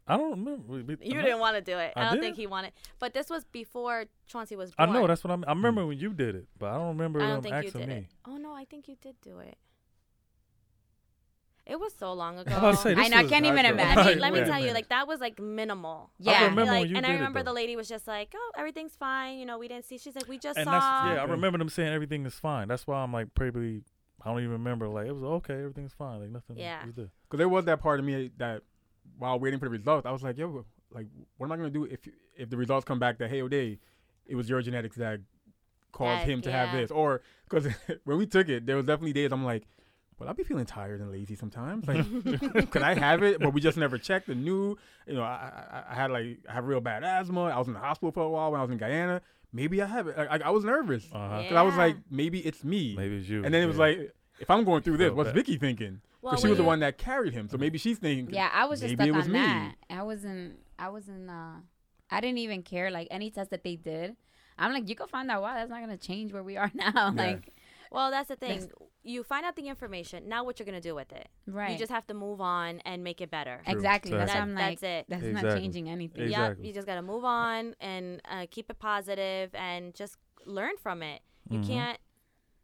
[0.06, 0.62] I don't remember.
[0.66, 1.92] We- we- You didn't want to do it.
[1.96, 2.22] I, I don't did?
[2.22, 2.72] think he wanted.
[2.98, 5.06] But this was before Chauncey was I know.
[5.06, 5.44] That's what I'm.
[5.46, 5.88] I remember hmm.
[5.88, 7.88] when you did it, but I don't remember I don't them think you asking did
[7.88, 7.94] me.
[7.96, 8.06] it.
[8.26, 9.56] Oh no, I think you did do it.
[11.66, 12.50] It was so long ago.
[12.54, 13.96] I was about to say, I this know, I can't even imagine.
[13.96, 14.48] let me, right, let me right.
[14.48, 16.10] tell you, like that was like minimal.
[16.18, 16.32] Yeah.
[16.32, 17.50] I remember like, when you and did I remember though.
[17.50, 19.38] the lady was just like, "Oh, everything's fine.
[19.38, 21.22] You know, we didn't see." She's like, "We just and saw." that's yeah.
[21.22, 22.68] I remember them saying everything is fine.
[22.68, 23.82] That's why I'm like probably.
[24.24, 24.88] I don't even remember.
[24.88, 25.54] Like it was okay.
[25.54, 26.20] Everything's fine.
[26.20, 26.56] Like nothing.
[26.58, 26.84] Yeah.
[26.86, 26.94] Was.
[26.94, 28.62] Because there was that part of me that
[29.18, 31.06] while waiting for the results, I was like, yo, like,
[31.36, 32.00] what am I gonna do if
[32.36, 33.78] if the results come back that hey, O'Day,
[34.26, 35.20] it was your genetics that
[35.92, 37.66] caused That- him to have this, or because
[38.04, 39.64] when we took it, there was definitely days I'm like,
[40.18, 41.86] well, I'll be feeling tired and lazy sometimes.
[41.86, 43.40] Like, could I have it?
[43.40, 44.78] But we just never checked and knew.
[45.06, 47.44] You know, I, I, I had like I have real bad asthma.
[47.44, 49.20] I was in the hospital for a while when I was in Guyana.
[49.54, 50.18] Maybe I have it.
[50.18, 51.06] Like, I, I was nervous.
[51.10, 51.42] Uh-huh.
[51.48, 52.94] Cause I was like, maybe it's me.
[52.96, 53.44] Maybe it's you.
[53.44, 53.82] And then it was yeah.
[53.82, 55.36] like, if I'm going through this, what's bad.
[55.36, 56.00] Vicky thinking?
[56.20, 57.48] Well, Because she was the one that carried him.
[57.48, 58.34] So maybe she's thinking.
[58.34, 59.38] Yeah, I was just maybe stuck it was on me.
[59.38, 59.74] that.
[59.90, 60.58] I wasn't.
[60.78, 61.30] I wasn't.
[61.30, 61.60] Uh,
[62.10, 62.90] I didn't even care.
[62.90, 64.16] Like any test that they did,
[64.58, 65.54] I'm like, you can find out why.
[65.54, 67.12] That's not gonna change where we are now.
[67.14, 67.52] Like,
[67.94, 68.70] Well, that's the thing.
[69.02, 70.28] You find out the information.
[70.28, 71.28] Now, what you're gonna do with it?
[71.46, 71.72] right?
[71.72, 73.60] You just have to move on and make it better.
[73.64, 73.74] True.
[73.74, 74.10] exactly.
[74.12, 75.06] That's That- I'm like, that's it.
[75.08, 76.22] that's not changing anything.
[76.24, 80.16] Ex- Yep, you just gotta move on and uh, keep it positive and just
[80.46, 81.20] learn from it.
[81.50, 81.66] You Mhm.
[81.66, 81.98] can't,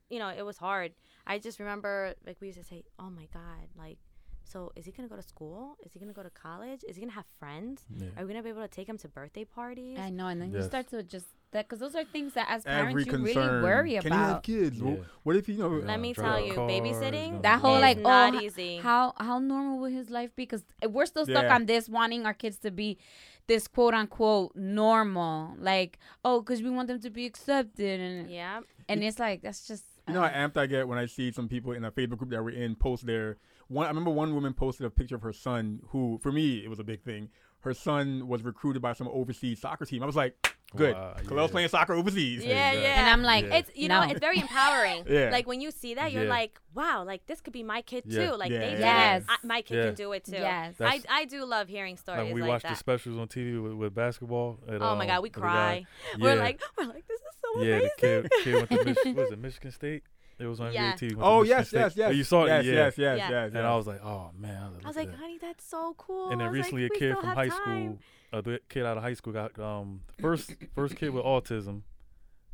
[0.09, 0.93] you know, it was hard.
[1.27, 3.99] I just remember like we used to say, "Oh my God, like,
[4.43, 5.77] so is he gonna go to school?
[5.85, 6.83] Is he gonna go to college?
[6.89, 7.85] Is he gonna have friends?
[7.95, 8.09] Yeah.
[8.17, 10.51] Are we gonna be able to take him to birthday parties?" I know, and then
[10.51, 10.67] you Yes.
[10.67, 13.49] start to just that because those are things that as Every parents you concern.
[13.49, 14.03] really worry about.
[14.03, 14.43] Can you have about.
[14.43, 14.83] kids?
[14.83, 15.77] Well, What if you know?
[15.77, 15.87] Yeah.
[15.87, 18.79] Let me tell you, car, babysitting that whole is like, not oh, easy.
[18.79, 20.43] How how normal will his life be?
[20.43, 21.55] Because we're still stuck Yeah.
[21.55, 22.99] on this, wanting our kids to be
[23.47, 25.55] this quote unquote normal.
[25.59, 29.67] Like, oh, because we want them to be accepted, and yeah, and it's like that's
[29.67, 29.85] just.
[30.09, 32.19] You know how uh, amped I get when I see some people in a Facebook
[32.19, 33.37] group that we're in post their
[33.69, 33.87] one.
[33.87, 36.79] I remember one woman posted a picture of her son, who for me it was
[36.81, 37.29] a big thing.
[37.61, 40.03] Her son was recruited by some overseas soccer team.
[40.03, 40.35] I was like,
[40.77, 40.95] good.
[40.95, 41.53] Wow, Khalil's yeah.
[41.53, 42.43] playing soccer overseas.
[42.45, 42.83] yeah, Exactly.
[42.83, 43.01] yeah.
[43.01, 43.55] and I'm like, Yeah.
[43.57, 44.11] It's you know No.
[44.11, 45.05] it's very empowering.
[45.11, 45.31] Yeah.
[45.31, 46.31] Like when you see that, you're Yeah.
[46.31, 48.31] like, wow, like this could be my kid Yeah.
[48.31, 48.37] too.
[48.37, 48.59] Like Yeah.
[48.61, 49.23] they did Yes.
[49.23, 49.27] it.
[49.31, 49.85] I, my kid Yeah.
[49.87, 50.33] can do it too.
[50.33, 50.77] Yes.
[50.81, 52.71] I, That's- I do love hearing stories Like we like watched that.
[52.71, 54.59] the specials on TV with, with basketball.
[54.69, 55.87] At, oh my um, god, we with cry.
[56.15, 56.19] guy.
[56.19, 57.91] We're like, we're like, this is so yeah, amazing.
[57.99, 60.03] the kid, kid went to Mich- was it Michigan State?
[60.41, 60.93] It was on Yeah.
[60.93, 61.17] NBA TV.
[61.21, 62.15] Oh Michigan yes, yes, yes.
[62.15, 62.75] You saw yes, it, yeah.
[62.75, 63.31] yes, yes, Yeah.
[63.31, 63.65] yes, And yes.
[63.65, 64.73] I was like, oh man.
[64.83, 65.19] I was like, that.
[65.19, 66.31] honey, that's so cool.
[66.31, 67.99] And then was like, recently, a kid from high time.
[68.33, 71.83] school, a kid out of high school got um first first kid with autism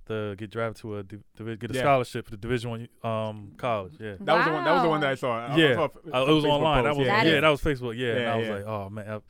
[0.09, 1.81] to get drafted to a div- divi- get a Yeah.
[1.83, 3.95] scholarship for the Division One um college.
[3.99, 4.15] Yeah.
[4.21, 4.65] that was the one.
[4.65, 5.39] That was the one that I saw.
[5.39, 6.85] I- I Yeah, saw a- Uh, it was Facebook online.
[6.85, 7.25] That was yeah.
[7.25, 7.97] That yeah, that was Facebook.
[7.97, 8.55] Yeah, and I was yeah.
[8.55, 9.21] like, oh man, I-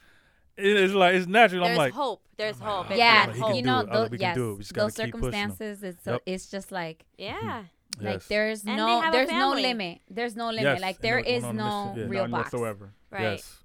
[0.58, 1.60] it's like it's natural.
[1.64, 2.22] There's I'm like, hope.
[2.38, 2.86] There's I'm like, hope.
[2.90, 3.86] oh, yeah, man, he you know, it.
[3.86, 4.54] Those, like, we can yes, do it.
[4.54, 5.50] We just gotta those keep pushing 'em.
[5.50, 5.82] circumstances.
[5.82, 6.22] It's so, Yep.
[6.26, 7.32] it's just like Yeah.
[7.42, 7.64] like
[8.00, 8.26] Yes.
[8.26, 10.00] there's And no there's no limit.
[10.10, 10.64] There's no limit.
[10.64, 12.08] Yes, Like and there they're is going on no yeah.
[12.08, 12.52] real None box.
[12.52, 12.92] whatsoever.
[13.10, 13.22] Right.
[13.22, 13.56] Yes.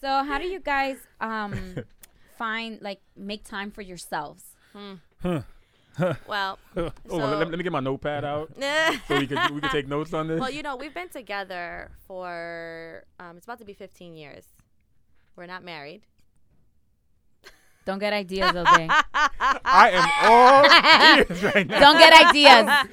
[0.00, 1.76] So how do you guys um
[2.38, 4.44] find like make time for yourselves?
[4.74, 4.94] Hmm.
[6.26, 8.50] Well, Oh, let, let me get my notepad out
[9.08, 10.40] so we can we can take notes on this.
[10.40, 14.44] well, you know, we've been together for um, it's about to be 15 years.
[15.36, 16.02] We're not married.
[17.86, 18.88] Don't get ideas, okay?
[18.90, 21.80] I am all ears right now.
[21.80, 22.88] Don't get ideas.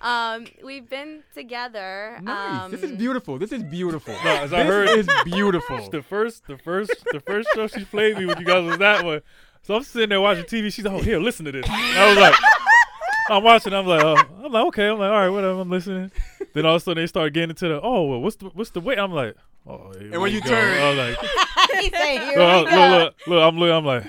[0.00, 2.18] Um, we've been together.
[2.22, 2.62] Nice.
[2.64, 3.38] Um, this is beautiful.
[3.38, 4.14] This is beautiful.
[4.24, 5.88] No, as I heard- is beautiful.
[5.90, 9.04] The first, the first, the first show she played me with you guys was that
[9.04, 9.20] one.
[9.62, 10.72] So I'm sitting there watching TV.
[10.72, 12.34] She's like, "Oh, here, listen to this." And I was like,
[13.30, 14.16] "I'm watching." I'm like, oh.
[14.44, 16.10] "I'm like, okay." I'm like, "All right, whatever." I'm listening.
[16.52, 18.70] Then all of a sudden they start getting into the, "Oh, well, what's the what's
[18.70, 19.36] the way?" I'm like,
[19.66, 22.66] "Oh." here And when we you go." turn- I was like, He said, "Here look,
[22.66, 23.74] we go." look, look, look, I'm looking.
[23.74, 24.04] I'm like,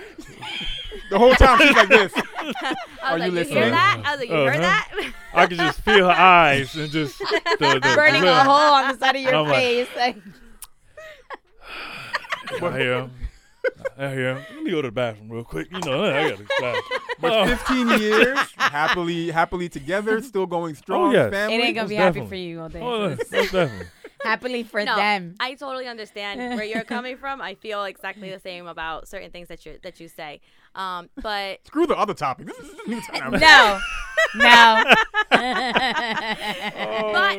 [1.10, 2.14] the whole time she's like this.
[2.16, 3.72] I Are was you like, you hear listening?
[3.72, 4.02] that?
[4.06, 4.62] I was like, you heard Uh-huh.
[4.62, 5.14] that?
[5.36, 8.32] I could just feel her eyes and just the, the burning look.
[8.32, 9.88] a hole on the side of your I'm like- face.
[9.96, 10.16] Like,
[12.62, 13.12] I hear him.
[13.98, 14.46] I hear him.
[14.56, 15.68] Let me go to the bathroom real quick.
[15.72, 17.00] You know, I got to bathroom.
[17.20, 17.48] But Oh.
[17.48, 21.12] 15 years, happily, happily together, still going oh, strong.
[21.14, 21.32] yes.
[21.32, 21.56] Family.
[21.56, 22.30] it ain't gonna most be happy definitely.
[22.30, 22.82] for you all day.
[22.82, 23.88] Oh, that's definitely.
[24.26, 25.36] Happily for No, them.
[25.40, 27.42] I totally understand where you're coming from.
[27.42, 30.42] I feel exactly the same about certain things that you that you say.
[30.76, 32.48] Um, but Screw the other topic.
[32.48, 33.32] This is a new time.
[33.40, 33.80] No,
[34.36, 34.84] no.
[35.32, 35.40] but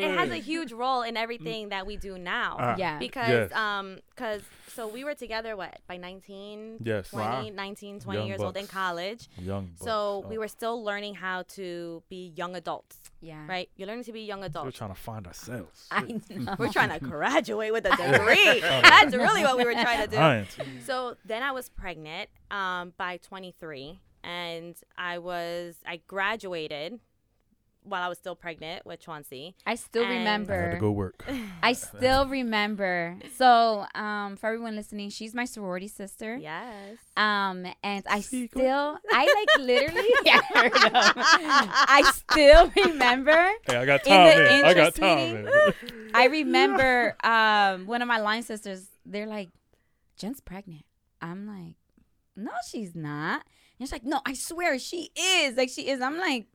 [0.00, 2.56] it has a huge role in everything that we do now.
[2.58, 2.98] Uh, yeah.
[2.98, 3.52] because Yes.
[3.52, 4.42] um because
[4.76, 7.08] so we were together what by 19 Yes.
[7.10, 7.48] 20 Wow.
[7.54, 9.70] 19 20 Young years old in college Young.
[9.76, 10.30] so bucks.
[10.30, 13.44] we were still learning how to be young adults yeah.
[13.48, 15.86] right you're learning to be young adults We're trying to find ourselves.
[15.90, 16.54] I know.
[16.58, 18.60] we're trying to graduate with a degree
[18.90, 20.56] that's really what we were trying to do Science.
[20.84, 27.00] so then i was pregnant um by 23 and i was i graduated
[27.86, 30.72] while i was still pregnant with chauncey I still And- I had remember.
[30.72, 31.24] to go work.
[31.62, 33.16] I still remember.
[33.36, 36.36] So, um, for everyone listening, she's my sorority sister.
[36.36, 38.50] yes Um, and I Secret.
[38.60, 41.14] still, I like literally, yeah, I heard of.
[41.98, 43.50] I still remember.
[43.66, 44.64] Hey, I got In time, the man.
[44.64, 46.10] I got interest time.
[46.14, 48.86] I remember um, one of my line sisters.
[49.04, 49.50] They're like,
[50.16, 50.84] "Jen's pregnant."
[51.20, 51.76] I'm like,
[52.36, 53.42] "No, she's not."
[53.78, 55.56] And she's like, "No, I swear she is.
[55.56, 56.46] Like she is." I'm like,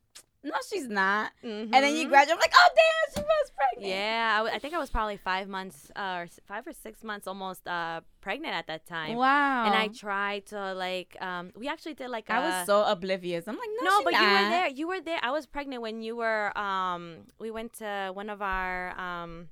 [0.43, 2.09] "No, she's not." And then you Mhm.
[2.09, 2.33] graduate.
[2.35, 5.17] I'm like, "Oh damn, she was pregnant." Yeah, I, w- I think I was probably
[5.17, 9.15] five months, uh, or s- five or six months, almost uh, pregnant at that time.
[9.17, 9.65] Wow.
[9.65, 12.29] And I tried to like, um, we actually did like.
[12.29, 13.47] I a- was so oblivious.
[13.47, 14.67] I'm like, "No, No, but you were there.
[14.67, 15.19] You were there.
[15.21, 16.57] I was pregnant when you were.
[16.57, 19.49] Um, we went to one of our um,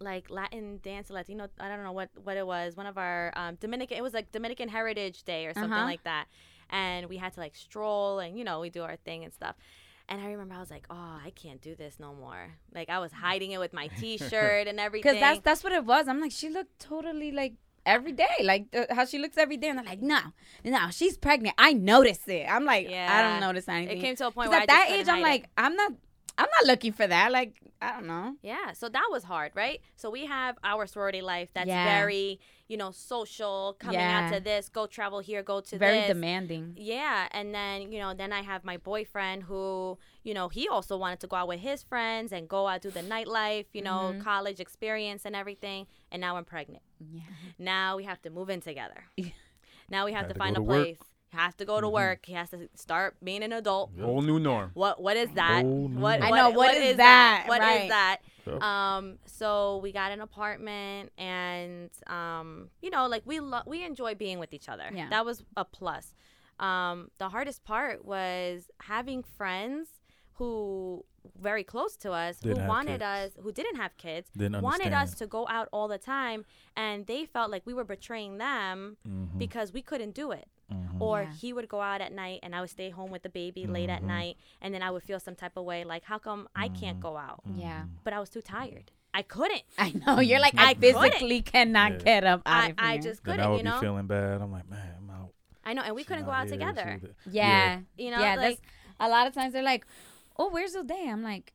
[0.00, 1.48] like Latin dance, Latino.
[1.58, 2.76] I don't know what what it was.
[2.76, 3.98] One of our um, Dominican.
[3.98, 5.84] It was like Dominican Heritage Day or something Uh-huh.
[5.84, 6.26] like that.
[6.72, 9.56] and we had to like stroll and you know we do our thing and stuff.
[10.10, 12.50] And I remember I was like, oh, I can't do this no more.
[12.74, 15.12] Like I was hiding it with my T-shirt and everything.
[15.12, 16.08] Because that's that's what it was.
[16.08, 17.54] I'm like, she looked totally like
[17.86, 20.18] every day, like uh, how she looks every day, and they're like, no,
[20.64, 21.54] no, she's pregnant.
[21.58, 22.44] I notice it.
[22.48, 23.08] I'm like, yeah.
[23.08, 23.98] I don't notice anything.
[23.98, 25.30] it came to a point where at I that age, couldn't I'm hide it.
[25.32, 25.92] like, I'm not,
[26.38, 27.30] I'm not looking for that.
[27.32, 28.34] Like, I don't know.
[28.42, 29.80] Yeah, so that was hard, right?
[29.96, 31.84] So we have our sorority life that's Yeah.
[31.84, 32.40] very,
[32.70, 34.38] you know, social, coming out Yeah.
[34.38, 36.06] to this, go travel here, go to Very this.
[36.14, 36.74] demanding.
[36.94, 40.96] Yeah, and then, you know, then I have my boyfriend who, you know, he also
[40.96, 44.12] wanted to go out with his friends and go out do the nightlife, you know,
[44.12, 44.20] Mm-hmm.
[44.22, 45.80] college experience and everything.
[46.12, 46.84] And now I'm pregnant.
[47.00, 47.22] Yeah.
[47.58, 49.04] Now we have to move in together.
[49.90, 50.96] Now we have Had to to find a to place.
[51.00, 52.26] He has to go to work.
[52.26, 53.90] He has to start being an adult.
[53.96, 54.04] Yep.
[54.04, 54.70] Whole new norm.
[54.74, 55.62] What what is that?
[55.64, 56.32] Whole new What, norm.
[56.32, 57.44] I know, what what is is that?
[57.46, 57.88] What is Right.
[57.88, 58.16] that?
[58.46, 58.62] Yep.
[58.62, 64.14] Um, so we got an apartment, and um, you know, like we lo- we enjoy
[64.14, 64.88] being with each other.
[64.92, 65.08] Yeah.
[65.10, 66.14] that was a plus.
[66.58, 69.88] Um, the hardest part was having friends
[70.34, 71.04] who
[71.38, 73.36] very close to us Didn't who wanted kids.
[73.36, 77.06] us who didn't have kids Didn't wanted us to go out all the time and
[77.06, 79.36] they felt like we were betraying them Mhm.
[79.38, 81.00] because we couldn't do it Mhm.
[81.00, 81.32] or Yeah.
[81.34, 83.90] he would go out at night and I would stay home with the baby late
[83.90, 84.06] at Mhm.
[84.06, 86.98] night and then I would feel some type of way like how come I can't
[86.98, 87.02] Mhm.
[87.02, 87.84] go out Yeah.
[88.04, 90.20] but I was too tired I couldn't I know.
[90.20, 91.98] You're like, I, I physically cannot Yeah.
[91.98, 94.40] get up out I, of I just couldn't I would you know be feeling bad.
[94.40, 95.32] I'm like, man, I'm out.
[95.64, 97.80] I know and we She couldn't go out here, together she was- yeah.
[97.98, 99.84] you know yeah, like that's a lot of times they're like,
[100.38, 101.52] "Oh, where's O'Day?" I'm like,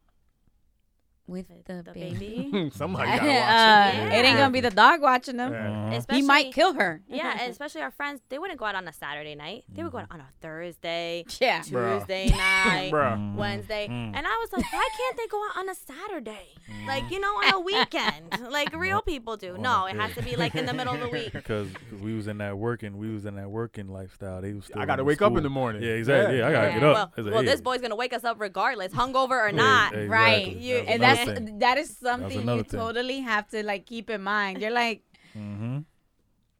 [1.27, 2.69] "With With the, the baby." baby.
[2.75, 5.51] Somebody Uh, gotta watch It ain't gonna be the dog watching them.
[5.53, 5.97] Yeah.
[5.97, 6.15] Uh-huh.
[6.15, 7.01] He might kill her.
[7.07, 9.91] yeah and especially our friends they wouldn't go out on a Saturday night they would
[9.91, 11.61] go out on a Thursday Yeah.
[11.61, 11.99] Bruh.
[11.99, 13.35] Tuesday night Bruh.
[13.35, 13.87] Wednesday.
[13.87, 14.13] Mm.
[14.15, 16.47] And I was like, why can't they go out on a Saturday?
[16.87, 19.55] Like, you know, on a weekend, like real people do.
[19.55, 21.33] On No, it has to be like in the middle of the week.
[21.33, 21.67] Because
[22.01, 24.41] we was in that working, we was in that working lifestyle.
[24.41, 24.65] They was.
[24.65, 25.81] Still I gotta in wake up in the morning.
[25.83, 26.39] Yeah, exactly.
[26.39, 26.73] Yeah, I gotta Yeah.
[26.79, 27.13] get up.
[27.17, 27.51] It's like, well, yeah.
[27.51, 29.93] this boy's gonna wake us up regardless, hungover or not.
[29.93, 30.07] exactly.
[30.07, 30.47] Right.
[30.55, 31.59] You- And another that's thing.
[31.59, 32.79] that is something another you thing.
[32.79, 34.61] totally have to like keep in mind.
[34.61, 35.03] You're like,
[35.35, 35.85] Mhm.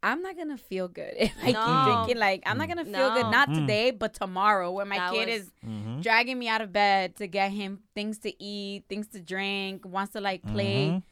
[0.02, 1.64] I'm not gonna feel good if I No.
[1.64, 2.18] keep drinking.
[2.20, 3.54] Like, I'm not gonna feel good not Mm.
[3.60, 6.02] today, but tomorrow when my That kid was- is Mhm.
[6.02, 10.12] dragging me out of bed to get him things to eat, things to drink, wants
[10.12, 11.02] to like play Mhm.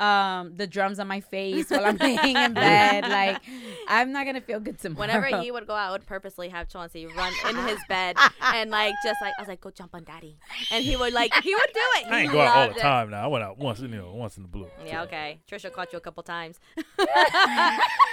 [0.00, 3.04] Um the drums on my face while I'm laying in bed.
[3.08, 3.40] Like,
[3.88, 5.06] I'm not gonna feel good tomorrow.
[5.06, 8.70] Whenever he would go out, I would purposely have Chauncey run in his bed and
[8.70, 10.36] like just like I was like, go jump on daddy,
[10.72, 12.06] and he would like he would do it.
[12.08, 12.82] I He ain't go out all loved the it.
[12.82, 13.24] time now.
[13.24, 14.68] I went out once, you know, once in the blue.
[14.84, 15.38] Yeah, okay.
[15.50, 16.58] Trisha caught you a couple times.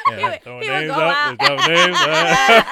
[0.09, 1.37] Yeah, He would- he would go out.
[1.39, 1.39] out.
[1.39, 1.97] just throwing names.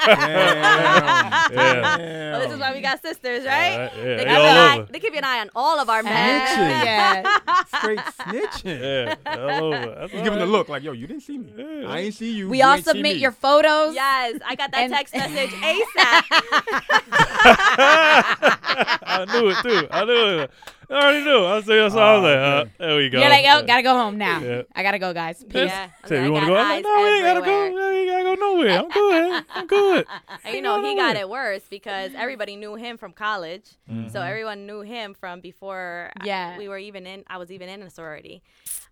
[0.10, 1.54] Damn.
[1.54, 2.32] Yeah.
[2.32, 3.74] Well, this is why we got sisters, right?
[3.74, 5.90] Alright, yeah, They, they keep all an eye, they keep an eye on all of
[5.90, 6.48] our men.
[6.48, 6.70] Snitching.
[6.86, 7.64] yeah.
[7.78, 8.80] Straight snitching.
[8.82, 9.96] Yeah, all over.
[10.00, 11.54] That's You all give him the look like, yo, you didn't see me.
[11.56, 11.88] Yeah.
[11.90, 12.50] I ain't see you.
[12.50, 13.96] We you all submit your photos.
[13.96, 16.24] Yes, I got that And- text message ASAP.
[17.82, 19.88] I knew it too.
[19.92, 20.52] I knew it.
[20.90, 21.46] I already knew.
[21.46, 21.66] I see.
[21.68, 23.20] So I was like, uh, there we go.
[23.20, 24.40] You're like, oh, gotta go home now.
[24.42, 24.62] Yeah.
[24.76, 25.44] I gotta go, guys.
[25.44, 25.70] Peace.
[25.70, 25.90] yeah.
[26.04, 26.58] I Say, like, you want to go?
[26.58, 27.62] I'm like, no, we ain't gotta go.
[27.66, 27.92] everywhere.
[27.92, 28.80] We ain't gotta go nowhere.
[28.80, 29.46] I'm good.
[29.54, 30.06] I'm good.
[30.44, 33.66] And you know, he got it worse because everybody knew him from college.
[33.90, 34.10] Mm-hmm.
[34.10, 36.58] So everyone knew him from before I- Yeah.
[36.58, 38.42] we were even in I was even in a sorority.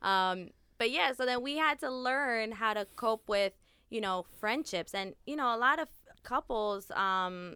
[0.04, 3.54] Um, but yeah, so then we had to learn how to cope with,
[3.90, 5.88] you know, friendships and you know, a lot of
[6.24, 7.56] couples um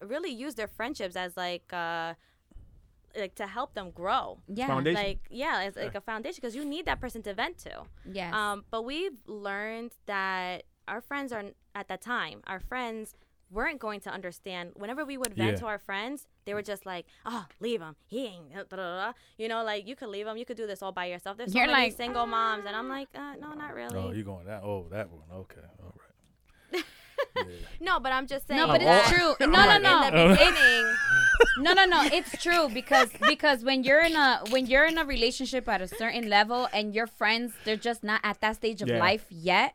[0.00, 2.14] really use their friendships as like uh
[3.16, 4.38] like to help them grow.
[4.48, 4.66] Yeah.
[4.66, 5.02] Foundation.
[5.02, 7.82] Like yeah, it's like a foundation because you need that person to vent to.
[8.10, 8.32] Yes.
[8.34, 11.44] Um, but we've learned that our friends are
[11.74, 12.40] at that time.
[12.46, 13.14] Our friends
[13.50, 14.72] weren't going to understand.
[14.76, 15.56] Whenever we would vent Yeah.
[15.56, 17.96] to our friends, they were just like, "Oh, leave him.
[18.06, 20.36] He ain't." Da, da, da, da." You know, like you could leave him.
[20.36, 21.36] You could do this all by yourself.
[21.38, 23.96] There's so You're many like, single moms, and I'm like, uh, no, not really.
[23.96, 24.62] Oh, you going that?
[24.62, 25.24] Oh, that one.
[25.32, 25.60] Okay.
[25.82, 25.94] All
[26.72, 26.84] right.
[27.36, 27.42] Yeah.
[27.80, 28.60] no, but I'm just saying.
[28.60, 29.34] no, but all- it's true.
[29.40, 30.06] No, no, no.
[30.08, 30.94] In the beginning,
[31.58, 35.04] no no no it's true because because when you're in a when you're in a
[35.04, 38.88] relationship at a certain level and your friends they're just not at that stage of
[38.88, 38.98] Yeah.
[38.98, 39.74] life yet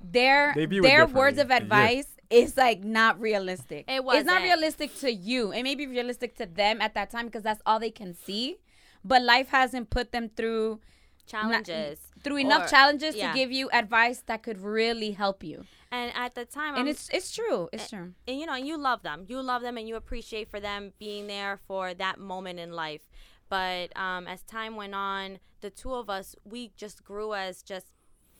[0.00, 1.66] their They view it their words of differently.
[1.78, 4.42] advice is like not realistic It it's not wasn't.
[4.42, 7.78] realistic to you it may be realistic to them at that time because that's all
[7.78, 8.58] they can see
[9.04, 10.80] but life hasn't put them through
[11.26, 11.98] challenges.
[12.24, 13.30] through enough Or- challenges yeah.
[13.30, 16.88] to give you advice that could really help you And at the time, and I'm-
[16.88, 19.24] it's it's true it's true and you know, you love them.
[19.28, 23.02] You love them, and you appreciate for them being there for that moment in life.
[23.48, 27.86] But um, as time went on, the two of us, we just grew as just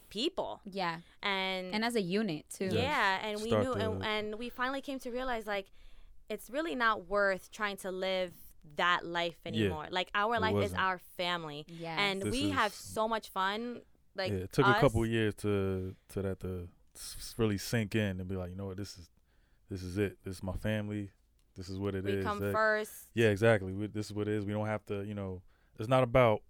[0.09, 4.49] people, yeah and and as a unit too yeah, and we knew, and, and we
[4.49, 5.67] finally came to realize like
[6.29, 8.33] it's really not worth trying to live
[8.77, 9.87] that life anymore.
[9.91, 10.81] Like our It life is wasn't.
[10.83, 11.97] our family, Yes.
[11.99, 13.83] and This we have so much fun.
[14.17, 14.77] Like yeah, it took us.
[14.77, 16.80] a couple years to to that to s-
[17.37, 19.09] really sink in and be like, you know what, this is
[19.71, 20.19] this is it.
[20.25, 21.11] This is my family.
[21.57, 22.17] This is what it is.
[22.19, 22.93] we come That- first.
[23.15, 23.73] Yeah, exactly.
[23.73, 24.45] We, this is what it is.
[24.45, 25.43] We don't have to, you know,
[25.79, 26.43] it's not about,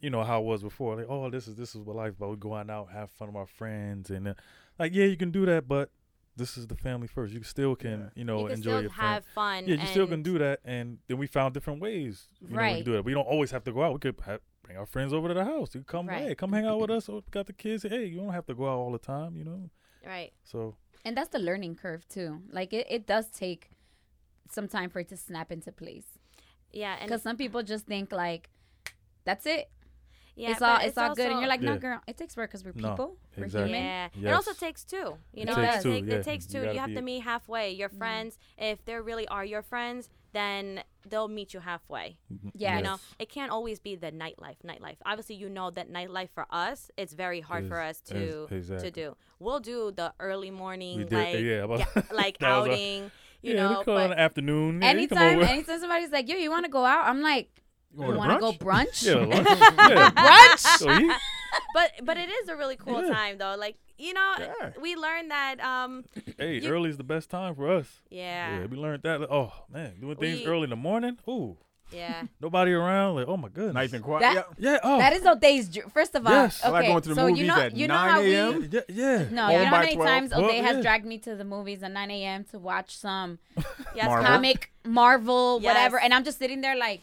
[0.00, 0.96] you know, how it was before.
[0.96, 2.30] Like, oh, this is this is what life about.
[2.30, 4.34] We going out, and have fun with our friends, and uh,
[4.78, 5.90] like, yeah, you can do that, but
[6.36, 7.32] this is the family first.
[7.34, 8.06] You still can, Yeah.
[8.14, 9.12] you know, you can enjoy still your family.
[9.14, 9.64] have fun.
[9.66, 12.26] Yeah, you still can do that, and then we found different ways.
[12.40, 13.04] You know, we can do that.
[13.04, 13.92] We don't always have to go out.
[13.94, 15.74] We could have, bring our friends over to the house.
[15.74, 16.28] You come, Right.
[16.28, 17.08] hey, come hang out with us.
[17.08, 17.82] Or got the kids.
[17.82, 19.36] Hey, you don't have to go out all the time.
[19.36, 19.70] You know,
[20.06, 20.32] Right.
[20.44, 20.74] so
[21.04, 22.42] And that's the learning curve too.
[22.50, 23.70] Like it, it does take
[24.50, 26.06] some time for it to snap into place.
[26.72, 27.02] Yeah.
[27.02, 28.50] Because some people just think like,
[29.24, 29.70] that's it.
[30.36, 31.78] yeah, it's all it's, all good, and you're like, no, Yeah.
[31.78, 33.72] girl, it takes work because we're No, people, we're exactly.
[33.72, 34.10] human.
[34.14, 35.18] Yeah, it also takes two.
[35.34, 36.14] You know, It know, takes it, two, take- yeah.
[36.14, 36.58] it takes two.
[36.58, 37.72] You, gotta have to meet halfway.
[37.72, 37.98] Your mm.
[37.98, 42.18] friends, if they really are your friends, then they'll meet you halfway.
[42.32, 42.48] Mm-hmm.
[42.54, 42.76] Yeah.
[42.78, 44.56] You know, it can't always be the nightlife.
[44.66, 44.96] Nightlife.
[45.06, 48.90] Obviously, you know that nightlife for us, it's very hard for us to exactly.
[48.90, 49.16] to do.
[49.38, 53.10] We'll do the early morning, did, like yeah, about- like that was a- outing.
[53.42, 54.82] you yeah, know, we call it in but the afternoon.
[54.82, 55.46] Yeah, you come Anytime, over.
[55.50, 57.06] anytime somebody's like, yo, you want to go out?
[57.06, 57.48] I'm like,
[57.96, 59.06] You you want want to to go brunch?
[59.06, 59.48] yeah, lunch.
[59.48, 60.10] yeah.
[60.10, 60.64] brunch?
[60.66, 61.10] Oh, so he,
[61.74, 63.12] but but it is a really cool Yeah.
[63.14, 63.54] time though.
[63.58, 64.70] Like you know, Yeah.
[64.80, 65.58] we learned that.
[65.60, 66.04] Um,
[66.38, 67.88] hey, You- early is the best time for us.
[68.10, 69.20] yeah, Yeah, we learned that.
[69.30, 71.18] Oh man, doing things We- early in the morning.
[71.28, 71.56] Ooh,
[71.92, 72.22] yeah.
[72.40, 73.16] nobody around.
[73.16, 73.74] Like, oh my goodness.
[73.74, 74.20] Nice and quiet.
[74.20, 74.72] That- yeah.
[74.72, 74.78] Yeah.
[74.84, 74.98] Oh.
[74.98, 75.68] That is O'Day's.
[75.68, 76.62] dr- First of all, Yes.
[76.62, 78.20] I like okay, going to the so you movies know, at you know 9 how
[78.22, 78.34] we.
[78.34, 78.68] a.m..
[78.70, 79.16] yeah, yeah.
[79.30, 80.08] No, Home you know how by many 12.
[80.08, 80.82] times Well, O'Day has yeah.
[80.82, 82.44] dragged me to the movies at 9 a.m.
[82.52, 83.38] to watch some
[83.96, 84.24] Yes, Marvel.
[84.26, 86.04] Cam- comic, Marvel, whatever, Yes.
[86.04, 87.00] and I'm just sitting there like,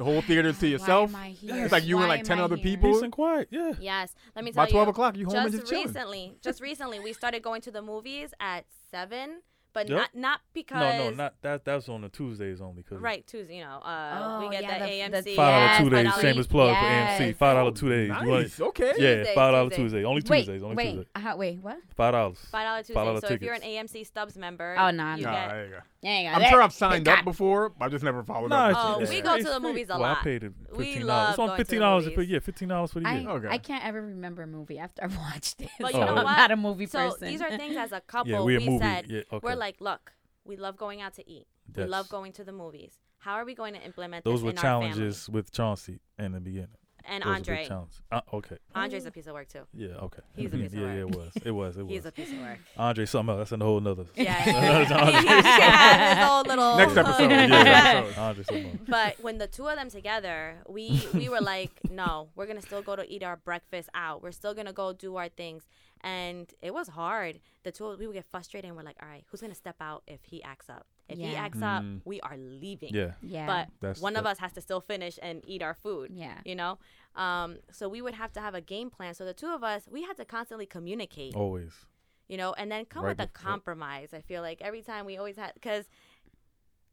[0.00, 1.10] The whole theater to why yourself.
[1.10, 1.62] am I here?
[1.64, 2.62] It's like you and like 10 other here?
[2.64, 2.90] people.
[2.90, 3.48] Peace and quiet.
[3.50, 3.72] Yeah.
[3.78, 4.90] Yes, let me tell By 12 you.
[4.92, 5.86] o'clock, you home and just just chilling.
[5.88, 9.42] recently, just recently, we started going to the movies at seven,
[9.74, 9.98] but Yep.
[9.98, 11.64] not not because No, no, not that.
[11.66, 12.82] That's on the Tuesdays only.
[12.82, 13.56] Cause right Tuesday.
[13.58, 15.24] You know, uh, Oh, we get yeah, the, the- AMC.
[15.24, 16.14] the- Five dollar Yes, two days.
[16.22, 17.32] Shameless plug for AMC.
[17.36, 18.08] Five dollar two days.
[18.08, 18.60] You want it- Nice.
[18.60, 18.92] Okay.
[18.98, 19.76] Yeah, five dollar Tuesdays.
[19.76, 20.04] Tuesday.
[20.04, 20.62] Only Wait, Tuesdays.
[20.62, 21.08] Only wait, Tuesday.
[21.14, 21.76] uh, wait, what?
[21.94, 22.38] Five dollars.
[22.50, 22.94] Five dollar Tuesday.
[22.94, 23.60] $5 So if you're an.
[23.62, 25.30] AMC Stubs member, Oh, no, you no.
[25.30, 25.78] Nah, get- there you go.
[26.02, 28.70] Yeah, I'm sure I've signed up before, but I've just never followed Nah, up.
[28.70, 29.68] it's, Oh, it's, we go to the free.
[29.68, 30.22] movies a well, I lot.
[30.24, 31.30] paid it We fifteen love dollars.
[31.30, 32.28] It's on going to the fifteen dollars for movies.
[32.30, 33.28] yeah, fifteen dollars for the I, year.
[33.30, 33.48] Okay.
[33.48, 35.68] I can't ever remember a movie after I've watched it.
[35.78, 36.36] But you so know I'm what?
[36.38, 37.28] not a movie So person.
[37.28, 38.78] these are things as a couple yeah, we a we movie.
[38.84, 39.40] said yeah, okay.
[39.42, 40.12] we're like, look,
[40.44, 41.46] we love going out to eat.
[41.76, 42.94] We love going to the movies.
[43.18, 46.32] How are we going to implement Those this were in our challenges with Chauncey in
[46.32, 46.68] the beginning.
[47.10, 47.68] And Those Andre.
[48.12, 48.56] Uh, okay.
[48.72, 49.62] Andre's a piece of work too.
[49.74, 49.88] Yeah.
[49.88, 50.22] Okay.
[50.36, 51.16] He's a piece of yeah, yeah, it work.
[51.16, 51.32] was.
[51.44, 51.76] It was.
[51.76, 51.90] It was.
[51.92, 52.58] He's a piece of work.
[52.76, 53.50] Andre, something else.
[53.50, 54.06] That's a whole nother.
[54.14, 55.20] Yeah, That's he, Andre.
[55.20, 57.30] he can have little Next episode.
[57.30, 57.46] Yeah.
[57.46, 58.20] Next episode.
[58.20, 58.80] Andre, something.
[58.88, 62.80] But when the two of them together, we we were like, no, we're gonna still
[62.82, 64.22] go to eat our breakfast out.
[64.22, 65.66] We're still gonna go do our things,
[66.02, 67.40] and it was hard.
[67.64, 69.76] The two of we would get frustrated, and we're like, all right, who's gonna step
[69.80, 70.86] out if he acts up?
[71.10, 71.42] If he Yeah.
[71.44, 72.00] acts up, Mm.
[72.04, 72.94] we are leaving.
[72.94, 73.14] Yeah.
[73.22, 76.12] yeah, But That's- one of us has to still finish and eat our food.
[76.14, 76.78] yeah, You know,
[77.16, 79.14] um, so we would have to have a game plan.
[79.14, 81.34] So the two of us, we had to constantly communicate.
[81.34, 81.86] Always.
[82.28, 84.14] you know, and then come Right with a before- compromise.
[84.14, 85.88] I feel like every time we always had because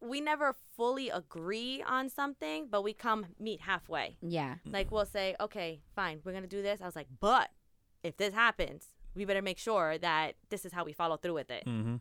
[0.01, 4.17] we never fully agree on something, but we come meet halfway.
[4.21, 4.55] yeah.
[4.65, 6.81] Like we'll say, okay, fine, we're gonna do this.
[6.81, 7.51] I was like, but
[8.01, 11.51] if this happens, we better make sure that this is how we follow through with
[11.51, 11.65] it.
[11.67, 11.97] Mm-hmm.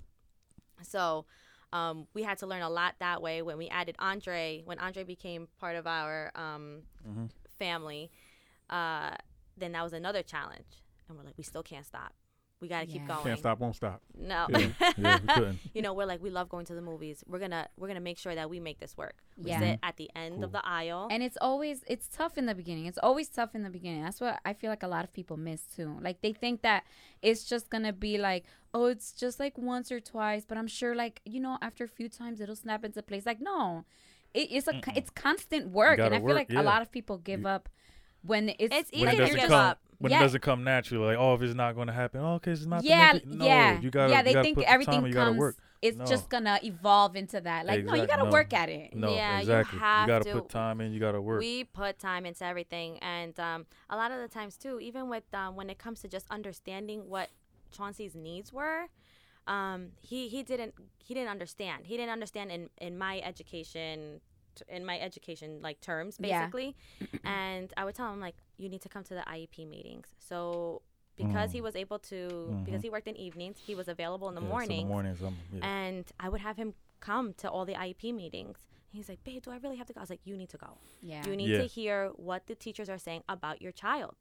[0.82, 1.26] So.
[1.72, 4.62] Um, we had to learn a lot that way when we added Andre.
[4.64, 7.30] When Andre became part of our um, Mhm.
[7.58, 8.10] family,
[8.70, 9.16] uh,
[9.56, 10.82] then that was another challenge.
[11.08, 12.12] And we're like, we still can't stop.
[12.60, 13.06] We got to keep Yeah.
[13.08, 13.22] going.
[13.22, 14.00] Can't stop, won't stop.
[14.18, 14.46] No.
[14.48, 14.68] Yeah.
[14.96, 15.58] yeah, we couldn't.
[15.74, 17.22] you know, we're like we love going to the movies.
[17.26, 19.16] We're gonna we're gonna make sure that we make this work.
[19.36, 19.60] We Yeah.
[19.60, 20.44] sit at the end Cool.
[20.44, 21.08] of the aisle.
[21.10, 22.86] And it's always it's tough in the beginning.
[22.86, 24.02] It's always tough in the beginning.
[24.04, 25.98] That's what I feel like a lot of people miss too.
[26.00, 26.84] Like they think that
[27.20, 30.46] it's just gonna be like, oh, it's just like once or twice.
[30.46, 33.26] But I'm sure, like you know, after a few times, it'll snap into place.
[33.26, 33.84] Like no,
[34.32, 36.62] it, it's a it's constant work, and gotta I feel like yeah.
[36.62, 37.68] a lot of people give up
[38.26, 39.78] when it's It's easy when it to doesn't give come, up.
[39.98, 40.18] when Yeah.
[40.18, 42.66] it doesn't come naturally, like oh, if it's not going to happen, oh, okay, it's
[42.66, 42.82] not.
[42.82, 43.26] Going to yeah, make.
[43.26, 44.22] No, yeah, you gotta, yeah.
[44.22, 45.38] They gotta think put the everything time, gotta comes.
[45.38, 45.56] work.
[45.82, 46.06] It's No.
[46.06, 47.66] just gonna evolve into that.
[47.66, 48.30] Like no, you gotta no.
[48.30, 48.94] work at it.
[48.96, 49.78] No, Yeah, you exactly.
[49.78, 50.32] have gotta to.
[50.40, 50.92] put time in.
[50.92, 51.40] You gotta work.
[51.40, 55.24] We put time into everything, and um, a lot of the times too, even with
[55.34, 57.28] um, when it comes to just understanding what
[57.76, 58.86] Chauncey's needs were,
[59.46, 60.74] um, he he didn't
[61.04, 61.84] he didn't understand.
[61.86, 64.20] He didn't understand in in my education
[64.56, 66.40] t- in my education like terms Yeah.
[66.40, 66.76] basically
[67.24, 70.82] and i would tell him like you need to come to the iep meetings so
[71.16, 71.54] because Mm.
[71.54, 72.18] he was able to
[72.66, 74.92] because he worked in evenings he was available in the Yeah, so mornings In the
[74.96, 75.66] mornings, I'm, yeah.
[75.84, 78.58] and I would have him come to all the IEP meetings.
[78.90, 80.56] He's like, "Babe, do I really have to go?" I was like, "You need to
[80.66, 80.70] go.
[81.02, 81.26] Yeah.
[81.26, 81.58] You need Yeah.
[81.64, 81.96] to hear
[82.28, 84.16] what the teachers are saying about your child.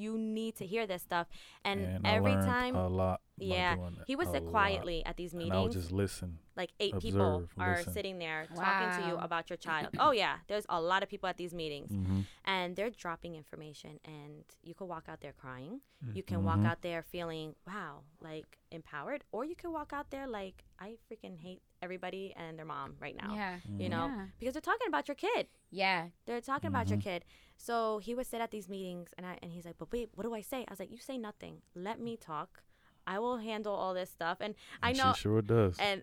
[0.00, 1.26] You need to hear this stuff.
[1.64, 3.20] And, And every learned time, a lot.
[3.38, 4.50] yeah, doing he would a sit lot.
[4.50, 5.74] quietly at these And I would meetings.
[5.74, 6.38] just listen.
[6.56, 7.92] like eight people are listen.
[7.92, 9.88] sitting there talking to you about your child.
[9.98, 13.92] oh yeah, there's a lot of people at these meetings, hmm and they're dropping information,
[14.04, 15.80] and you could walk out there crying.
[16.14, 16.66] You can walk Mhm.
[16.70, 21.36] out there feeling wow, like empowered, or you could walk out there like I freaking
[21.38, 23.34] hate everybody and their mom right now.
[23.34, 23.58] Yeah.
[23.78, 24.26] You know, Yeah.
[24.38, 25.48] because they're talking about your kid.
[25.70, 26.08] Yeah.
[26.26, 27.02] They're talking about your Mhm.
[27.02, 27.24] kid.
[27.56, 30.24] So he would sit at these meetings and I, and he's like, "But wait, what
[30.24, 31.62] do I say?" I was like, "You say nothing.
[31.74, 32.62] Let me talk.
[33.06, 35.76] I will handle all this stuff." And I know She sure does.
[35.78, 36.02] and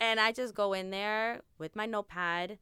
[0.00, 2.58] and I just go in there with my notepad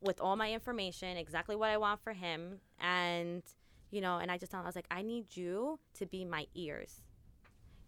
[0.00, 3.42] with all my information, exactly what I want for him and
[3.90, 6.24] you know, and I just tell him I was like, "I need you to be
[6.26, 7.02] my ears."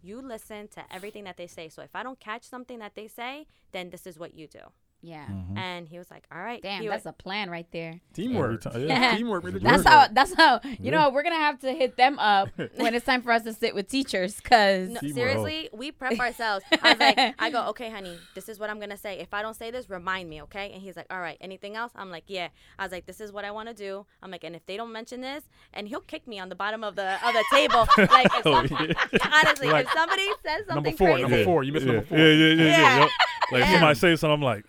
[0.02, 1.68] You listen to everything that they say.
[1.68, 4.60] So if I don't catch something that they say, then this is what you do.
[5.02, 5.24] Yeah.
[5.26, 5.56] Mhm.
[5.56, 8.00] And he was like, "All right." Damn, that's was, a plan right there.
[8.12, 8.66] Teamwork.
[8.66, 9.16] Every ti- Yeah.
[9.16, 10.08] Teamwork made That's how.
[10.12, 10.60] That's how.
[10.64, 10.90] You Yeah.
[10.90, 13.74] know, we're gonna have to hit them up when it's time for us to sit
[13.74, 16.64] with teachers, cause No, seriously, we prep ourselves.
[16.82, 19.18] I was like, I go, okay, honey, this is what I'm gonna say.
[19.20, 20.70] If I don't say this, remind me, okay?
[20.72, 21.38] And he's like, all right.
[21.40, 21.92] Anything else?
[21.96, 22.48] I'm like, yeah.
[22.78, 24.04] I was like, this is what I want to do.
[24.22, 26.84] I'm like, and if they don't mention this, and he'll kick me on the bottom
[26.84, 27.86] of the of the table.
[28.10, 29.28] like, if Oh, some- yeah.
[29.32, 31.64] honestly, Like, if somebody says something number four, crazy, number four.
[31.64, 31.92] You missed yeah.
[31.92, 32.18] number four.
[32.18, 32.64] Yeah, yeah, yeah, yeah.
[32.64, 32.98] Yeah.
[33.00, 33.10] Yup.
[33.52, 33.72] Like if Yeah.
[33.74, 34.64] somebody say something, I'm like,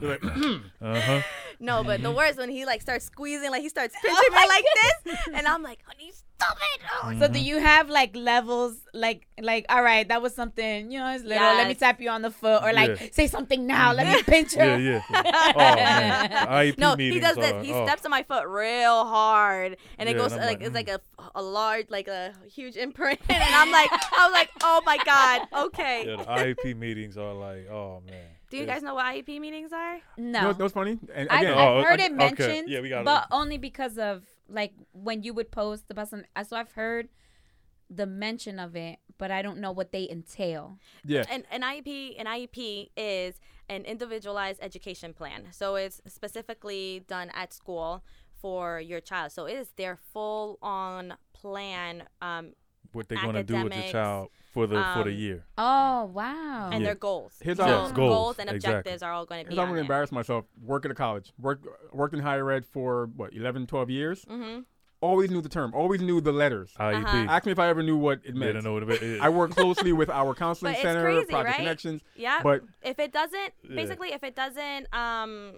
[0.00, 0.24] You're like,
[0.82, 1.22] uh huh.
[1.60, 1.84] no.
[1.84, 2.16] But the Mm-hmm.
[2.16, 4.64] worst when he like starts squeezing, like he starts pinching me like
[5.04, 6.80] this, and I'm like, honey, stop it.
[7.04, 10.98] Oh, So do you have like levels, like like all right, that was something, you
[10.98, 11.42] know, it's little.
[11.42, 13.06] Let me tap you on the foot, or like Yeah.
[13.12, 13.92] say something now.
[13.92, 14.58] Let me pinch you.
[14.64, 15.02] Yeah, yeah.
[15.54, 17.52] Oh man, IEP No, meetings he does this.
[17.52, 17.86] are- He oh.
[17.86, 20.88] steps on my foot real hard, and it goes and I'm like, like, it's like
[20.88, 21.00] a,
[21.34, 25.48] a large, like a huge imprint, and I'm like, I was like, oh my god,
[25.66, 26.04] okay.
[26.06, 28.26] Yeah, the IEP meetings are like, oh man.
[28.50, 29.96] Do you guys know what IEP meetings are?
[30.16, 30.98] You know, No, what's- what's funny?
[31.12, 32.14] And I, again, Oh, I've heard okay, it okay.
[32.46, 33.04] mentioned, Yeah, we got it.
[33.04, 36.22] but only because of like when you would post about some.
[36.46, 37.08] So I've heard
[37.90, 40.78] the mention of it, but I don't know what they entail.
[41.04, 41.24] yeah.
[41.30, 45.48] An, an IEP, an IEP is an individualized education plan.
[45.50, 48.04] So it's specifically done at school
[48.44, 49.32] for your child.
[49.32, 52.52] So it is their full on plan um,
[52.92, 55.44] what they're gonna do with your academics, child for the for the um, year.
[55.56, 56.68] Oh wow!
[56.70, 56.88] and Yeah.
[56.88, 57.32] their goals.
[57.40, 58.80] His so how- Yes, goals, and exactly.
[58.80, 60.44] objectives are all going to be Because I'm on gonna embarrass myself.
[60.62, 61.32] Work at a college.
[61.38, 61.60] Work
[61.94, 64.24] worked in higher ed for what 11, 12 years.
[64.28, 64.58] hmm
[65.00, 65.72] Always knew the term.
[65.74, 66.72] Always knew the letters.
[66.78, 67.02] IEP.
[67.04, 67.26] uh-huh.
[67.30, 68.54] Ask me if I ever knew what it They meant.
[68.54, 69.20] don't know what it is.
[69.22, 71.56] I work closely with our counseling center, crazy, Project right?
[71.56, 72.02] Connections.
[72.14, 72.40] Yeah.
[72.42, 73.74] But if it doesn't Yeah.
[73.74, 75.56] basically if it doesn't um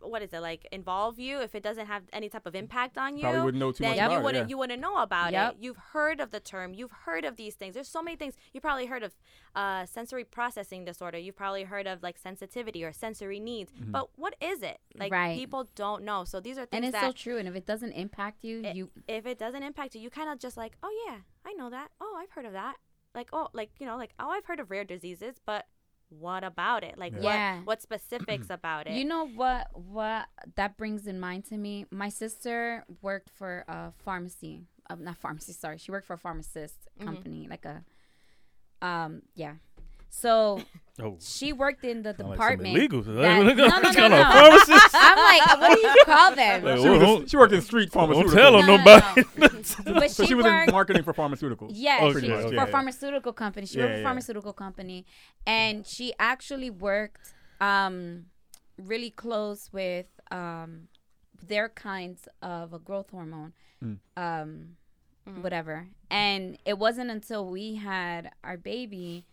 [0.00, 3.16] what is it like involve you if it doesn't have any type of impact on
[3.16, 4.24] you probably wouldn't know too then much you about it.
[4.24, 4.50] wouldn't yeah.
[4.50, 5.52] you wouldn't know about Yep.
[5.52, 8.34] it you've heard of the term you've heard of these things there's so many things
[8.52, 9.14] you probably heard of
[9.54, 13.92] uh, sensory processing disorder you've probably heard of like sensitivity or sensory needs Mm-hmm.
[13.92, 15.36] but what is it like Right.
[15.38, 17.38] people don't know so these are things and it's that so true.
[17.38, 20.30] And if it doesn't impact you, it- you if it doesn't impact you, you kind
[20.30, 21.90] of just like, oh yeah, I know that.
[22.00, 22.76] Oh, I've heard of that.
[23.14, 25.66] Like, oh, like you know, like oh, I've heard of rare diseases, but
[26.18, 26.96] what about it?
[26.98, 27.22] Like, Yeah.
[27.22, 27.56] Yeah.
[27.58, 28.92] what what specifics about it?
[28.94, 29.66] You know what?
[29.74, 31.86] What that brings in mind to me.
[31.90, 34.62] My sister worked for a pharmacy.
[34.90, 35.52] Uh, not pharmacy.
[35.52, 37.06] Sorry, she worked for a pharmacist Mm-hmm.
[37.08, 37.84] company, like a.
[38.82, 39.22] Um.
[39.34, 39.54] Yeah.
[40.16, 40.60] So
[41.02, 42.76] oh, she worked in the sound like some department.
[42.76, 43.04] illegals.
[43.06, 44.32] that- Look no, at- no, no, what kind of no.
[44.32, 44.94] pharmacist?
[44.94, 46.64] I'm like, what do you call them?
[46.64, 49.22] Like, She, was a, she worked in street Don't tell them No, no, nobody.
[49.84, 51.70] But So she, she was in marketing for pharmaceuticals.
[51.74, 53.66] Yeah, Oh, she, pretty much, for yeah, a pharmaceutical company.
[53.66, 54.04] She Yeah, worked for a yeah.
[54.08, 55.04] pharmaceutical company,
[55.46, 58.26] and she actually worked um,
[58.78, 60.88] really close with um,
[61.46, 63.52] their kinds of a growth hormone,
[63.84, 63.98] Mm.
[64.16, 64.76] um,
[65.28, 65.42] Mhm.
[65.42, 65.88] whatever.
[66.10, 69.24] And it wasn't until we had our baby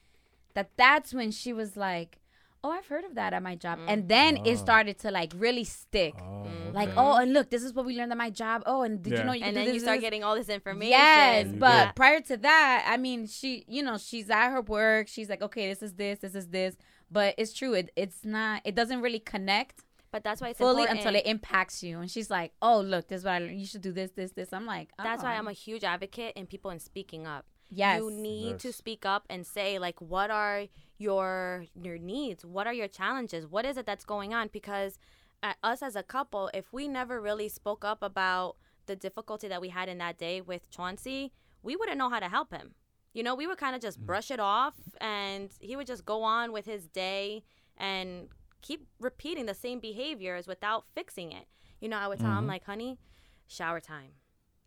[0.53, 2.19] that that's when she was like,
[2.63, 4.43] "Oh, I've heard of that at my job," and then Ah.
[4.45, 6.15] it started to like really stick.
[6.19, 8.63] Oh, Like, oh, and look, this is what we learned at my job.
[8.65, 9.19] Oh, and did Yeah.
[9.19, 10.01] you know you and could do then you start this?
[10.03, 10.91] getting all this information.
[10.91, 11.91] Yes, but Yeah.
[11.91, 15.09] prior to that, I mean, she, you know, she's at her work.
[15.09, 16.77] She's like, okay, this is this, this is this.
[17.09, 17.73] But it's true.
[17.73, 18.61] It it's not.
[18.63, 19.83] It doesn't really connect
[20.13, 20.99] but that's why it's fully important.
[20.99, 21.99] until it impacts you.
[22.01, 23.57] And she's like, oh, look, this is what I learned.
[23.59, 24.51] You should do this, this, this.
[24.51, 25.39] I'm like, That's why oh.
[25.39, 27.45] I'm a huge advocate in people in speaking up.
[27.71, 28.01] Yes.
[28.01, 30.67] You need to speak up and say like what are
[30.97, 32.45] your your needs?
[32.45, 33.47] What are your challenges?
[33.47, 34.49] What is it that's going on?
[34.51, 34.99] Because
[35.43, 39.61] uh, us as a couple, if we never really spoke up about the difficulty that
[39.61, 41.31] we had in that day with Chauncey,
[41.63, 42.75] we wouldn't know how to help him.
[43.13, 46.23] You know, we would kind of just brush it off and he would just go
[46.23, 47.43] on with his day
[47.77, 48.29] and
[48.61, 51.45] keep repeating the same behaviors without fixing it.
[51.79, 52.99] You know, I would tell him like, "Honey,
[53.47, 54.11] shower time."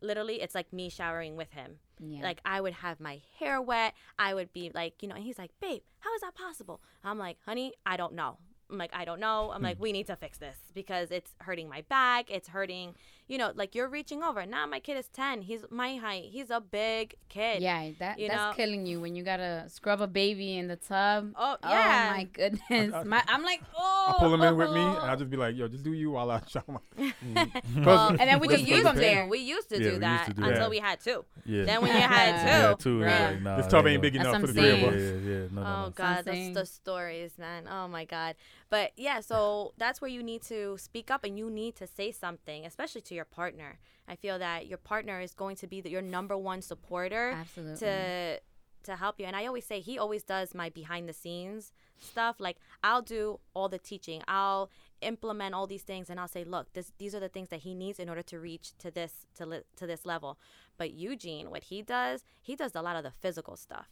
[0.01, 1.79] Literally, it's like me showering with him.
[1.99, 2.21] Yeah.
[2.21, 3.93] Like I would have my hair wet.
[4.17, 6.81] I would be like, you know, and he's like, babe, how is that possible?
[7.03, 8.37] I'm like, honey, I don't know.
[8.69, 9.51] I'm like, I don't know.
[9.51, 9.65] I'm hmm.
[9.65, 12.31] like, we need to fix this because it's hurting my back.
[12.31, 12.95] It's hurting,
[13.27, 14.45] you know, like you're reaching over.
[14.45, 15.41] Now my kid is 10.
[15.41, 16.25] He's my height.
[16.31, 17.61] He's a big kid.
[17.61, 18.53] Yeah, that You that's know?
[18.55, 21.33] killing you when you gotta scrub a baby in the tub.
[21.35, 22.13] Oh, oh yeah.
[22.15, 23.05] my goodness.
[23.05, 24.05] My, I'm like, oh.
[24.09, 26.11] I'll pull him in with me, and I'll just be like, "Yo, just do you
[26.11, 26.79] while I shower." my-"
[27.25, 27.85] mm.
[27.85, 29.27] Well, And then we we just use used them there.
[29.27, 30.69] We used to Yeah, do used that to do until that.
[30.69, 31.25] we had two.
[31.45, 31.65] Yeah.
[31.65, 32.99] Then when you had two, yeah, two.
[32.99, 33.05] Yeah.
[33.19, 33.29] Yeah.
[33.29, 35.01] Like, nah, this tub ain't ain't big That's enough for the three Yeah, of us.
[35.01, 35.47] yeah, yeah.
[35.51, 35.89] No, no, Oh no.
[35.95, 37.67] God, that's the stories, man.
[37.69, 38.35] Oh my God.
[38.69, 42.11] But yeah, so that's where you need to speak up and you need to say
[42.11, 43.79] something, especially to your partner.
[44.07, 47.77] I feel that your partner is going to be the, your number one supporter Absolutely.
[47.77, 48.39] to
[48.83, 49.25] to help you.
[49.25, 52.35] And I always say he always does my behind the scenes stuff.
[52.39, 54.21] Like I'll do all the teaching.
[54.27, 54.69] I'll
[55.01, 57.73] implement all these things and I'll say, "Look, this these are the things that he
[57.73, 60.37] needs in order to reach to this to li- to this level."
[60.77, 63.89] But Eugene, what he does, he does a lot of the physical stuff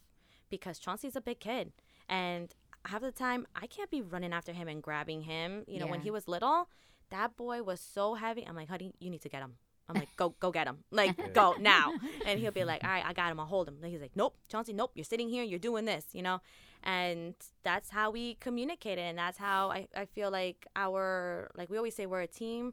[0.48, 1.72] because Chauncey's a big kid
[2.08, 2.54] and
[2.86, 5.64] half the time I can't be running after him and grabbing him.
[5.66, 6.68] You know, when he was little,
[7.14, 8.44] that boy was so heavy.
[8.46, 9.54] I'm like, honey, you need to get him.
[9.88, 10.78] I'm like, go, go get him.
[10.90, 11.94] Like, go now.
[12.26, 13.38] And he'll be like, all right, I got him.
[13.40, 13.76] I'll hold him.
[13.82, 14.90] And he's like, nope, Chauncey, nope.
[14.94, 15.44] You're sitting here.
[15.44, 16.40] You're doing this, you know?
[16.82, 19.02] And that's how we communicated.
[19.02, 22.72] And that's how I, I feel like our, like we always say we're a team.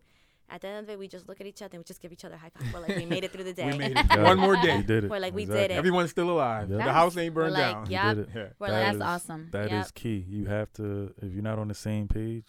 [0.49, 2.11] At the end of it, we just look at each other and we just give
[2.11, 2.73] each other high five.
[2.73, 3.71] We're like, we made it through the day.
[3.71, 4.23] We made Got it.
[4.23, 4.75] One more day.
[4.77, 5.09] We did it.
[5.09, 5.71] We're like, we did it.
[5.71, 6.69] Everyone's still alive.
[6.69, 6.77] Yep.
[6.83, 7.85] The house ain't We're burned like, down.
[7.85, 8.15] You Yep.
[8.15, 8.29] did it.
[8.35, 8.47] Yeah.
[8.59, 9.47] We're That like, That's is- awesome.
[9.51, 9.93] That is Yep.
[9.95, 10.25] key.
[10.27, 11.13] You have to.
[11.21, 12.47] If you're not on the same page,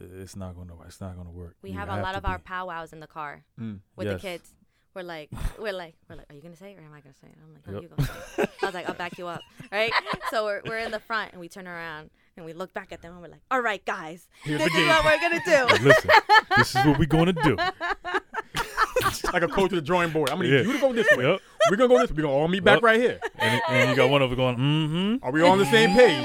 [0.00, 0.74] it's not gonna.
[0.86, 1.56] It's not gonna work.
[1.62, 3.80] we You have a lot to of our powwows in the car Mm.
[3.96, 4.14] with Yes.
[4.16, 4.54] the kids.
[4.94, 7.14] We're like, we're like, we're like, are you gonna say it or am I gonna
[7.20, 7.36] say it?
[7.44, 8.02] I'm like, no, you go.
[8.34, 8.50] Say it.
[8.62, 9.42] I was like, I'll back you up,
[9.72, 9.92] right?
[10.30, 13.02] So we're, we're in the front and we turn around and we look back at
[13.02, 14.88] them and we're like, all right, guys, Here's this is game.
[14.88, 15.84] what we're gonna do.
[15.86, 16.10] Listen,
[16.56, 17.56] this is what we're gonna do.
[19.32, 20.30] like a coach with a drawing board.
[20.30, 20.58] I'm gonna Yeah.
[20.62, 21.24] need you to go this way.
[21.30, 21.40] Yep.
[21.70, 22.10] We're gonna go this.
[22.10, 22.16] way.
[22.16, 22.82] We're gonna all meet back Yep.
[22.82, 23.20] right here.
[23.38, 25.24] And, and you got one of them going, mm-hmm.
[25.24, 26.24] Are we all on the same page?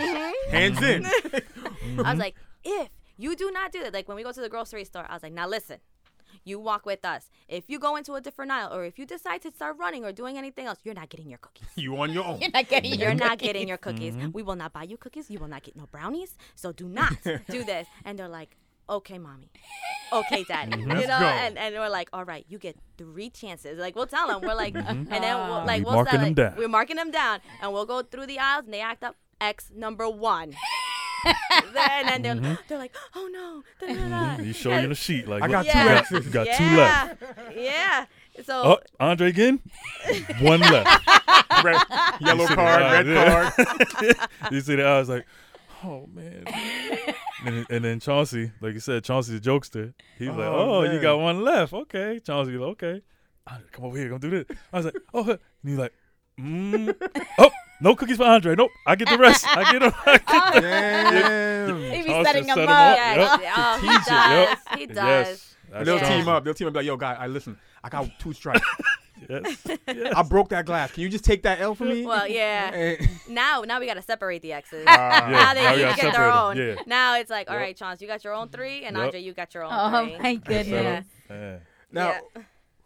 [0.50, 1.06] Hands in.
[2.04, 2.90] I was like, if
[3.24, 5.24] you do not do that, like when we go to the grocery store, I was
[5.24, 5.78] like, now listen.
[6.46, 7.30] You walk with us.
[7.48, 10.12] If you go into a different aisle or if you decide to start running or
[10.12, 11.68] doing anything else, you're not getting your cookies.
[11.76, 12.40] You on your own.
[12.42, 13.48] You're not getting your You're not cookies.
[13.48, 14.16] getting your cookies.
[14.16, 14.32] Mm-hmm.
[14.32, 15.30] We will not buy you cookies.
[15.30, 16.36] You will not get no brownies.
[16.56, 17.14] So do not
[17.50, 17.88] do this.
[18.04, 18.58] And they're like,
[18.90, 19.52] okay, mommy.
[20.12, 20.72] Okay, daddy.
[20.72, 21.00] Mm-hmm.
[21.00, 23.80] You know, and, and we're like, all right, you get three chances.
[23.80, 24.42] Like we'll tell them.
[24.42, 25.14] We're like, mm-hmm.
[25.14, 25.66] and then we'll, ah.
[25.66, 26.56] like We we'll marking them like, down.
[26.58, 29.72] We're marking them down, and we'll go through the aisles, and they act up X
[29.74, 30.54] number one.
[31.26, 33.64] And then they're, they're like, oh no.
[33.80, 34.44] da, da, da, da.
[34.44, 35.74] You show you the sheet like I got look,
[36.08, 36.58] two you got, you got yeah.
[36.58, 37.58] two left.
[37.58, 38.06] Yeah.
[38.46, 39.60] So Oh, Andre again.
[40.42, 41.08] One left.
[41.64, 41.82] Red,
[42.20, 43.52] yellow You card, red yeah.
[43.52, 44.16] card.
[44.52, 45.26] you see the eyes like,
[45.84, 46.46] oh man.
[47.46, 49.94] and, and then Chauncey, like you said, Chauncey's a jokester.
[50.18, 51.74] He's like, Oh, oh, you got one left.
[51.74, 52.20] Okay.
[52.20, 53.02] Chauncey's like, okay.
[53.72, 54.46] Come over here, come do this.
[54.72, 55.32] I was like, oh, huh.
[55.62, 55.94] and he's like,
[56.40, 56.96] mm.
[57.38, 57.52] oh,
[57.84, 58.56] no cookies for Andre.
[58.56, 59.46] Nope, I get the rest.
[59.48, 59.94] I get them.
[60.06, 61.82] I get them.
[61.82, 61.92] Damn.
[61.92, 62.98] He be setting set them him up.
[62.98, 63.54] yeah, Yep.
[63.58, 64.32] oh, he Strategic, does.
[64.32, 64.80] yep.
[64.80, 64.96] He does.
[64.96, 65.56] Yes.
[65.74, 66.44] And they'll team up.
[66.44, 66.76] They'll team up.
[66.76, 67.58] Like, yo, guy, I listen.
[67.84, 68.62] I got two strikes.
[69.30, 69.66] Yes.
[69.88, 70.14] yes.
[70.18, 70.92] I broke that glass.
[70.92, 72.06] Can you just take that L for me?
[72.06, 72.96] Well, yeah.
[73.30, 74.84] Now, now we gotta separate the X's.
[74.86, 75.30] ah.
[75.30, 76.58] Yeah, now they now each gotta get their own.
[76.58, 76.76] yeah.
[76.88, 77.62] Now it's like, all Yep.
[77.64, 79.06] right, Chance, you got your own three, and Yep.
[79.06, 80.18] Andre, you got your own Oh three.
[80.20, 81.06] my goodness.
[81.30, 81.58] Yeah.
[81.90, 82.42] Now, Yeah.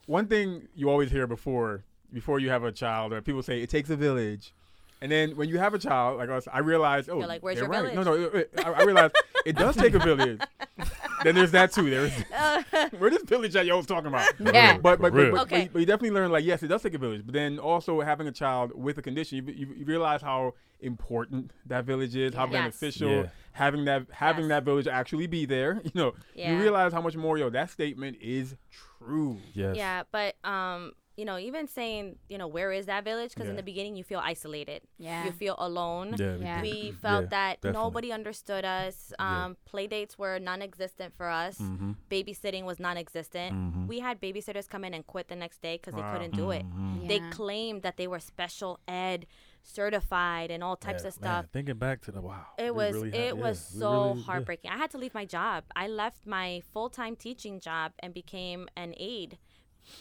[0.05, 3.69] one thing you always hear before before you have a child, or people say it
[3.71, 4.53] takes a village,
[5.01, 7.59] and then when you have a child like us, I realize, oh, You're like, where's
[7.59, 7.93] your right.
[7.93, 9.11] No, no, it- it- I, I realize
[9.45, 10.41] it does take a village.
[11.23, 11.89] then there's that too.
[11.89, 12.11] There's
[12.99, 14.27] where this village that y'all was talking about.
[14.39, 14.77] Yeah.
[14.77, 15.69] But but, but, but, Okay.
[15.71, 17.21] but, you definitely learn like yes, it does take a village.
[17.25, 21.51] But then also having a child with a condition, you, you, you realize how important
[21.65, 22.51] that village is, how Yes.
[22.51, 23.25] beneficial Yeah.
[23.53, 24.49] having that having Yes.
[24.49, 25.81] that village actually be there.
[25.83, 26.51] You know, Yeah.
[26.53, 28.55] you realize how much more yo that statement is
[28.99, 29.37] true.
[29.53, 29.75] Yes.
[29.75, 33.34] Yeah, but um, you know, even saying, you know, where is that village?
[33.34, 34.84] Because in the beginning, you feel isolated.
[34.99, 35.26] Yeah.
[35.26, 36.15] You feel alone.
[36.18, 36.36] Yeah.
[36.39, 36.61] Yeah.
[36.61, 37.84] We felt Yeah, that definitely.
[37.84, 39.11] nobody understood us.
[39.20, 39.45] Yeah.
[39.45, 41.57] Um, Play dates were non-existent for us.
[41.57, 41.91] Mm-hmm.
[42.11, 43.51] Babysitting was non-existent.
[43.55, 43.88] Mhm.
[43.88, 46.01] We had babysitters come in and quit the next day because Wow.
[46.13, 46.63] they couldn't do it.
[46.70, 47.07] Mhm.
[47.07, 49.26] They claimed that they were special ed
[49.63, 51.43] certified and all types Yeah, of stuff.
[51.45, 52.45] Man, thinking back to the wow.
[52.57, 54.26] It was really it had- was yeah, we so really- yeah.
[54.26, 54.72] heartbreaking.
[54.72, 55.63] I had to leave my job.
[55.76, 59.38] I left my full time teaching job and became an aide.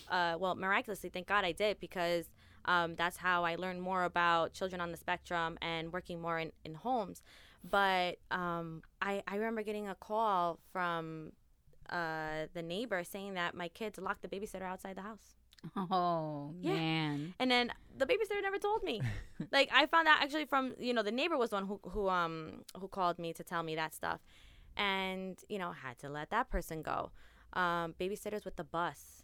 [0.09, 2.31] Uh, well, miraculously, thank God I did because
[2.65, 6.53] um, that's how I learned more about children on the spectrum and working more in,
[6.65, 7.23] in homes.
[7.69, 11.33] But um, I, I remember getting a call from
[11.91, 15.35] uh, the neighbor saying that my kids locked the babysitter outside the house.
[15.91, 16.75] Oh Yeah.
[16.75, 17.35] man.
[17.41, 19.01] And then the babysitter never told me.
[19.53, 22.09] like I found out actually from you know the neighbor was the one who who
[22.09, 24.21] um who called me to tell me that stuff,
[24.77, 27.11] and you know had to let that person go.
[27.53, 29.23] Um, babysitters with the bus,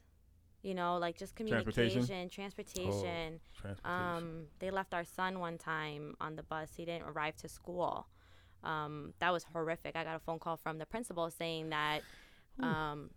[0.63, 3.41] you know, like just communication, transportation.
[3.61, 3.81] Transportation.
[3.85, 6.71] Um, they left our son one time on the bus.
[6.77, 8.07] He didn't arrive to school.
[8.65, 9.97] Um, that was horrific.
[9.97, 12.03] I got a phone call from the principal saying that
[12.61, 13.11] um,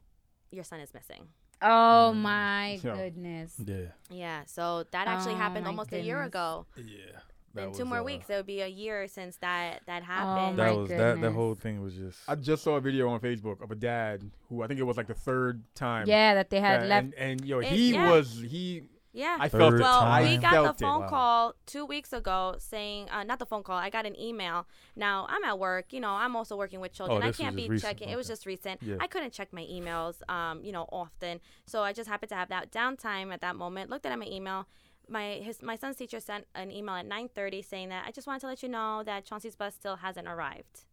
[0.52, 1.28] your son is missing.
[1.62, 2.22] Oh Mm.
[2.22, 2.96] my Yeah.
[2.96, 3.56] goodness.
[3.66, 3.92] Yeah.
[4.10, 6.66] Yeah, so that actually Oh, happened my almost a year ago.
[6.78, 7.20] Yeah.
[7.58, 10.58] In two more weeks, it would be a year since that that Oh, happened.
[10.58, 10.98] my That was that.
[10.98, 11.34] That goodness.
[11.34, 12.20] whole thing was just.
[12.28, 14.98] I just saw a video on Facebook of a dad who I think it was
[14.98, 16.08] like the third time.
[16.08, 17.04] Yeah, that they had that- left.
[17.06, 18.12] and, and yo, It- he yeah.
[18.12, 18.84] was he.
[19.14, 19.38] yeah.
[19.40, 19.84] I felt Third it.
[19.84, 20.88] Well, I we got felt the it.
[20.88, 21.08] phone Wow.
[21.10, 24.68] call two weeks ago saying, uh, not the phone call, I got an email.
[24.98, 25.94] Now, I'm at work.
[25.94, 27.22] You know, I'm also working with children.
[27.22, 28.10] I Oh, this was can't be recent, checking.
[28.12, 28.84] It was just recent.
[28.84, 28.96] Yeah.
[29.00, 31.40] I couldn't check my emails, um, you know, often.
[31.66, 33.90] So I just happened to have that downtime at that moment.
[33.90, 34.68] Looked at my email.
[35.10, 38.40] My his my son's teacher sent an email at 9:30 saying that I just wanted
[38.42, 40.86] to let you know that Chauncey's bus still hasn't arrived.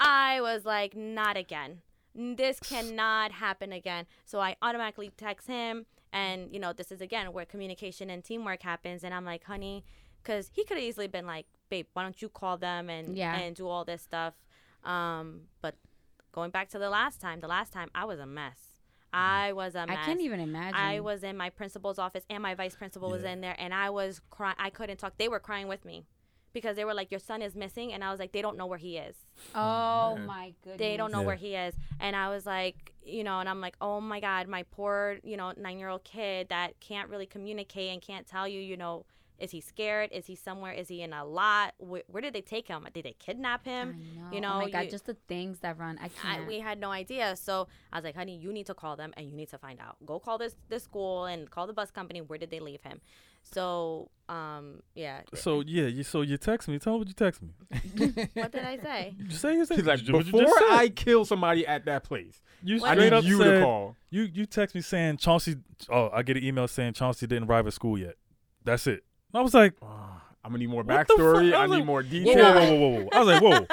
[0.00, 1.82] I was like, not again.
[2.14, 4.06] This cannot happen again.
[4.24, 8.62] So I automatically text him, and you know, this is again where communication and teamwork
[8.62, 9.04] happens.
[9.04, 9.84] And I'm like, honey,
[10.22, 13.34] because he could have easily been like, babe, why don't you call them and Yeah.
[13.36, 14.34] and do all this stuff.
[14.84, 15.76] Um, but
[16.32, 18.71] going back to the last time, the last time I was a mess.
[19.14, 19.18] Mm.
[19.18, 20.04] I was a I mess.
[20.06, 20.74] can't even imagine.
[20.80, 23.90] I was in my principal's office and my vice principal was in there and I
[23.90, 24.56] was crying.
[24.58, 25.14] I couldn't talk.
[25.18, 26.06] They were crying with me
[26.52, 28.66] because they were like, "Your son is missing," and I was like, "They don't know
[28.66, 29.16] where he is.
[29.54, 30.26] Oh, oh man.
[30.26, 30.78] my goodness.
[30.78, 31.26] They don't know Yeah.
[31.26, 34.48] where he is." And I was like, you know, and I'm like, "Oh my God,
[34.48, 38.46] my poor, you know, nine year old kid that can't really communicate and can't tell
[38.48, 39.04] you, you know."
[39.42, 40.10] Is he scared?
[40.12, 40.72] Is he somewhere?
[40.72, 41.74] Is he in a lot?
[41.78, 42.86] Where, where did they take him?
[42.94, 43.88] Did they kidnap I him?
[44.16, 44.30] know.
[44.30, 45.98] You oh know, my god, you- just the things that run.
[46.00, 46.46] I I, can't.
[46.46, 47.34] we had no idea.
[47.36, 49.80] So I was like, honey, you need to call them and you need to find
[49.80, 49.96] out.
[50.06, 52.20] Go call this this school and call the bus company.
[52.20, 53.00] Where did they leave him?
[53.42, 55.22] So um yeah.
[55.34, 56.78] So yeah, you so you text me.
[56.78, 57.48] Tell me what you text me.
[58.34, 59.14] what did I say?
[59.18, 60.70] You say you said He's like, what you just before.
[60.70, 62.90] I kill somebody at that place, you What?
[62.90, 63.96] I straight need up you said, to call.
[64.10, 65.56] You you text me saying Chauncey.
[65.88, 68.14] Oh, I get an email saying Chauncey didn't arrive at school yet.
[68.64, 69.02] That's it.
[69.34, 71.54] I was like, Ah, I'm gonna need more backstory.
[71.54, 72.54] I I need like, more detail.
[72.54, 73.08] whoa, whoa, whoa, whoa.
[73.12, 73.66] I was like, whoa.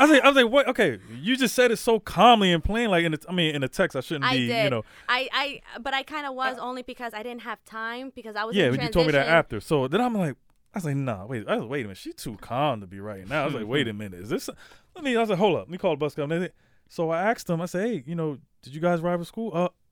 [0.00, 0.68] I was like, I was like, what?
[0.68, 3.62] Okay, you just said it so calmly and plain, like in the, I mean, in
[3.62, 4.64] the text, I shouldn't I be, did.
[4.64, 8.12] you know, I, I but I kind of was only because I didn't have time
[8.14, 8.66] because I was yeah.
[8.66, 10.36] in But you told me that after, so then I'm like,
[10.72, 13.00] I was like, nah, wait, I was wait a minute, she's too calm to be
[13.00, 13.42] right now.
[13.42, 14.48] I was like, wait a minute, is this?
[14.94, 15.16] Let me.
[15.16, 16.50] I was like, hold up, let me call the bus company.
[16.88, 19.50] So I asked them, I said, hey, you know, did you guys arrive at school?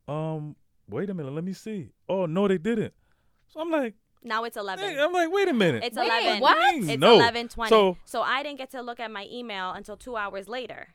[0.08, 0.54] Uh, um,
[0.88, 1.90] wait a minute, let me see.
[2.08, 2.94] Oh no, they didn't.
[3.48, 4.84] So I'm like, Now it's eleven.
[4.84, 5.84] hey, I'm like, wait a minute.
[5.84, 6.40] It's Wait, eleven.
[6.40, 6.74] what?
[6.74, 7.14] It's no.
[7.14, 7.70] eleven twenty.
[7.70, 10.88] So So I didn't get to look at my email until two hours later.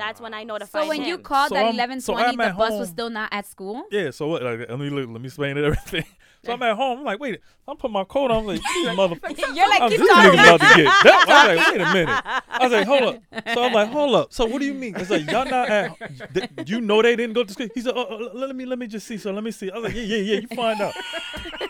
[0.00, 1.08] That's when I notified so when him.
[1.08, 2.78] you called So at I'm- eleven so twenty, I'm the at bus home.
[2.80, 3.84] was still not at school.
[3.90, 4.42] Yeah, so what?
[4.42, 6.04] Like, let me look, let me explain it everything.
[6.44, 7.00] So I'm at home.
[7.00, 7.38] I'm like, wait,
[7.68, 8.38] I'm putting my coat on.
[8.38, 9.54] I'm like, these motherfuckers.
[9.54, 10.30] You're like, I was, keep these talking.
[10.40, 10.84] niggas about to get.
[11.04, 12.22] That, I was like, wait a minute.
[12.48, 13.22] I was like, hold up.
[13.54, 14.32] So I'm like, hold up.
[14.32, 14.96] So what do you mean?
[14.96, 16.32] It's like y'all not at.
[16.34, 17.68] th- you know they didn't go to school.
[17.74, 19.18] He said, oh, oh, let me let me just see.
[19.18, 19.70] So let me see.
[19.70, 20.40] I was like, yeah, yeah, yeah.
[20.40, 20.94] You find out.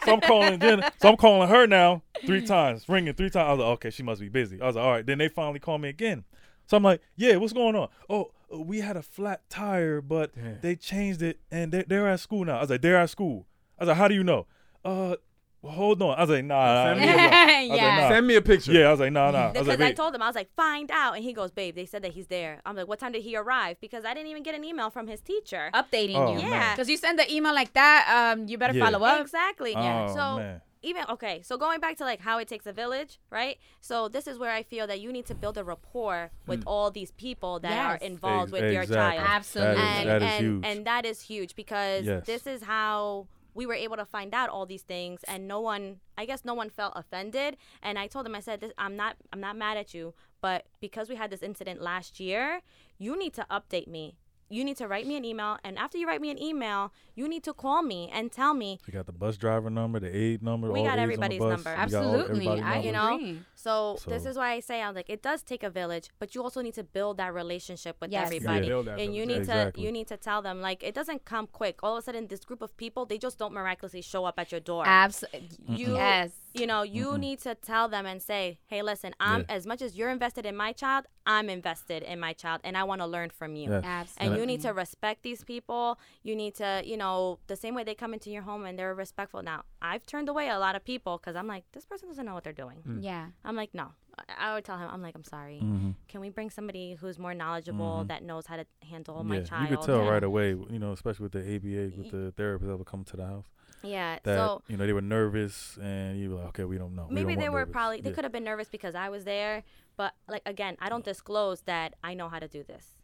[0.04, 0.82] So I'm calling then.
[1.02, 3.48] So I'm calling her now three times, ringing three times.
[3.48, 4.60] I was like, okay, she must be busy.
[4.62, 5.04] I was like, all right.
[5.04, 6.22] Then they finally call me again.
[6.70, 7.88] So I'm like, yeah, what's going on?
[8.08, 10.60] Oh, uh, we had a flat tire, but Damn.
[10.60, 12.58] they changed it, and they're, they're at school now.
[12.58, 13.48] I was like, they're at school.
[13.76, 14.46] I was like, how do you know?
[14.84, 15.16] Uh,
[15.62, 16.16] well, hold on.
[16.16, 16.54] I was like, nah.
[16.54, 17.22] nah Send nah, me a- nah.
[17.24, 18.08] I was like, nah.
[18.10, 18.72] Send me a picture.
[18.72, 19.48] Yeah, I was like, nah, nah.
[19.48, 21.16] I Because like, I told him, I was like, find out.
[21.16, 22.60] And he goes, babe, they said that he's there.
[22.64, 23.80] I'm like, what time did he arrive?
[23.80, 25.70] Because I didn't even get an email from his teacher.
[25.74, 26.38] Updating Oh, you.
[26.48, 26.72] Yeah.
[26.72, 28.84] Because you send the email like that, um, you better Yeah.
[28.84, 29.20] follow up.
[29.22, 29.74] Exactly.
[29.76, 30.60] Oh, so man.
[30.82, 33.58] Even okay, so going back to like how it takes a village, right?
[33.80, 36.68] So this is where I feel that you need to build a rapport with hmm.
[36.68, 39.22] all these people that are involved Ex- with your child.
[39.26, 39.74] Absolutely.
[39.74, 40.64] That is, and that is and, huge.
[40.66, 42.26] and that is huge because Yes.
[42.26, 45.98] this is how we were able to find out all these things and no one
[46.16, 49.16] i guess no one felt offended and i told him i said this i'm not
[49.32, 52.60] i'm not mad at you but because we had this incident last year
[52.98, 54.16] you need to update me
[54.52, 57.28] you need to write me an email and after you write me an email you
[57.28, 60.42] need to call me and tell me We got the bus driver number, the aid
[60.42, 60.70] number.
[60.72, 61.64] We all got aides on the everybody's bus.
[61.64, 61.70] number.
[61.84, 62.48] We got all- Absolutely.
[62.48, 62.78] everybody's I.
[62.80, 63.14] You know?
[63.14, 63.42] agree.
[63.54, 66.42] so, this is why i say i'm like it does take a village but you
[66.42, 68.26] also need to build that relationship with Yes.
[68.26, 69.80] everybody Build that and you need Exactly.
[69.82, 72.26] to you need to tell them like it doesn't come quick all of a sudden
[72.26, 75.48] this group of people they just don't miraculously show up at your door Absolutely.
[75.68, 76.30] You- Yes.
[76.54, 77.20] you know you Mm-mm.
[77.20, 79.54] need to tell them and say hey listen i'm Yeah.
[79.56, 82.82] as much as you're invested in my child i'm invested in my child and i
[82.84, 83.82] want to learn from you Yeah.
[83.84, 84.26] Absolutely.
[84.26, 87.84] and you need to respect these people you need to you know the same way
[87.84, 90.84] they come into your home and they're respectful now i've turned away a lot of
[90.84, 93.26] people because i'm like this person doesn't know what they're doing Yeah.
[93.44, 93.88] i'm like no
[94.18, 95.94] I- i would tell him i'm like i'm sorry Mhm.
[96.08, 98.08] can we bring somebody who's more knowledgeable Mhm.
[98.08, 100.10] that knows how to handle my child you could tell Yeah.
[100.10, 100.48] right away.
[100.50, 103.46] You know, especially with the ABA, with the therapist that would come to the house,
[103.82, 106.94] yeah that so you know they were nervous, and you were like, okay, we don't
[106.94, 107.06] know.
[107.08, 107.72] We maybe don't they were nervous.
[107.72, 108.14] probably they Yeah.
[108.16, 109.62] could have been nervous because I was there,
[109.96, 112.96] but like again, I don't disclose that I know how to do this.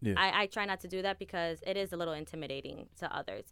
[0.00, 0.14] Yeah.
[0.18, 3.44] I, I try not to do that because it is a little intimidating to others.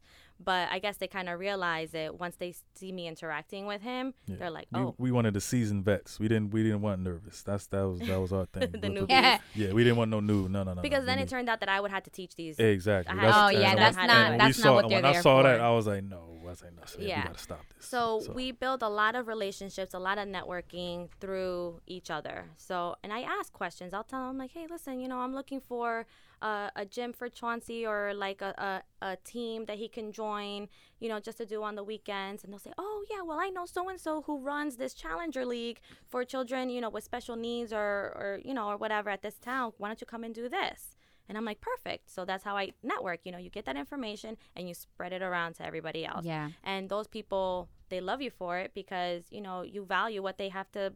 [0.42, 4.14] But I guess they kind of realize it once they see me interacting with him.
[4.26, 4.36] Yeah.
[4.36, 6.18] They're like, oh, we wanted the seasoned vets.
[6.18, 6.51] We didn't.
[6.51, 7.42] We didn't want nervous.
[7.42, 8.72] That's that was that was our thing.
[8.72, 9.11] The newbies.
[9.11, 9.38] Yeah.
[9.55, 10.49] Yeah, we didn't want no new.
[10.49, 10.82] No, no, no.
[10.82, 11.07] because no.
[11.07, 12.59] then We it turned out that I would have to teach these.
[12.59, 13.16] exactly.
[13.16, 15.61] Had- Oh, yeah, that's not- that's we not what they're When I there saw that.
[15.61, 16.34] I was like, no.
[16.45, 16.82] I was like, no.
[16.82, 17.20] I said, Yeah.
[17.20, 17.86] We gotta stop this.
[17.88, 22.47] So, we build a lot of relationships, a lot of networking through each other.
[22.59, 23.95] So, and I ask questions.
[23.95, 26.07] I'll tell them like, "Hey, listen, you know, I'm looking for
[26.49, 28.72] uh, a gym for Chauncey or like a, a,
[29.11, 30.68] a team that he can join,
[31.03, 33.49] you know, just to do on the weekends." And they'll say, "Oh, yeah, well, I
[33.57, 35.80] know so and so who runs this Challenger League
[36.11, 37.88] for children, you know, with special needs or
[38.20, 39.72] or you know or whatever at this town.
[39.78, 40.80] Why don't you come and do this?"
[41.28, 43.20] And I'm like, "Perfect." So that's how I network.
[43.24, 46.51] You know, you get that information and you spread it around to everybody else Yeah.
[46.72, 50.51] and those people they love you for it because you know you value what they
[50.59, 50.92] have to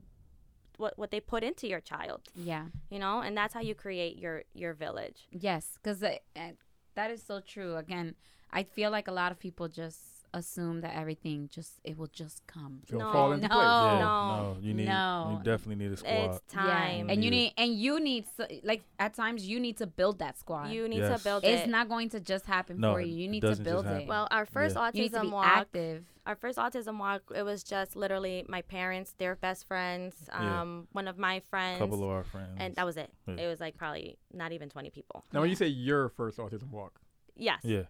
[0.78, 2.66] what what they put into your child Yeah.
[2.90, 6.18] you know and that's how you create your your village Yes, because eh,
[6.94, 7.76] that is so true.
[7.76, 8.14] Again,
[8.50, 10.00] I feel like a lot of people just
[10.34, 12.74] assume that everything just it will just come.
[12.88, 13.54] It'll No, fall into no.
[13.54, 13.64] place.
[13.64, 14.86] Yeah, no, no, you need.
[14.88, 15.10] no.
[15.38, 16.12] You definitely need a squad.
[16.34, 19.86] it's time and you Need and you need so, like at times you need to
[19.86, 20.66] build that squad.
[20.70, 21.16] you need Yes.
[21.18, 21.48] to build it.
[21.52, 23.14] it's it not going to just happen No, for you.
[23.22, 24.06] You need to build it.
[24.08, 24.90] well our first Yeah.
[24.94, 26.04] you need to autism be walk active.
[26.28, 30.60] Our first autism walk it was just literally my parents their best friends Yeah.
[30.60, 32.56] um one of my a friends couple of our friends.
[32.60, 33.34] and that was it Yeah.
[33.44, 36.70] it was like probably not even 20 people Now, when you say your first autism
[36.70, 37.00] walk,
[37.34, 37.84] yes yeah.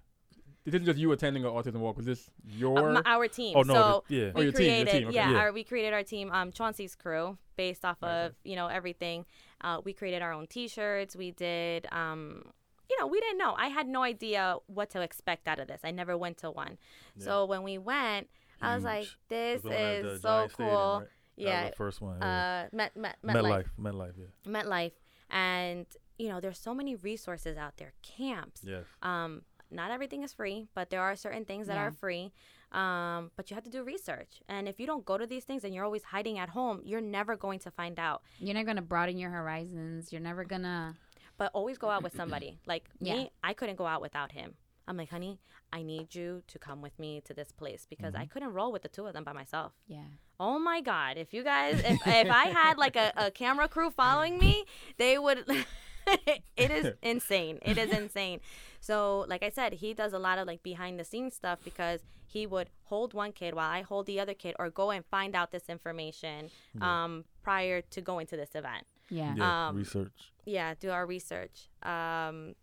[0.64, 1.96] this isn't just you attending an autism walk.
[1.96, 2.78] Was this your?
[2.78, 3.74] Uh, m- our team Oh no.
[3.74, 4.30] so the- yeah.
[4.34, 5.14] Oh, we your team, your created team, okay.
[5.16, 5.38] yeah, Yeah.
[5.38, 8.26] Our, we created our team um chauncey's crew based off Okay.
[8.26, 9.24] of you know everything
[9.62, 12.52] uh, we created our own t-shirts we did um
[12.90, 15.80] you know we didn't know i had no idea what to expect out of this
[15.84, 16.78] i never went to one
[17.18, 18.28] so when we went
[18.62, 21.08] i was like this The one at the is so Giant cool Stadium, right?
[21.36, 22.18] Yeah the first one.
[22.20, 22.66] Yeah.
[22.72, 23.66] uh met met met MetLife.
[23.80, 24.14] MetLife.
[24.18, 24.52] Yeah.
[24.52, 24.92] MetLife,
[25.30, 25.86] and
[26.18, 28.84] you know there's so many resources out there camps Yes.
[29.02, 31.84] um, not everything is free, but there are certain things that Yeah.
[31.88, 32.32] are free.
[32.72, 34.40] Um, but you have to do research.
[34.48, 37.00] And if you don't go to these things and you're always hiding at home, you're
[37.02, 38.22] never going to find out.
[38.40, 40.10] You're not gonna broaden your horizons.
[40.12, 40.96] You're never gonna.
[41.38, 42.58] But always go out with somebody.
[42.66, 43.14] Like Yeah.
[43.14, 44.54] me, I couldn't go out without him.
[44.86, 45.38] I'm like, honey,
[45.72, 48.82] I need you to come with me to this place because I couldn't roll with
[48.82, 49.72] the two of them by myself.
[49.86, 50.04] Yeah.
[50.40, 51.18] Oh my God.
[51.18, 54.64] If you guys, if, if I had like a, a camera crew following me,
[54.96, 55.44] they would.
[56.56, 57.58] it is insane.
[57.62, 58.40] It is insane.
[58.80, 62.00] So, like I said, he does a lot of like behind the scenes stuff because
[62.26, 65.34] he would hold one kid while I hold the other kid or go and find
[65.34, 68.86] out this information um, prior to going to this event.
[69.10, 69.34] Yeah.
[69.36, 69.68] Yeah.
[69.68, 70.32] Um, research.
[70.44, 71.68] Yeah, do our research.
[71.82, 72.54] Um,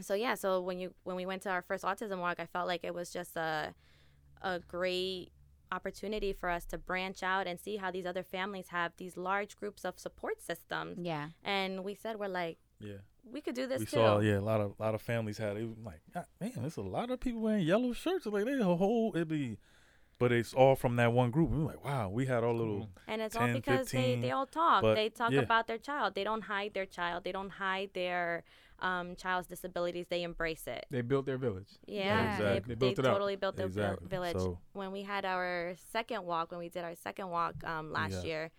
[0.00, 2.66] so yeah, so when you when we went to our first autism walk, I felt
[2.68, 3.74] like it was just a
[4.42, 5.30] a great
[5.72, 9.56] opportunity for us to branch out and see how these other families have these large
[9.56, 10.98] groups of support systems.
[11.02, 11.28] Yeah.
[11.42, 12.98] And we said we're like, Yeah.
[13.28, 13.96] we could do this we too.
[13.96, 16.00] saw yeah a lot of lot of families had it was like
[16.40, 19.58] man there's a lot of people wearing yellow shirts like they a whole it'd be
[20.18, 23.20] but it's all from that one group We're like wow we had our little And
[23.22, 24.82] it's all 10, because they, 15, they all talk.
[24.82, 25.40] but They talk yeah.
[25.40, 26.14] about their child.
[26.14, 27.24] They don't hide their child.
[27.24, 28.44] They don't hide their
[28.80, 30.06] um, child's disabilities.
[30.10, 30.84] They embrace it.
[30.90, 31.68] They built their village.
[31.86, 32.44] Yeah, Exactly.
[32.44, 33.12] they, They built they it up.
[33.14, 34.08] totally built their Exactly.
[34.08, 34.36] village.
[34.36, 38.12] So- when we had our second walk, when we did our second walk um, last
[38.22, 38.22] Yeah.
[38.30, 38.50] year,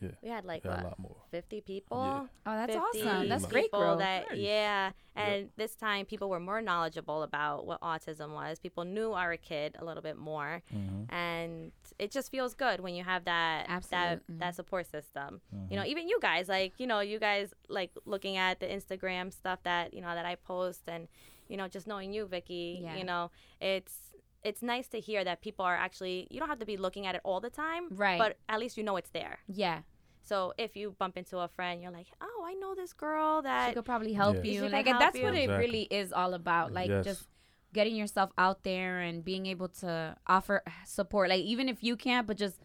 [0.00, 0.10] Yeah.
[0.22, 1.98] we had like had a what, lot more 50 people.
[1.98, 2.26] Yeah.
[2.52, 3.28] Oh, that's awesome.
[3.28, 3.98] That's great people growth.
[3.98, 4.38] That, Nice.
[4.38, 8.58] Yeah, and this time people were more knowledgeable about what autism was.
[8.58, 11.12] People knew our kid a little bit more, Mhm.
[11.12, 14.16] and it just feels good when you have that Absolutely.
[14.28, 15.40] that that support system.
[15.54, 15.72] Mm-hmm.
[15.72, 19.32] You know, even you guys, like you know, you guys like looking at the Instagram
[19.32, 21.08] stuff that you know that I post, and
[21.48, 22.80] you know, just knowing you, Vicky.
[22.82, 22.96] Yeah.
[22.96, 23.30] You know,
[23.60, 24.05] it's
[24.48, 26.16] it's nice to hear that people are actually.
[26.30, 28.18] You don't have to be looking at it all the time, Right.
[28.22, 29.38] But at least you know it's there.
[29.64, 29.78] Yeah.
[30.22, 33.44] So if you bump into a friend, you're like, oh, I know this girl She
[33.44, 33.74] that.
[33.74, 34.50] could probably help Yeah.
[34.52, 34.60] you.
[34.62, 35.24] She like help that's you.
[35.24, 36.72] what it really is all about.
[36.72, 37.04] Like Yes.
[37.04, 37.28] just
[37.72, 41.28] getting yourself out there and being able to offer support.
[41.28, 42.56] Like even if you can't, but just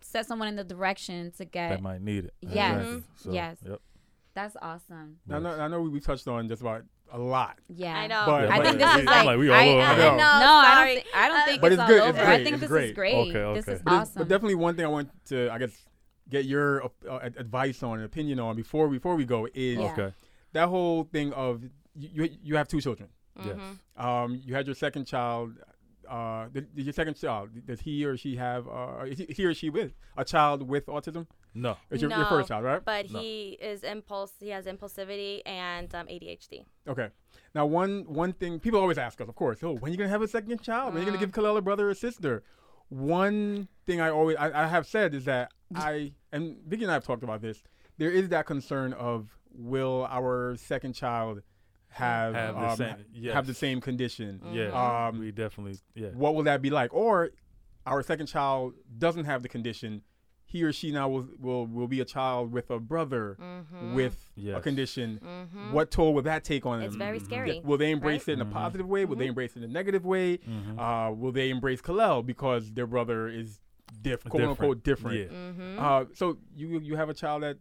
[0.00, 1.70] set someone in the direction to get.
[1.70, 2.52] that might need it Yes.
[2.52, 2.86] Exactly.
[2.86, 3.00] Mm-hmm.
[3.16, 3.56] So, Yes.
[3.66, 3.80] yep.
[4.34, 5.18] That's awesome.
[5.26, 7.58] Now, I know, I know we, we touched on just about a lot.
[7.74, 7.96] Yeah.
[7.96, 8.24] I know.
[8.26, 9.80] But- I think this is I'm like, like, we all I, over.
[9.82, 10.10] I, I know.
[10.10, 10.16] know.
[10.16, 10.94] No, I don't.
[10.94, 12.28] Think, I don't Uh, think But it's, it's good, all it's over.
[12.30, 12.90] I think it's this great.
[12.90, 13.14] is great.
[13.14, 13.72] Okay, This okay.
[13.72, 14.12] is But, awesome.
[14.20, 15.86] but definitely one thing I want to, I guess,
[16.28, 19.92] get your uh, uh, advice on, an opinion on before before we go is Yeah.
[19.92, 20.12] okay
[20.52, 21.62] that whole thing of
[21.94, 23.08] you, you, you have two children.
[23.44, 24.02] yes Mhm.
[24.04, 25.52] Um, you had your second child.
[26.08, 29.44] Uh, did, did your second child does he or she have uh, is he, he
[29.44, 31.26] or she with a child with autism?
[31.54, 32.84] No It's your, your first child, right?
[32.84, 33.18] But No.
[33.20, 34.32] he is impulse.
[34.38, 36.64] He has impulsivity and um, ADHD.
[36.86, 37.08] Okay.
[37.54, 40.10] Now, one one thing people always ask us, of course, oh, when are you gonna
[40.10, 40.94] have a second child?
[40.94, 42.42] When are you gonna give Khalil a brother or sister?
[42.88, 46.94] One thing I always I, I have said is that I and Vicky and I
[46.94, 47.62] have talked about this.
[47.98, 51.42] There is that concern of will our second child
[51.90, 54.40] have Have the um, same- have the same condition.
[54.52, 55.78] Yeah, Um, we definitely.
[55.94, 56.92] Yeah, What will that be like?
[56.94, 57.30] Or
[57.86, 60.02] our second child doesn't have the condition.
[60.50, 63.94] He or she now will will, will be a child with a brother Mm-hmm.
[63.94, 64.62] with a Yes.
[64.62, 65.20] condition.
[65.22, 65.72] Mhm.
[65.72, 66.86] What toll will that take on them?
[66.86, 67.56] It's very scary.
[67.56, 68.28] Yeah, Will they embrace right?
[68.28, 68.52] it in a Mhm.
[68.52, 69.04] positive way?
[69.04, 69.28] Will they Mhm.
[69.36, 70.38] embrace it in a negative way?
[70.38, 70.78] Mhm.
[70.78, 73.60] Uh, will they embrace Khalil because their brother is
[74.00, 74.50] diff- quote Different.
[74.50, 75.16] unquote different?
[75.18, 75.24] Yeah.
[75.36, 75.78] Mm-hmm.
[75.78, 77.58] Uh, so you you have a child that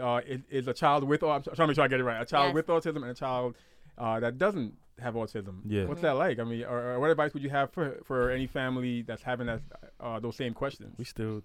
[0.00, 1.22] uh, is, is a child with.
[1.22, 2.22] au- I'm trying to make sure I get it right.
[2.22, 2.54] A child Yes.
[2.54, 3.56] with autism and a child
[3.98, 5.60] uh, that doesn't have autism.
[5.66, 5.84] Yeah.
[5.86, 6.38] What's that like?
[6.38, 9.46] I mean, or, or what advice would you have for for any family that's having
[9.46, 9.62] that
[10.00, 10.94] uh, those same questions?
[10.98, 11.42] We still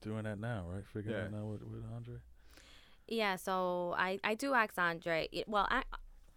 [0.00, 0.84] doing that now, right?
[0.92, 1.28] Figuring Yeah.
[1.28, 2.16] that out with, with Andre.
[3.08, 5.28] Yeah, so I I do ask Andre.
[5.46, 5.82] Well, I,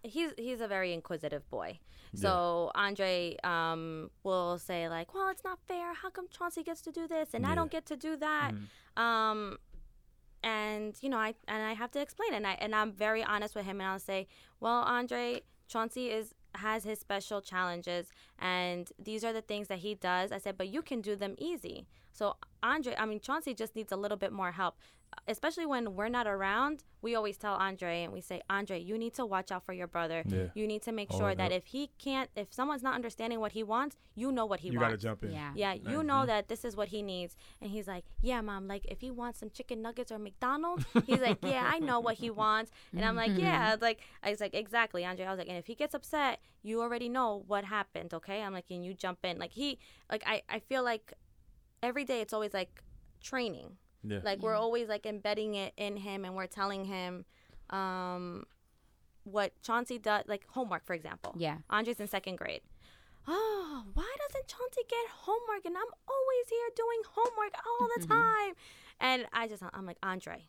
[0.02, 1.78] he's he's a very inquisitive boy.
[2.14, 5.94] So Andre um will say like, "Well, it's not fair.
[5.94, 9.00] How come Chauncey gets to do this and I don't get to do that?" Mhm.
[9.02, 9.58] Um
[10.42, 13.54] and you know, I and I have to explain and I and I'm very honest
[13.54, 14.26] with him and I'll say,
[14.60, 18.08] "Well, Andre, Chauncey is has his special challenges
[18.38, 21.34] and these are the things that he does." I said, "But you can do them
[21.38, 24.76] easy." So Andre, I mean, Chauncey just needs a little bit more help
[25.28, 29.14] especially when we're not around, we always tell Andre and we say, Andre, you need
[29.14, 30.22] to watch out for your brother.
[30.26, 30.46] Yeah.
[30.54, 33.52] You need to make Oh, sure that if he can't, if someone's not understanding what
[33.52, 35.02] he wants, you know what he you got to wants.
[35.02, 35.32] jump in.
[35.32, 35.52] Yeah.
[35.54, 36.06] Yeah, you Nice.
[36.06, 36.26] know mm-hmm.
[36.26, 37.36] that this is what he needs.
[37.60, 41.20] And he's like, Yeah, mom, like if he wants some chicken nuggets or McDonald's, he's
[41.20, 42.70] like, Yeah, I know what he wants.
[42.94, 43.82] And I'm like, Yeah, mm-hmm.
[43.82, 45.26] like I was like, Exactly, Andre.
[45.26, 48.42] I was like, and if he gets upset, you already know what happened, okay?
[48.42, 49.38] I'm like, and you jump in.
[49.38, 49.78] Like he
[50.10, 51.12] like I, I feel like
[51.82, 52.82] every day it's always like
[53.20, 54.20] training Yeah.
[54.24, 57.24] like we're always like embedding it in him and we're telling him
[57.70, 58.44] um
[59.24, 61.34] what chauncey does like homework for example.
[61.38, 61.58] Yeah.
[61.70, 62.62] andre's in second grade.
[63.28, 68.54] Oh why doesn't chauncey get homework and i'm always here doing homework all the time?
[69.00, 70.46] And i just i'm like andre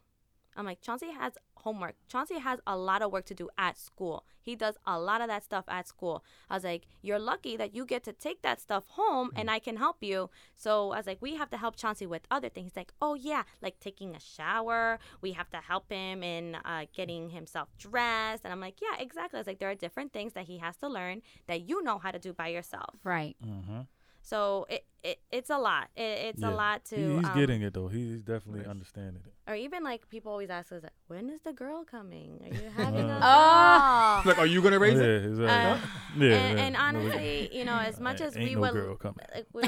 [0.55, 4.25] i'm like chauncey has homework chauncey has a lot of work to do at school
[4.41, 7.73] he does a lot of that stuff at school i was like you're lucky that
[7.73, 11.07] you get to take that stuff home and i can help you so I was
[11.07, 12.71] like, we have to help Chauncey with other things.
[12.71, 14.99] He's like, oh yeah, like taking a shower.
[15.21, 18.41] We have to help him in uh, getting himself dressed.
[18.43, 19.37] And I'm like, yeah, exactly.
[19.37, 21.97] I was like, there are different things that he has to learn that you know
[21.97, 22.95] how to do by yourself.
[23.03, 23.35] Right.
[23.45, 23.81] Mm-hmm.
[24.25, 25.89] So it, it it's a lot.
[25.97, 26.01] It,
[26.35, 26.95] it's a lot to.
[26.95, 27.89] he's um, getting it though.
[27.89, 28.69] He's definitely Nice.
[28.69, 29.33] understanding it.
[29.51, 32.39] Or even like people always ask us, like, when is the girl coming?
[32.41, 34.21] Are you having a Uh.
[34.23, 34.31] girl?
[34.31, 35.25] Like, are you gonna raise yeah, it?
[35.25, 35.47] exactly.
[35.47, 35.77] Uh,
[36.17, 36.63] yeah, and, yeah.
[36.65, 39.25] and No, honestly, you know, as much as ain't we no would, girl coming.
[39.35, 39.63] like, we,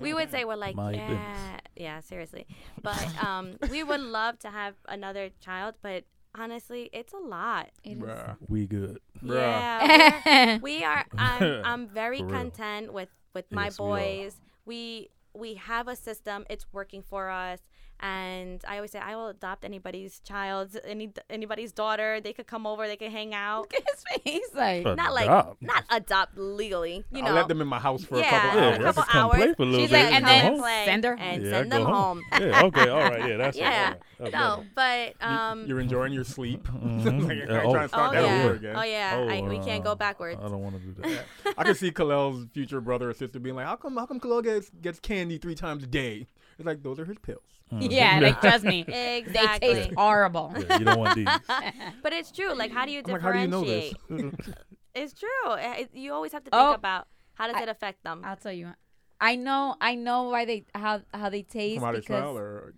[0.00, 1.60] we would say we're like, My yeah, goodness.
[1.76, 2.46] yeah, seriously.
[2.82, 6.04] But um, we would love to have another child, but
[6.34, 7.70] honestly, it's a lot.
[7.82, 8.02] It is.
[8.02, 8.36] Bruh.
[8.48, 9.00] we good.
[9.22, 9.34] Bruh.
[9.36, 14.36] Yeah, we're- I'm, I'm very content with with my Yes, we boys.
[14.66, 16.44] We we have a system.
[16.48, 17.60] It's working for us.
[18.00, 22.20] And I always say I will adopt anybody's child, any anybody's daughter.
[22.20, 22.86] They could come over.
[22.86, 23.60] They could hang out.
[23.62, 24.54] Look at his face.
[24.54, 25.26] Like, But Not like
[25.62, 27.04] not adopt legally.
[27.12, 28.76] You know, I'll let them in my house for yeah, a couple Yeah, hours.
[28.78, 29.36] a couple just come hours.
[29.36, 30.60] play for a little She's bit like, and and then then home.
[30.60, 32.22] play send her and yeah, send them home.
[32.32, 33.90] yeah, okay, all right, yeah, that's Yeah.
[33.90, 34.00] Right.
[34.18, 36.64] That's no, but You- um, You're enjoying your sleep.
[36.68, 37.28] Mhm.
[37.28, 37.72] like, Yeah, oh.
[37.72, 38.76] trying to start oh that yeah, over again.
[38.76, 40.40] oh yeah, I, we can't go backwards.
[40.44, 41.54] I don't want to do that.
[41.56, 43.96] I can see Khalil's future brother or sister being like, "How come?
[43.96, 46.26] How come Khalil gets gets candy three times a day?"
[46.58, 47.42] It's like those are his pills.
[47.72, 47.88] Mhm.
[47.90, 49.74] yeah, like trust me, they Exactly.
[49.74, 50.52] taste horrible.
[50.56, 51.28] Yeah, you don't want these.
[52.02, 52.54] But it's true.
[52.54, 53.96] Like, how do you I'm like, how do you know differentiate?
[54.44, 54.54] this?
[54.94, 55.48] It's true.
[55.50, 56.74] Uh, it- You always have to think Oh.
[56.74, 58.22] about how does I- it affect them.
[58.24, 58.74] I'll tell you.
[59.20, 59.76] I know.
[59.80, 62.74] I know why they how how they taste From how because smell, or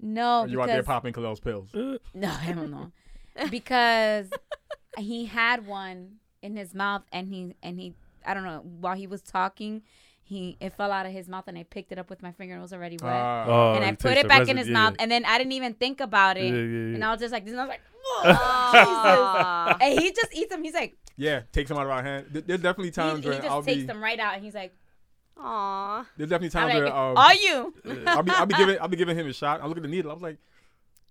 [0.00, 1.70] no, are you out there because popping Khalil's pills?
[1.74, 2.92] no, I don't know
[3.50, 4.30] because
[4.98, 7.94] he had one in his mouth and he and he
[8.26, 9.82] I don't know while he was talking.
[10.28, 12.52] He it fell out of his mouth and I picked it up with my finger
[12.52, 13.10] and it was already wet.
[13.14, 14.74] Uh, Oh, and I put it the back in his yeah.
[14.74, 16.44] mouth, and then I didn't even think about it.
[16.44, 16.94] Yeah, yeah, yeah.
[16.96, 17.80] And I was just like, this, and I was like,
[18.36, 19.76] Aw.
[19.80, 20.62] and he just eats them.
[20.62, 22.26] He's like, yeah, takes them out of our hand.
[22.30, 23.86] There's definitely he, times he when just I'll takes be.
[23.86, 24.74] them right out, and he's like,
[25.38, 26.04] Aw.
[26.18, 27.74] There's definitely I'm times like, where um, are you?
[28.06, 29.62] I'll be I'll be giving I'll be giving him a shot.
[29.62, 30.10] I look at the needle.
[30.10, 30.36] I was like,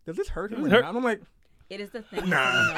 [0.06, 0.64] does this hurt him?
[0.65, 0.95] or Hurt- not?
[0.95, 1.22] I'm like,
[1.69, 2.30] It is the thing.
[2.30, 2.77] Nah.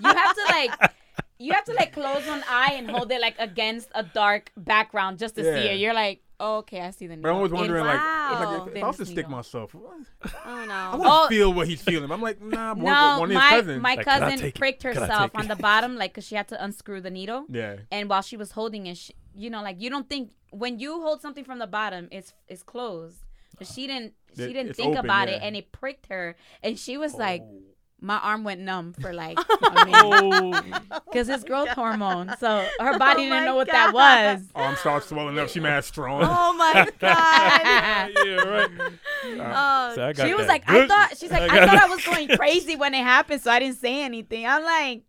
[0.00, 0.92] you have to like.
[1.38, 5.18] You have to like close one eye and hold it like against a dark background
[5.18, 5.78] just to see it.
[5.78, 7.22] You're like, oh, okay, I see the needle.
[7.22, 8.62] but I'm always wondering like, Wow.
[8.64, 9.30] like if, if I was to Thin stick needle.
[9.38, 9.94] myself, what?
[10.24, 11.26] Oh I want to Oh.
[11.28, 12.10] feel what he's feeling.
[12.10, 13.82] I'm like, nah, one, no, one of his my cousins.
[13.82, 14.58] my Like, cousin take it?
[14.58, 17.44] pricked herself on the bottom, like, cause she had to unscrew the needle.
[17.48, 20.78] yeah, and while she was holding it, she, you know, like you don't think when
[20.80, 23.18] you hold something from the bottom, it's it's closed.
[23.58, 25.36] But she didn't she didn't it's think open, about yeah.
[25.36, 27.60] it, and it pricked her, and she was like, oh.
[28.00, 30.60] My arm went numb for like a Oh,
[31.10, 32.34] because his growth hormone.
[32.38, 34.46] So her oh body Oh didn't know what that was.
[34.54, 35.48] Arm starts swelling up.
[35.48, 36.22] She mad strong.
[36.24, 37.60] Oh my god.
[38.24, 38.70] yeah, right.
[39.24, 42.04] oh, So She was that like, I thought she's like, I, got thought I was
[42.04, 44.46] going crazy when it happened, so I didn't say anything.
[44.46, 45.02] I'm like,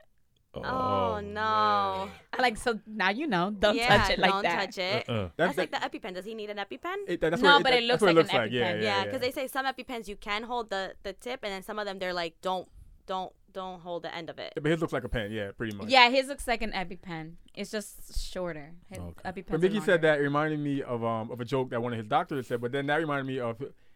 [0.56, 2.10] oh, oh no.
[2.34, 4.60] I'm like, so now you know, don't yeah, touch it like don't that.
[4.74, 5.10] touch it.
[5.10, 5.30] Uh-uh.
[5.36, 6.16] That's like the EpiPen.
[6.16, 6.96] Does he need an EpiPen?
[7.08, 8.52] It- that- that's No, what but that- it looks like it looks an like.
[8.52, 8.82] Yeah, EpiPen.
[8.82, 11.62] yeah, yeah, because they say some EpiPens you can hold the the tip, and then
[11.64, 12.68] some of them they're like don't
[13.10, 14.54] don't don't hold the end of it.
[14.56, 15.32] But his looks like a pen.
[15.32, 15.88] Yeah, pretty much.
[15.90, 17.34] Yeah, his looks like an EpiPen.
[17.56, 17.94] It's just
[18.32, 18.68] shorter.
[18.90, 19.30] His Okay.
[19.30, 21.82] EpiPens But are Vicky said that it reminded me of um of a joke that
[21.82, 23.56] one of his doctors said, but then that reminded me of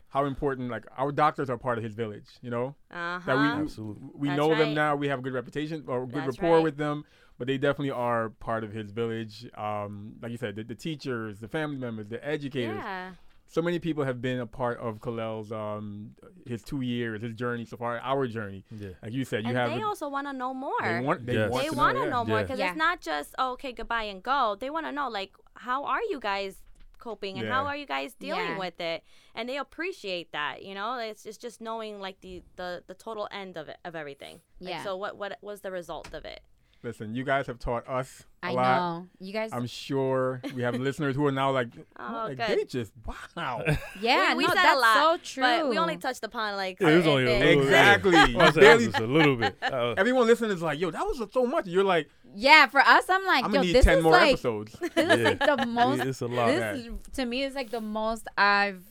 [0.09, 2.25] how important like our doctors are part of his village.
[2.41, 3.61] You know Uh that we huh.
[3.61, 4.09] Absolutely.
[4.15, 4.73] we That's know them right.
[4.83, 4.95] now.
[4.95, 6.63] We have a good reputation or good That's rapport right.
[6.63, 7.05] with them,
[7.37, 9.35] but they definitely are part of his village.
[9.55, 12.77] Um, like you said, the, the teachers, the family members, the educators.
[12.83, 13.11] Yeah.
[13.53, 16.15] So many people have been a part of Khalil's um
[16.47, 18.65] his two years, his journey so far, our journey.
[18.71, 18.89] Yeah.
[19.03, 20.73] Like you said, you And have they the- also want to know more.
[20.81, 21.51] they want they Yes.
[21.51, 22.13] want they to want know, to yeah.
[22.15, 22.69] know more because Yeah.
[22.69, 25.31] it's not just oh, okay goodbye and go they want to know like
[25.67, 26.53] how are you guys
[26.97, 28.57] coping and how are you guys dealing Yeah.
[28.65, 29.03] with it
[29.35, 33.27] and they appreciate that you know it's just just knowing like the the, the total
[33.29, 34.83] end of it of everything like, Yeah.
[34.83, 36.39] so what what was the result of it
[36.83, 38.75] Listen, you guys have taught us a I lot.
[38.77, 39.07] know.
[39.19, 42.59] You guys, I'm sure we have listeners who are now like, Oh, like good.
[42.59, 42.91] they just
[43.37, 43.63] wow.
[44.01, 45.43] yeah, we, we no, said that's a lot so true.
[45.43, 47.43] but we only touched upon like Yeah, it was only a things.
[47.45, 48.11] little Exactly.
[48.11, 48.35] Bit.
[48.35, 49.55] I said Barely- just a little bit.
[49.63, 51.67] Uh, Everyone listening is like, yo, that was so much.
[51.67, 54.11] You're like, yeah, for us, I'm like, I'm yo, gonna need this ten is more
[54.13, 54.73] like, episodes.
[54.79, 56.01] this is like the most.
[56.01, 56.47] it's a lot.
[56.47, 58.83] this is, to me is like the most I've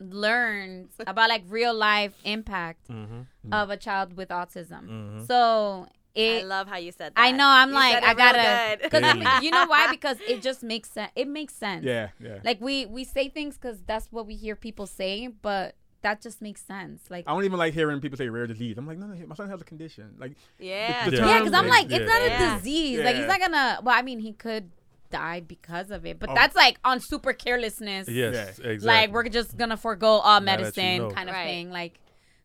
[0.00, 3.52] learned about like real life impact Mm-hmm.
[3.52, 4.86] of a child with autism.
[4.88, 5.26] Mhm.
[5.26, 5.86] So
[6.18, 7.46] I love how you said that I know.
[7.46, 8.78] I'm You like, I gotta.
[8.82, 9.40] Because Yeah.
[9.40, 9.88] you know why?
[9.90, 11.10] Because it just makes sense.
[11.14, 11.84] It makes sense.
[11.84, 12.38] Yeah, yeah.
[12.44, 16.40] Like we we say things because that's what we hear people say, but that just
[16.40, 17.02] makes sense.
[17.10, 18.78] Like I don't even like hearing people say rare disease.
[18.78, 20.14] I'm like, no, no, my son has a condition.
[20.18, 21.26] Like, yeah the Yeah.
[21.26, 22.06] yeah, term because I'm is- like, it's yeah.
[22.06, 22.56] not a Yeah.
[22.58, 23.00] disease.
[23.00, 23.80] Like he's not gonna.
[23.82, 24.70] Well, I mean, he could
[25.10, 26.34] die because of it, but Oh.
[26.34, 28.08] that's like on super carelessness.
[28.08, 28.70] Yes, Yeah.
[28.70, 28.86] exactly.
[28.86, 31.10] Like we're just gonna forego all Now that you medicine, know.
[31.10, 31.44] kind of Right.
[31.46, 31.70] thing.
[31.70, 31.98] Like.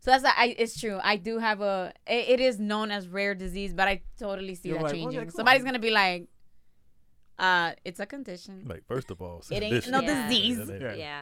[0.04, 0.54] So that's I.
[0.60, 1.00] It's true.
[1.02, 1.94] I do have a.
[2.06, 4.98] It, it is known as rare disease, but I totally see You're that like, oh,
[4.98, 5.22] yeah, changing.
[5.22, 5.68] come Somebody's on.
[5.68, 6.28] gonna be like,
[7.40, 8.66] "Uh, it's a condition.
[8.68, 9.92] Like first of all, It ain't condition.
[9.94, 10.28] no Yeah.
[10.28, 10.94] disease." Yeah, yeah.
[10.96, 11.22] yeah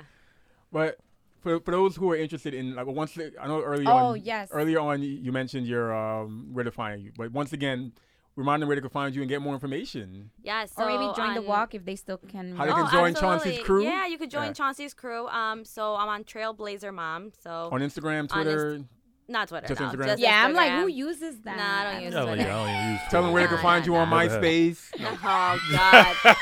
[0.71, 0.97] But
[1.41, 4.49] for, for those who are interested in like once I know earlier Oh, on yes.
[4.51, 7.93] earlier on you- you mentioned your um where to find you, but once again
[8.35, 10.31] remind them where they can find you and get more information.
[10.43, 12.55] yeah so or maybe join the walk if they still can.
[12.55, 13.83] How they can join Chauncey's crew?
[13.83, 14.53] Yeah, you could join Yeah.
[14.53, 15.27] Chauncey's crew.
[15.27, 17.31] Um, so I'm on Trailblazer Mom.
[17.43, 18.81] So On Instagram, On Twitter.
[19.27, 19.67] not Twitter.
[19.67, 20.05] Just no, Instagram?
[20.05, 21.57] Just yeah, I'm like, who uses that?
[21.57, 22.51] Nah, I don't use Yeah, like, Twitter.
[22.51, 24.23] I don't even use Tell them where they can Nah, find you nah, on nah.
[24.23, 24.41] Never.
[24.41, 24.91] MySpace.
[25.23, 26.35] Oh God.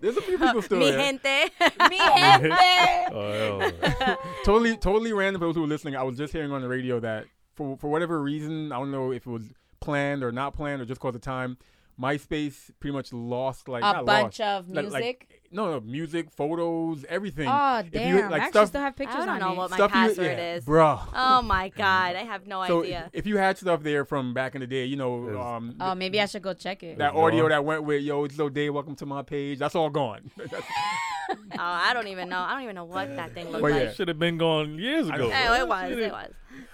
[0.00, 0.98] There's a few people still Mi there.
[0.98, 1.22] gente.
[1.90, 3.12] Me gente.
[3.12, 5.96] Oh, hell totally, totally random for those who are listening.
[5.96, 9.12] I was just hearing on the radio that for for whatever reason, I don't know
[9.12, 9.42] if it was
[9.82, 11.58] planned or not planned or just cause of time,
[12.00, 14.92] MySpace pretty much lost like a not bunch lost, of music.
[14.92, 17.46] like- no, no, music, photos, everything.
[17.46, 18.16] oh damn!
[18.16, 19.56] you, like, I actually stuff- still have pictures I don't on know it.
[19.58, 20.64] what my stuff password you, yeah, is.
[20.64, 20.98] bro.
[21.14, 23.10] Oh my God, I have no so idea.
[23.12, 26.18] if you had stuff there from back in the day, you know, um, oh, maybe
[26.22, 26.96] I should go check it.
[26.96, 27.50] that audio gone.
[27.50, 30.30] that went with "Yo, it's so day, welcome to my page." That's all gone.
[31.30, 32.38] oh, I don't even know.
[32.38, 33.82] I don't even know what that thing looked Well, like.
[33.84, 33.92] yeah.
[33.92, 35.28] Should have been gone years ago.
[35.28, 35.46] know.
[35.48, 35.98] Oh, it was.
[35.98, 36.32] It was.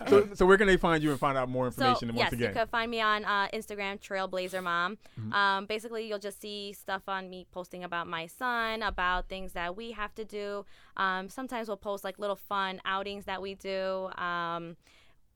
[0.09, 2.09] so, so where can they find you and find out more So information?
[2.17, 4.97] yes, once again, you could find me on uh, Instagram, Trailblazer Mom.
[5.21, 5.33] Mm-hmm.
[5.33, 9.77] Um, basically, you'll just see stuff on me posting about my son, about things that
[9.77, 10.65] we have to do.
[10.97, 14.77] Um, sometimes we'll post like little fun outings that we do, um,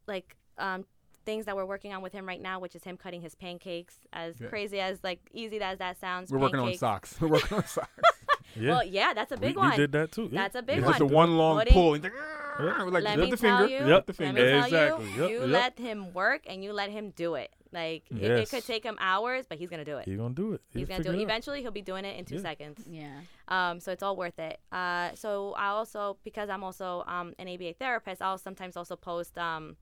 [0.06, 0.84] like um,
[1.24, 3.94] things that we're working on with him right now, which is him cutting his pancakes.
[4.12, 4.48] As Yeah.
[4.48, 7.16] crazy as like easy as that sounds, we're working on socks.
[7.20, 7.89] We're working on socks.
[8.56, 8.70] Yeah.
[8.70, 9.76] Well, yeah, that's a we, big we one.
[9.76, 10.28] did that too.
[10.32, 10.42] yeah.
[10.42, 10.92] That's a big It's one.
[10.92, 11.94] just a one long Putting- pull.
[11.94, 12.82] And Yeah.
[12.84, 13.72] like, let lift me the tell finger.
[13.72, 14.06] you, Yep.
[14.08, 14.42] Lift the let finger.
[14.42, 15.06] me tell Exactly.
[15.10, 15.48] you, Yep, you yep.
[15.48, 17.50] let him work and you let him do it.
[17.72, 20.04] Like it, it could take him hours, but he's gonna do it.
[20.06, 20.60] He gonna do it.
[20.68, 21.24] He's He'll gonna do figure it.
[21.24, 22.42] Eventually, he'll be doing it in two Yeah.
[22.42, 22.84] seconds.
[22.86, 23.20] yeah.
[23.48, 24.60] Um, so it's all worth it.
[24.70, 29.38] Uh, so I also, because I'm also um, an ABA therapist, I'll sometimes also post
[29.38, 29.76] um,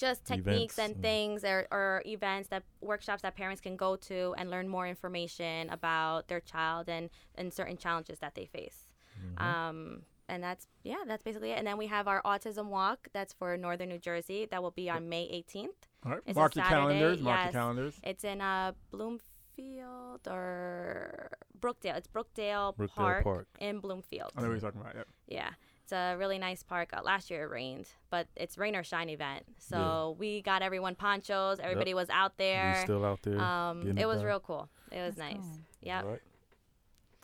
[0.00, 3.96] just techniques Events and and- things or, or events that workshops that parents can go
[3.96, 8.92] to and learn more information about their child and, and certain challenges that they face.
[9.20, 9.44] Mm-hmm.
[9.44, 11.58] Um, and that's yeah, that's basically it.
[11.58, 13.08] And then we have our autism walk.
[13.12, 14.46] That's for Northern New Jersey.
[14.50, 15.66] That will be on May 18th.
[16.06, 16.20] All right.
[16.24, 17.20] It's Mark your calendars.
[17.20, 17.44] Mark yes.
[17.46, 17.94] your calendars.
[18.04, 21.96] It's in uh, Bloomfield or Brookdale.
[21.96, 23.48] It's Brookdale, Brookdale Park, Park.
[23.58, 24.30] in Bloomfield.
[24.36, 24.94] I know what you're talking about.
[24.94, 25.08] Yep.
[25.26, 25.50] Yeah.
[25.90, 26.90] It's a really nice park.
[26.96, 29.42] Uh, last year it rained, but it's rain or shine event.
[29.58, 31.58] So we got everyone ponchos.
[31.58, 32.80] Everybody was out We there.
[32.84, 33.40] still out there.
[33.40, 34.26] Um, it was done.
[34.26, 34.68] real cool.
[34.92, 35.42] It was Let's nice.
[35.42, 35.58] go.
[35.82, 36.02] Yeah.
[36.02, 36.20] Right.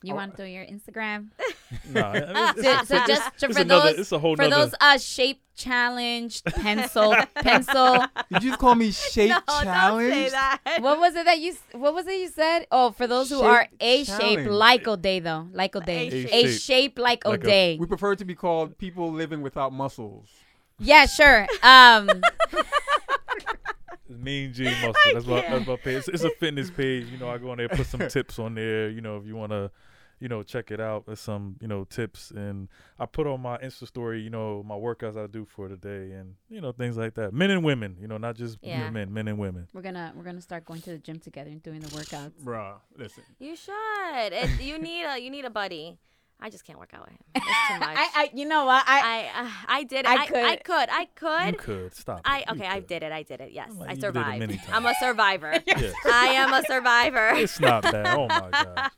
[0.07, 0.17] You Oh.
[0.17, 1.29] want to do your Instagram?
[1.91, 4.37] Nah, it's, it's, So, it's, so it's- just so for another, those it's a whole
[4.37, 4.67] for nother.
[4.67, 8.05] those uh shape challenged pencil pencil.
[8.33, 10.11] Did you just call me shape no, challenge?
[10.13, 10.79] don't say that.
[10.81, 11.57] What was it that you?
[11.73, 12.67] What was it you said?
[12.71, 14.49] Oh, for those who are a shape challenge.
[14.49, 16.33] like O'Day though, like O'Day, A-shape.
[16.47, 17.77] a shape like Like a- O'Day.
[17.81, 20.29] We prefer to be called people living without muscles.
[20.79, 21.47] Yeah, sure.
[21.63, 22.09] Um,
[24.09, 24.95] Mean G Muscle.
[25.13, 25.97] That's my that's my page.
[25.99, 27.07] It's, it's a fitness page.
[27.07, 28.89] You know, I go on there, put some tips on there.
[28.89, 29.71] You know, if you want to,
[30.19, 31.07] you know, check it out.
[31.07, 32.69] There's some, you know, tips, and
[32.99, 34.21] I put on my Insta story.
[34.23, 37.33] You know, my workouts I do for the day, and you know, things like that.
[37.33, 37.97] Men and women.
[38.01, 38.89] You know, not just Yeah.
[38.91, 39.69] men, men and women.
[39.73, 42.33] we're gonna we're gonna start going to the gym together and doing the workouts.
[42.43, 43.25] Bruh, listen.
[43.39, 43.73] You should.
[44.33, 45.99] It, you need a you need a buddy.
[46.41, 47.19] I just can't work out with him.
[47.37, 47.97] It's too much.
[47.99, 48.85] I, I, you know what?
[48.87, 49.01] I,
[49.35, 50.07] I, uh, I did it.
[50.07, 50.65] I I, I could.
[50.65, 50.89] could.
[50.91, 51.47] I could.
[51.55, 52.21] You could stop.
[52.25, 52.45] I it.
[52.49, 52.67] You okay.
[52.71, 52.87] I could.
[52.89, 53.13] did it.
[53.13, 53.53] I did it.
[53.53, 54.39] Yes, Well, I you did it survived.
[54.41, 55.55] many I'm a survivor.
[55.67, 55.95] Yes.
[56.05, 57.31] I am a survivor.
[57.37, 58.07] It's not bad.
[58.19, 58.91] Oh my god.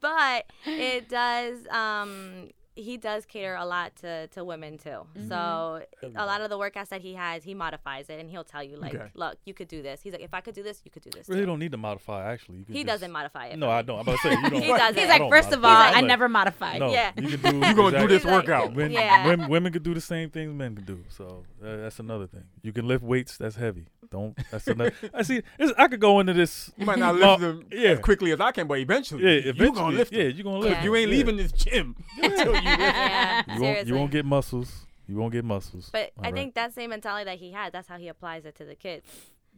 [0.00, 1.66] but it does.
[1.68, 4.90] Um, he does cater a lot to to women too.
[4.90, 5.28] Mm-hmm.
[5.28, 5.82] So
[6.14, 8.76] a lot of the workouts that he has, he modifies it, and he'll tell you
[8.76, 9.06] like, Okay.
[9.14, 11.10] "Look, you could do this." He's like, "If I could do this, you could do
[11.10, 12.30] this." Really too." don't need to modify.
[12.32, 13.58] Actually, you He just- doesn't modify it.
[13.58, 13.96] No, for I don't.
[13.98, 14.62] I'm about to say you don't.
[14.62, 14.96] He doesn't.
[14.98, 16.80] He's like, don't first of all, I'm I never modified.
[16.80, 17.12] No, Yeah.
[17.16, 17.66] you can do.
[17.68, 18.74] You gonna do this like- workout?
[18.74, 19.26] Women, Yeah.
[19.26, 21.04] women, women can do the same things men can do.
[21.08, 22.44] So uh, that's another thing.
[22.62, 23.36] You can lift weights.
[23.38, 23.86] That's heavy.
[24.10, 24.38] Don't.
[24.52, 24.92] That's another.
[25.14, 25.42] I see.
[25.58, 26.70] It's, I could go into this.
[26.76, 27.90] You might not lift Well, them yeah.
[27.90, 29.70] as quickly as I can, but eventually, Yeah, you eventually.
[29.72, 30.32] gonna lift yeah, them.
[30.36, 30.76] you're gonna lift.
[30.76, 30.84] Yeah.
[30.84, 32.65] You ain't leaving this gym until you lift.
[32.66, 33.86] Yeah, You won't.
[33.88, 34.86] You won't get muscles.
[35.08, 35.88] You won't get muscles.
[35.92, 36.34] But I Alright.
[36.34, 39.06] think that same mentality that he had, that's how he applies it to the kids.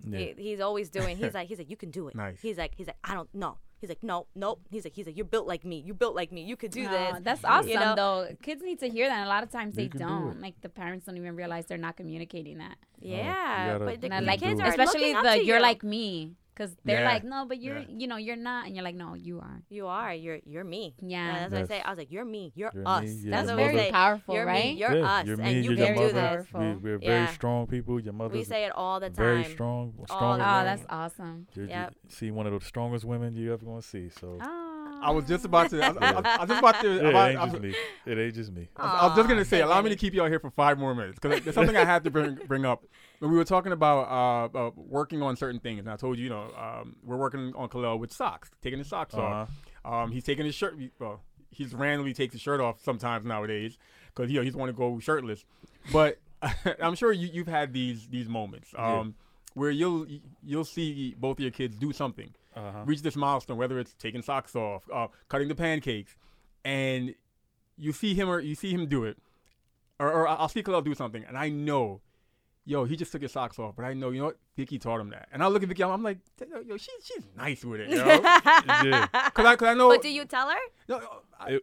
[0.07, 0.19] Yeah.
[0.19, 1.17] He, he's always doing.
[1.17, 2.15] He's like, he's like, you can do it.
[2.15, 2.39] Nice.
[2.41, 3.57] He's like, he's like, I don't know.
[3.81, 4.61] He's like, no, nope.
[4.71, 5.83] He's like, he's like, you're built like me.
[5.87, 6.43] You're built like me.
[6.43, 7.23] You could do No, this.
[7.23, 7.95] that's awesome You know?
[7.97, 8.29] though.
[8.43, 9.15] Kids need to hear that.
[9.17, 10.33] And a lot of times they do don't.
[10.37, 10.41] it.
[10.41, 12.77] Like the parents don't even realize they're not communicating that.
[13.01, 15.63] Yeah, gotta- but the, the like, kids are especially the you're you.
[15.63, 17.09] like me, because they're Yeah.
[17.09, 17.85] like, no, but you're, Yeah.
[17.89, 19.63] you know, you're not, and you're like, no, you are.
[19.71, 20.13] You are.
[20.13, 20.95] You're you're me.
[21.01, 21.49] Yeah.
[21.49, 21.81] that's what I say.
[21.83, 22.53] I was like, you're me.
[22.57, 23.03] You're, You're us.
[23.05, 23.85] me, you're That's your what we mother.
[23.85, 23.91] say.
[23.93, 24.65] powerful, You're right?
[24.65, 24.73] me.
[24.73, 26.47] You're yeah, us, you're me, and you you're can your do this.
[26.53, 27.09] We, we're Yeah.
[27.25, 28.01] very strong people.
[28.01, 28.35] Your mother.
[28.35, 29.15] We say it all the time.
[29.17, 29.95] very strong.
[30.07, 30.39] Strong.
[30.39, 31.47] the Oh, that's awesome.
[31.55, 31.95] You're, you Yep.
[32.09, 34.09] see one of the strongest women you ever gonna see.
[34.09, 35.01] So Oh.
[35.01, 35.81] I was just about to.
[35.81, 36.89] I was, I I was just about to.
[36.89, 37.75] yeah, about- it I ain't was, me.
[38.05, 38.69] It ain't just me.
[38.77, 40.77] I was- I was just gonna say, allow me to keep y'all here for five
[40.77, 42.83] more minutes because there's something I had to bring bring up.
[43.21, 44.09] When we were talking about
[44.55, 47.53] uh, uh, working on certain things, and I told you, you know, um, we're working
[47.57, 49.51] on Khalil with socks, taking his socks off.
[49.85, 49.95] Uh-huh.
[50.03, 50.77] Um, he's taking his shirt.
[51.01, 53.77] Well, he's randomly takes his shirt off sometimes nowadays
[54.15, 55.45] because you know he's want to go shirtless.
[55.93, 56.19] But
[56.81, 59.01] I'm sure you, you've had these these moments Yeah.
[59.01, 59.15] um,
[59.55, 60.07] where you'll
[60.45, 62.83] you'll see both of your kids do something, Uh-huh.
[62.85, 66.15] reach this milestone, whether it's taking socks off, uh, cutting the pancakes,
[66.65, 67.15] and
[67.77, 69.17] you see him or you see him do it,
[69.99, 72.01] or, or I'll see Khalil do something, and I know,
[72.69, 75.01] yo, he just took his socks off, but I know, you know what, Vicky taught
[75.01, 76.19] him that, and I look at Vicky, I'm, I'm like,
[76.67, 79.07] yo, she, she's nice with it, yo, yeah.
[79.35, 79.89] cause I, cause I know.
[79.89, 80.57] But do you tell her?
[80.89, 81.01] no,
[81.41, 81.61] I-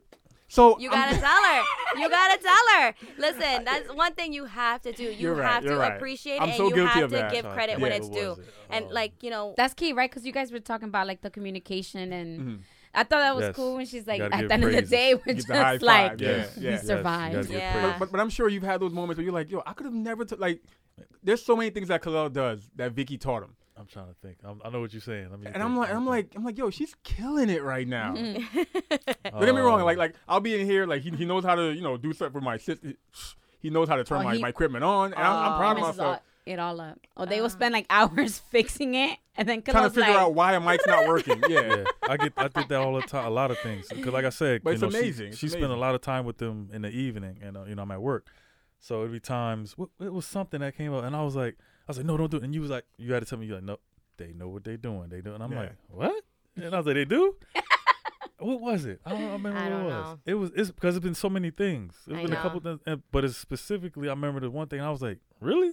[0.47, 1.99] so You I'm- gotta tell her.
[1.99, 2.93] You gotta tell her.
[3.17, 5.03] Listen, that's one thing you have to do.
[5.03, 5.93] You right, have to right.
[5.95, 7.31] appreciate I'm it, so and you guilty have of to that.
[7.31, 8.33] give credit yeah, when it's due.
[8.33, 8.45] it?
[8.69, 10.09] And Um, like you know, That's key, right?
[10.09, 12.59] Because you guys were talking about like the communication, and Mhm.
[12.93, 13.55] I thought that was Yes.
[13.55, 16.11] cool when she's like, at the end of the day, we're Give the just like,
[16.11, 16.71] five, yeah, yeah.
[16.71, 17.35] you he survived.
[17.35, 17.81] gotta Yeah.
[17.93, 19.85] But, but but I'm sure you've had those moments where you're like, yo, I could
[19.85, 20.61] have never t- like.
[21.23, 24.37] There's so many things that Khalil does that Vicky taught him, I'm trying to think.
[24.43, 25.29] I'm, I know what you're saying.
[25.31, 28.13] Let me and I'm like, I'm like, I'm like, yo, she's killing it right now.
[28.15, 29.81] Don't get me wrong.
[29.81, 29.85] Oh.
[29.85, 30.85] Like, like I'll be in here.
[30.85, 32.93] Like, he, he knows how to, you know, do stuff for my sister.
[33.61, 35.57] He knows how to turn Oh, my, he- my equipment on, and I'm, I'm Oh,
[35.57, 36.15] proud of messes myself.
[36.17, 36.99] all- it all up.
[37.17, 40.35] Oh, they will spend like hours fixing it, and then Trying to figure like, out
[40.35, 41.41] why a mic's not working.
[41.49, 41.77] Yeah.
[41.77, 43.25] yeah, I get I did that all the time.
[43.25, 45.31] A lot of things because, like I said, But you it's know, she- amazing.
[45.33, 47.73] She, It's spent a lot of time with them in the evening, and uh, you
[47.73, 48.27] know I'm at work,
[48.79, 49.75] so it'd be times.
[49.99, 52.31] It was something that came up, and I was like, I was like, no, don't
[52.31, 52.43] do it.
[52.43, 53.77] And you was like, you had to tell me, you like, no,
[54.17, 55.09] they know what they doing.
[55.09, 55.59] They do, and I'm Yeah.
[55.59, 56.23] like, what?
[56.55, 57.35] And I was like, they do.
[58.39, 58.99] what was it?
[59.05, 59.93] I don't remember I what don't it was.
[60.05, 60.19] know.
[60.25, 61.95] It was it's because it's been so many things.
[62.07, 64.81] It's I been a couple things, and- but it's specifically I remember the one thing.
[64.81, 65.71] I was like, really?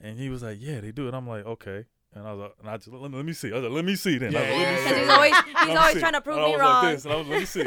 [0.00, 1.06] And he was like, yeah, they do.
[1.06, 1.84] And I'm like, okay.
[2.14, 3.50] And I was like, and I just let me, let me see.
[3.52, 4.32] I was like, let me see then.
[4.32, 4.82] Like, Yeah, see.
[4.84, 5.34] because he's always
[5.66, 6.00] he's always see.
[6.00, 6.84] trying to prove and I me was wrong.
[6.84, 7.60] Like this, and I was let me see.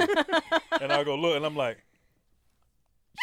[0.81, 1.77] and I go look, and I'm like,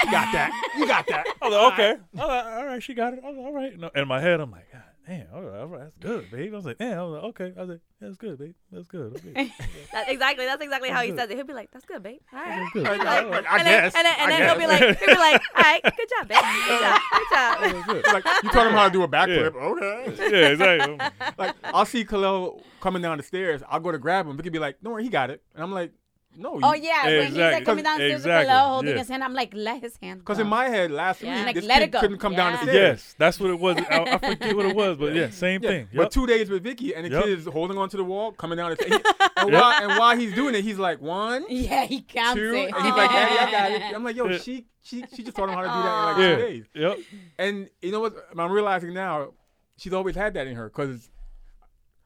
[0.04, 0.72] You got that.
[0.78, 1.26] You got that.
[1.42, 3.22] I was like, okay, all right, all right, she got it.
[3.22, 3.78] Like, all right.
[3.78, 6.52] No, in my head, I'm like, God damn, all right, all right, that's good, babe.
[6.52, 7.52] I was like, damn, I was like, okay.
[7.56, 8.54] I was like, that's good, babe.
[8.70, 9.16] That's good.
[9.16, 9.52] Okay.
[9.92, 11.18] That's exactly that's exactly how he good.
[11.18, 11.36] says it.
[11.36, 12.20] He'll be like, "That's good, babe.
[12.32, 12.86] All right." Good.
[12.86, 13.92] I, I, Like, I and guess.
[13.92, 16.08] then, and then, and I then he'll be like, he'll be like, "All right, good
[16.08, 16.38] job, babe.
[16.66, 18.06] Good job, good job." That's good.
[18.14, 19.54] like you taught him how to do a backflip.
[19.54, 20.30] Okay.
[20.32, 20.98] Yeah, exactly.
[21.36, 23.60] Like I'll see Khalil coming down the stairs.
[23.68, 24.36] I'll go to grab him.
[24.38, 25.92] Vicky be like, "Don't worry, he got it." And I'm like,
[26.36, 26.58] no.
[26.62, 27.64] Oh yeah, when he's like Exactly.
[27.66, 28.98] coming downstairs Exactly, with Khalil holding yeah.
[28.98, 30.20] his hand, I'm like, let his hand.
[30.20, 31.36] Because in my head last Yeah.
[31.36, 32.00] week, Like, this let it kid go.
[32.00, 32.74] couldn't come down the stairs.
[32.74, 33.76] Yes, that's what it was.
[33.78, 35.88] I, I forget what it was, but yeah, same Yeah, thing.
[35.94, 37.24] But two days with Vicky, and the Yep.
[37.24, 39.02] kid is holding onto the wall, coming down the stairs.
[39.36, 42.72] and, while, and while he's doing it, he's like, one, yeah, he counts two, it.
[42.74, 43.82] and he's like, Daddy, I got it.
[43.94, 44.38] I'm like, yo, Yeah.
[44.38, 46.36] she, she, she just taught him how to do that in like yeah.
[46.36, 46.64] two days.
[46.74, 46.98] Yep.
[47.38, 48.14] And you know what?
[48.36, 49.32] I'm realizing now,
[49.76, 51.10] she's always had that in her because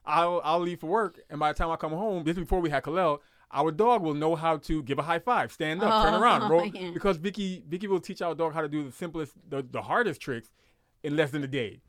[0.05, 2.61] I'll I'll leave for work, and by the time I come home, this is before
[2.61, 3.21] we had Khalil.
[3.53, 6.51] Our dog will know how to give a high five, stand up, turn Oh, around,
[6.51, 6.67] roll.
[6.67, 6.91] yeah.
[6.93, 10.21] Because Vicky Vicky will teach our dog how to do the simplest, the, the hardest
[10.21, 10.51] tricks
[11.03, 11.81] in less than a day.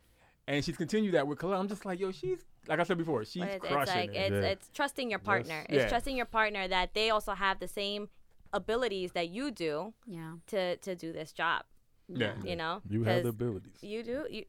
[0.48, 1.60] And she's continued that with Khalil.
[1.60, 4.10] I'm just like, yo, she's like I said before, she's But it's, it's crushing like
[4.12, 4.16] it.
[4.16, 4.50] it's Yeah.
[4.52, 5.66] it's trusting your partner.
[5.70, 5.82] Yeah.
[5.82, 8.10] It's trusting your partner that they also have the same
[8.54, 11.64] abilities that you do yeah, to to do this job.
[12.08, 12.34] yeah.
[12.46, 13.74] You know, You have the abilities.
[13.82, 14.26] You do.
[14.30, 14.46] You.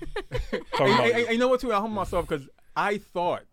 [0.00, 1.72] Talking And, about- and- and you know what too?
[1.72, 3.44] I humble myself because I thought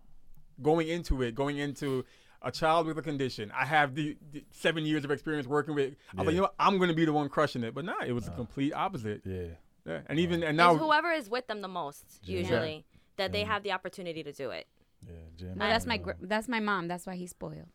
[0.61, 2.05] going into it, going into
[2.45, 5.95] a child with a condition, I have the, the seven years of experience working with.
[6.17, 6.31] I was like, Yeah.
[6.31, 6.53] you know, what?
[6.59, 9.21] I'm going to be the one crushing it, but nah, it was the complete opposite.
[9.25, 9.47] yeah.
[9.85, 9.99] Yeah.
[10.07, 12.39] And even and It's now, whoever is with them the most Yeah.
[12.39, 12.85] usually
[13.17, 14.65] that they have the opportunity to do it.
[15.05, 15.57] Yeah, Jim.
[15.57, 16.87] no, that's my gr- that's my mom.
[16.87, 17.67] That's why he's spoiled,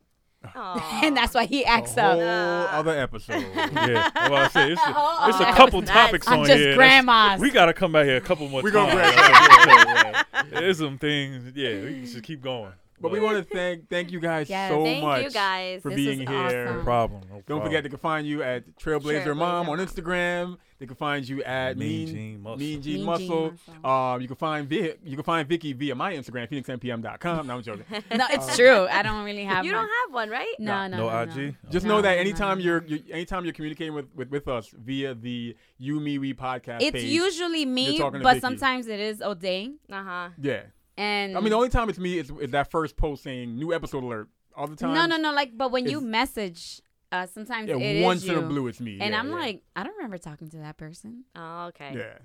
[0.57, 1.01] Aw.
[1.05, 2.73] and that's why he acts a whole up.
[2.75, 3.41] other episode.
[3.55, 4.11] yeah.
[4.29, 6.07] Well, I say it's a, Oh, it's a couple was nice.
[6.07, 6.75] topics I'm on just here.
[6.75, 7.41] That's- grandmas.
[7.41, 8.93] We gotta come back here a couple more We times.
[8.93, 10.43] gonna yeah, yeah.
[10.51, 11.53] There's some things.
[11.55, 12.73] Yeah, we can just keep going.
[13.01, 14.71] But we want to thank thank you guys Yes.
[14.71, 15.81] so Thank much you guys.
[15.83, 16.37] for This being here.
[16.37, 16.77] awesome.
[16.79, 17.21] No problem.
[17.23, 17.67] No Don't problem.
[17.69, 20.59] forget they can find you at Trailblazer Mom on Instagram.
[20.79, 22.57] They can find you at Mean Mean Gene Muscle.
[22.59, 23.53] Mean Gene Mean Muscle.
[23.75, 23.91] Muscle.
[23.91, 27.47] Um, you can find Vi- you can find Vicky via my Instagram, phoenixmpm.com.
[27.47, 27.85] No, I'm joking.
[28.17, 28.87] no, it's true.
[28.89, 29.65] I don't really have.
[29.65, 29.83] You one.
[29.83, 30.55] don't have one, right?
[30.59, 31.55] No, no, No no, IG?
[31.71, 32.65] Just No, know that anytime no.
[32.65, 36.79] you're, you're anytime you're communicating with, with, with us via the You Me We podcast
[36.81, 37.05] It's page.
[37.05, 38.41] usually me, talking to but Vicky.
[38.41, 39.73] sometimes it is O'Day.
[39.93, 40.29] Uh huh.
[40.41, 40.63] yeah.
[41.01, 43.73] And I mean, the only time it's me is, is that first post saying new
[43.73, 44.29] episode alert.
[44.55, 44.93] All the time.
[44.95, 45.33] no, no, no.
[45.33, 46.83] Like, but when you message,
[47.13, 48.99] uh, sometimes Yeah, it is once in a blue, it's me.
[49.01, 49.35] and Yeah, I'm yeah.
[49.35, 51.25] like, I don't remember talking to that person.
[51.35, 51.93] Oh, okay.
[51.97, 52.19] Yeah.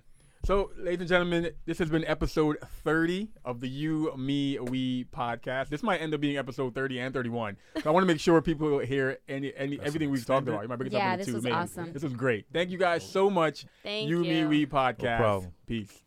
[0.43, 5.69] So, ladies and gentlemen, this has been episode 30 of the You, Me, We podcast.
[5.69, 7.57] This might end up being episode 30 and 31.
[7.81, 10.61] So I want to make sure people hear any, any everything we've talked about.
[10.61, 11.33] You might break it Yeah, up into this two.
[11.35, 11.55] was maybe.
[11.55, 11.93] awesome.
[11.93, 12.45] This was great.
[12.53, 13.65] Thank you guys so much.
[13.81, 14.43] Thank you, you.
[14.43, 15.17] Me, We podcast.
[15.17, 15.51] problem.
[15.65, 16.01] Peace.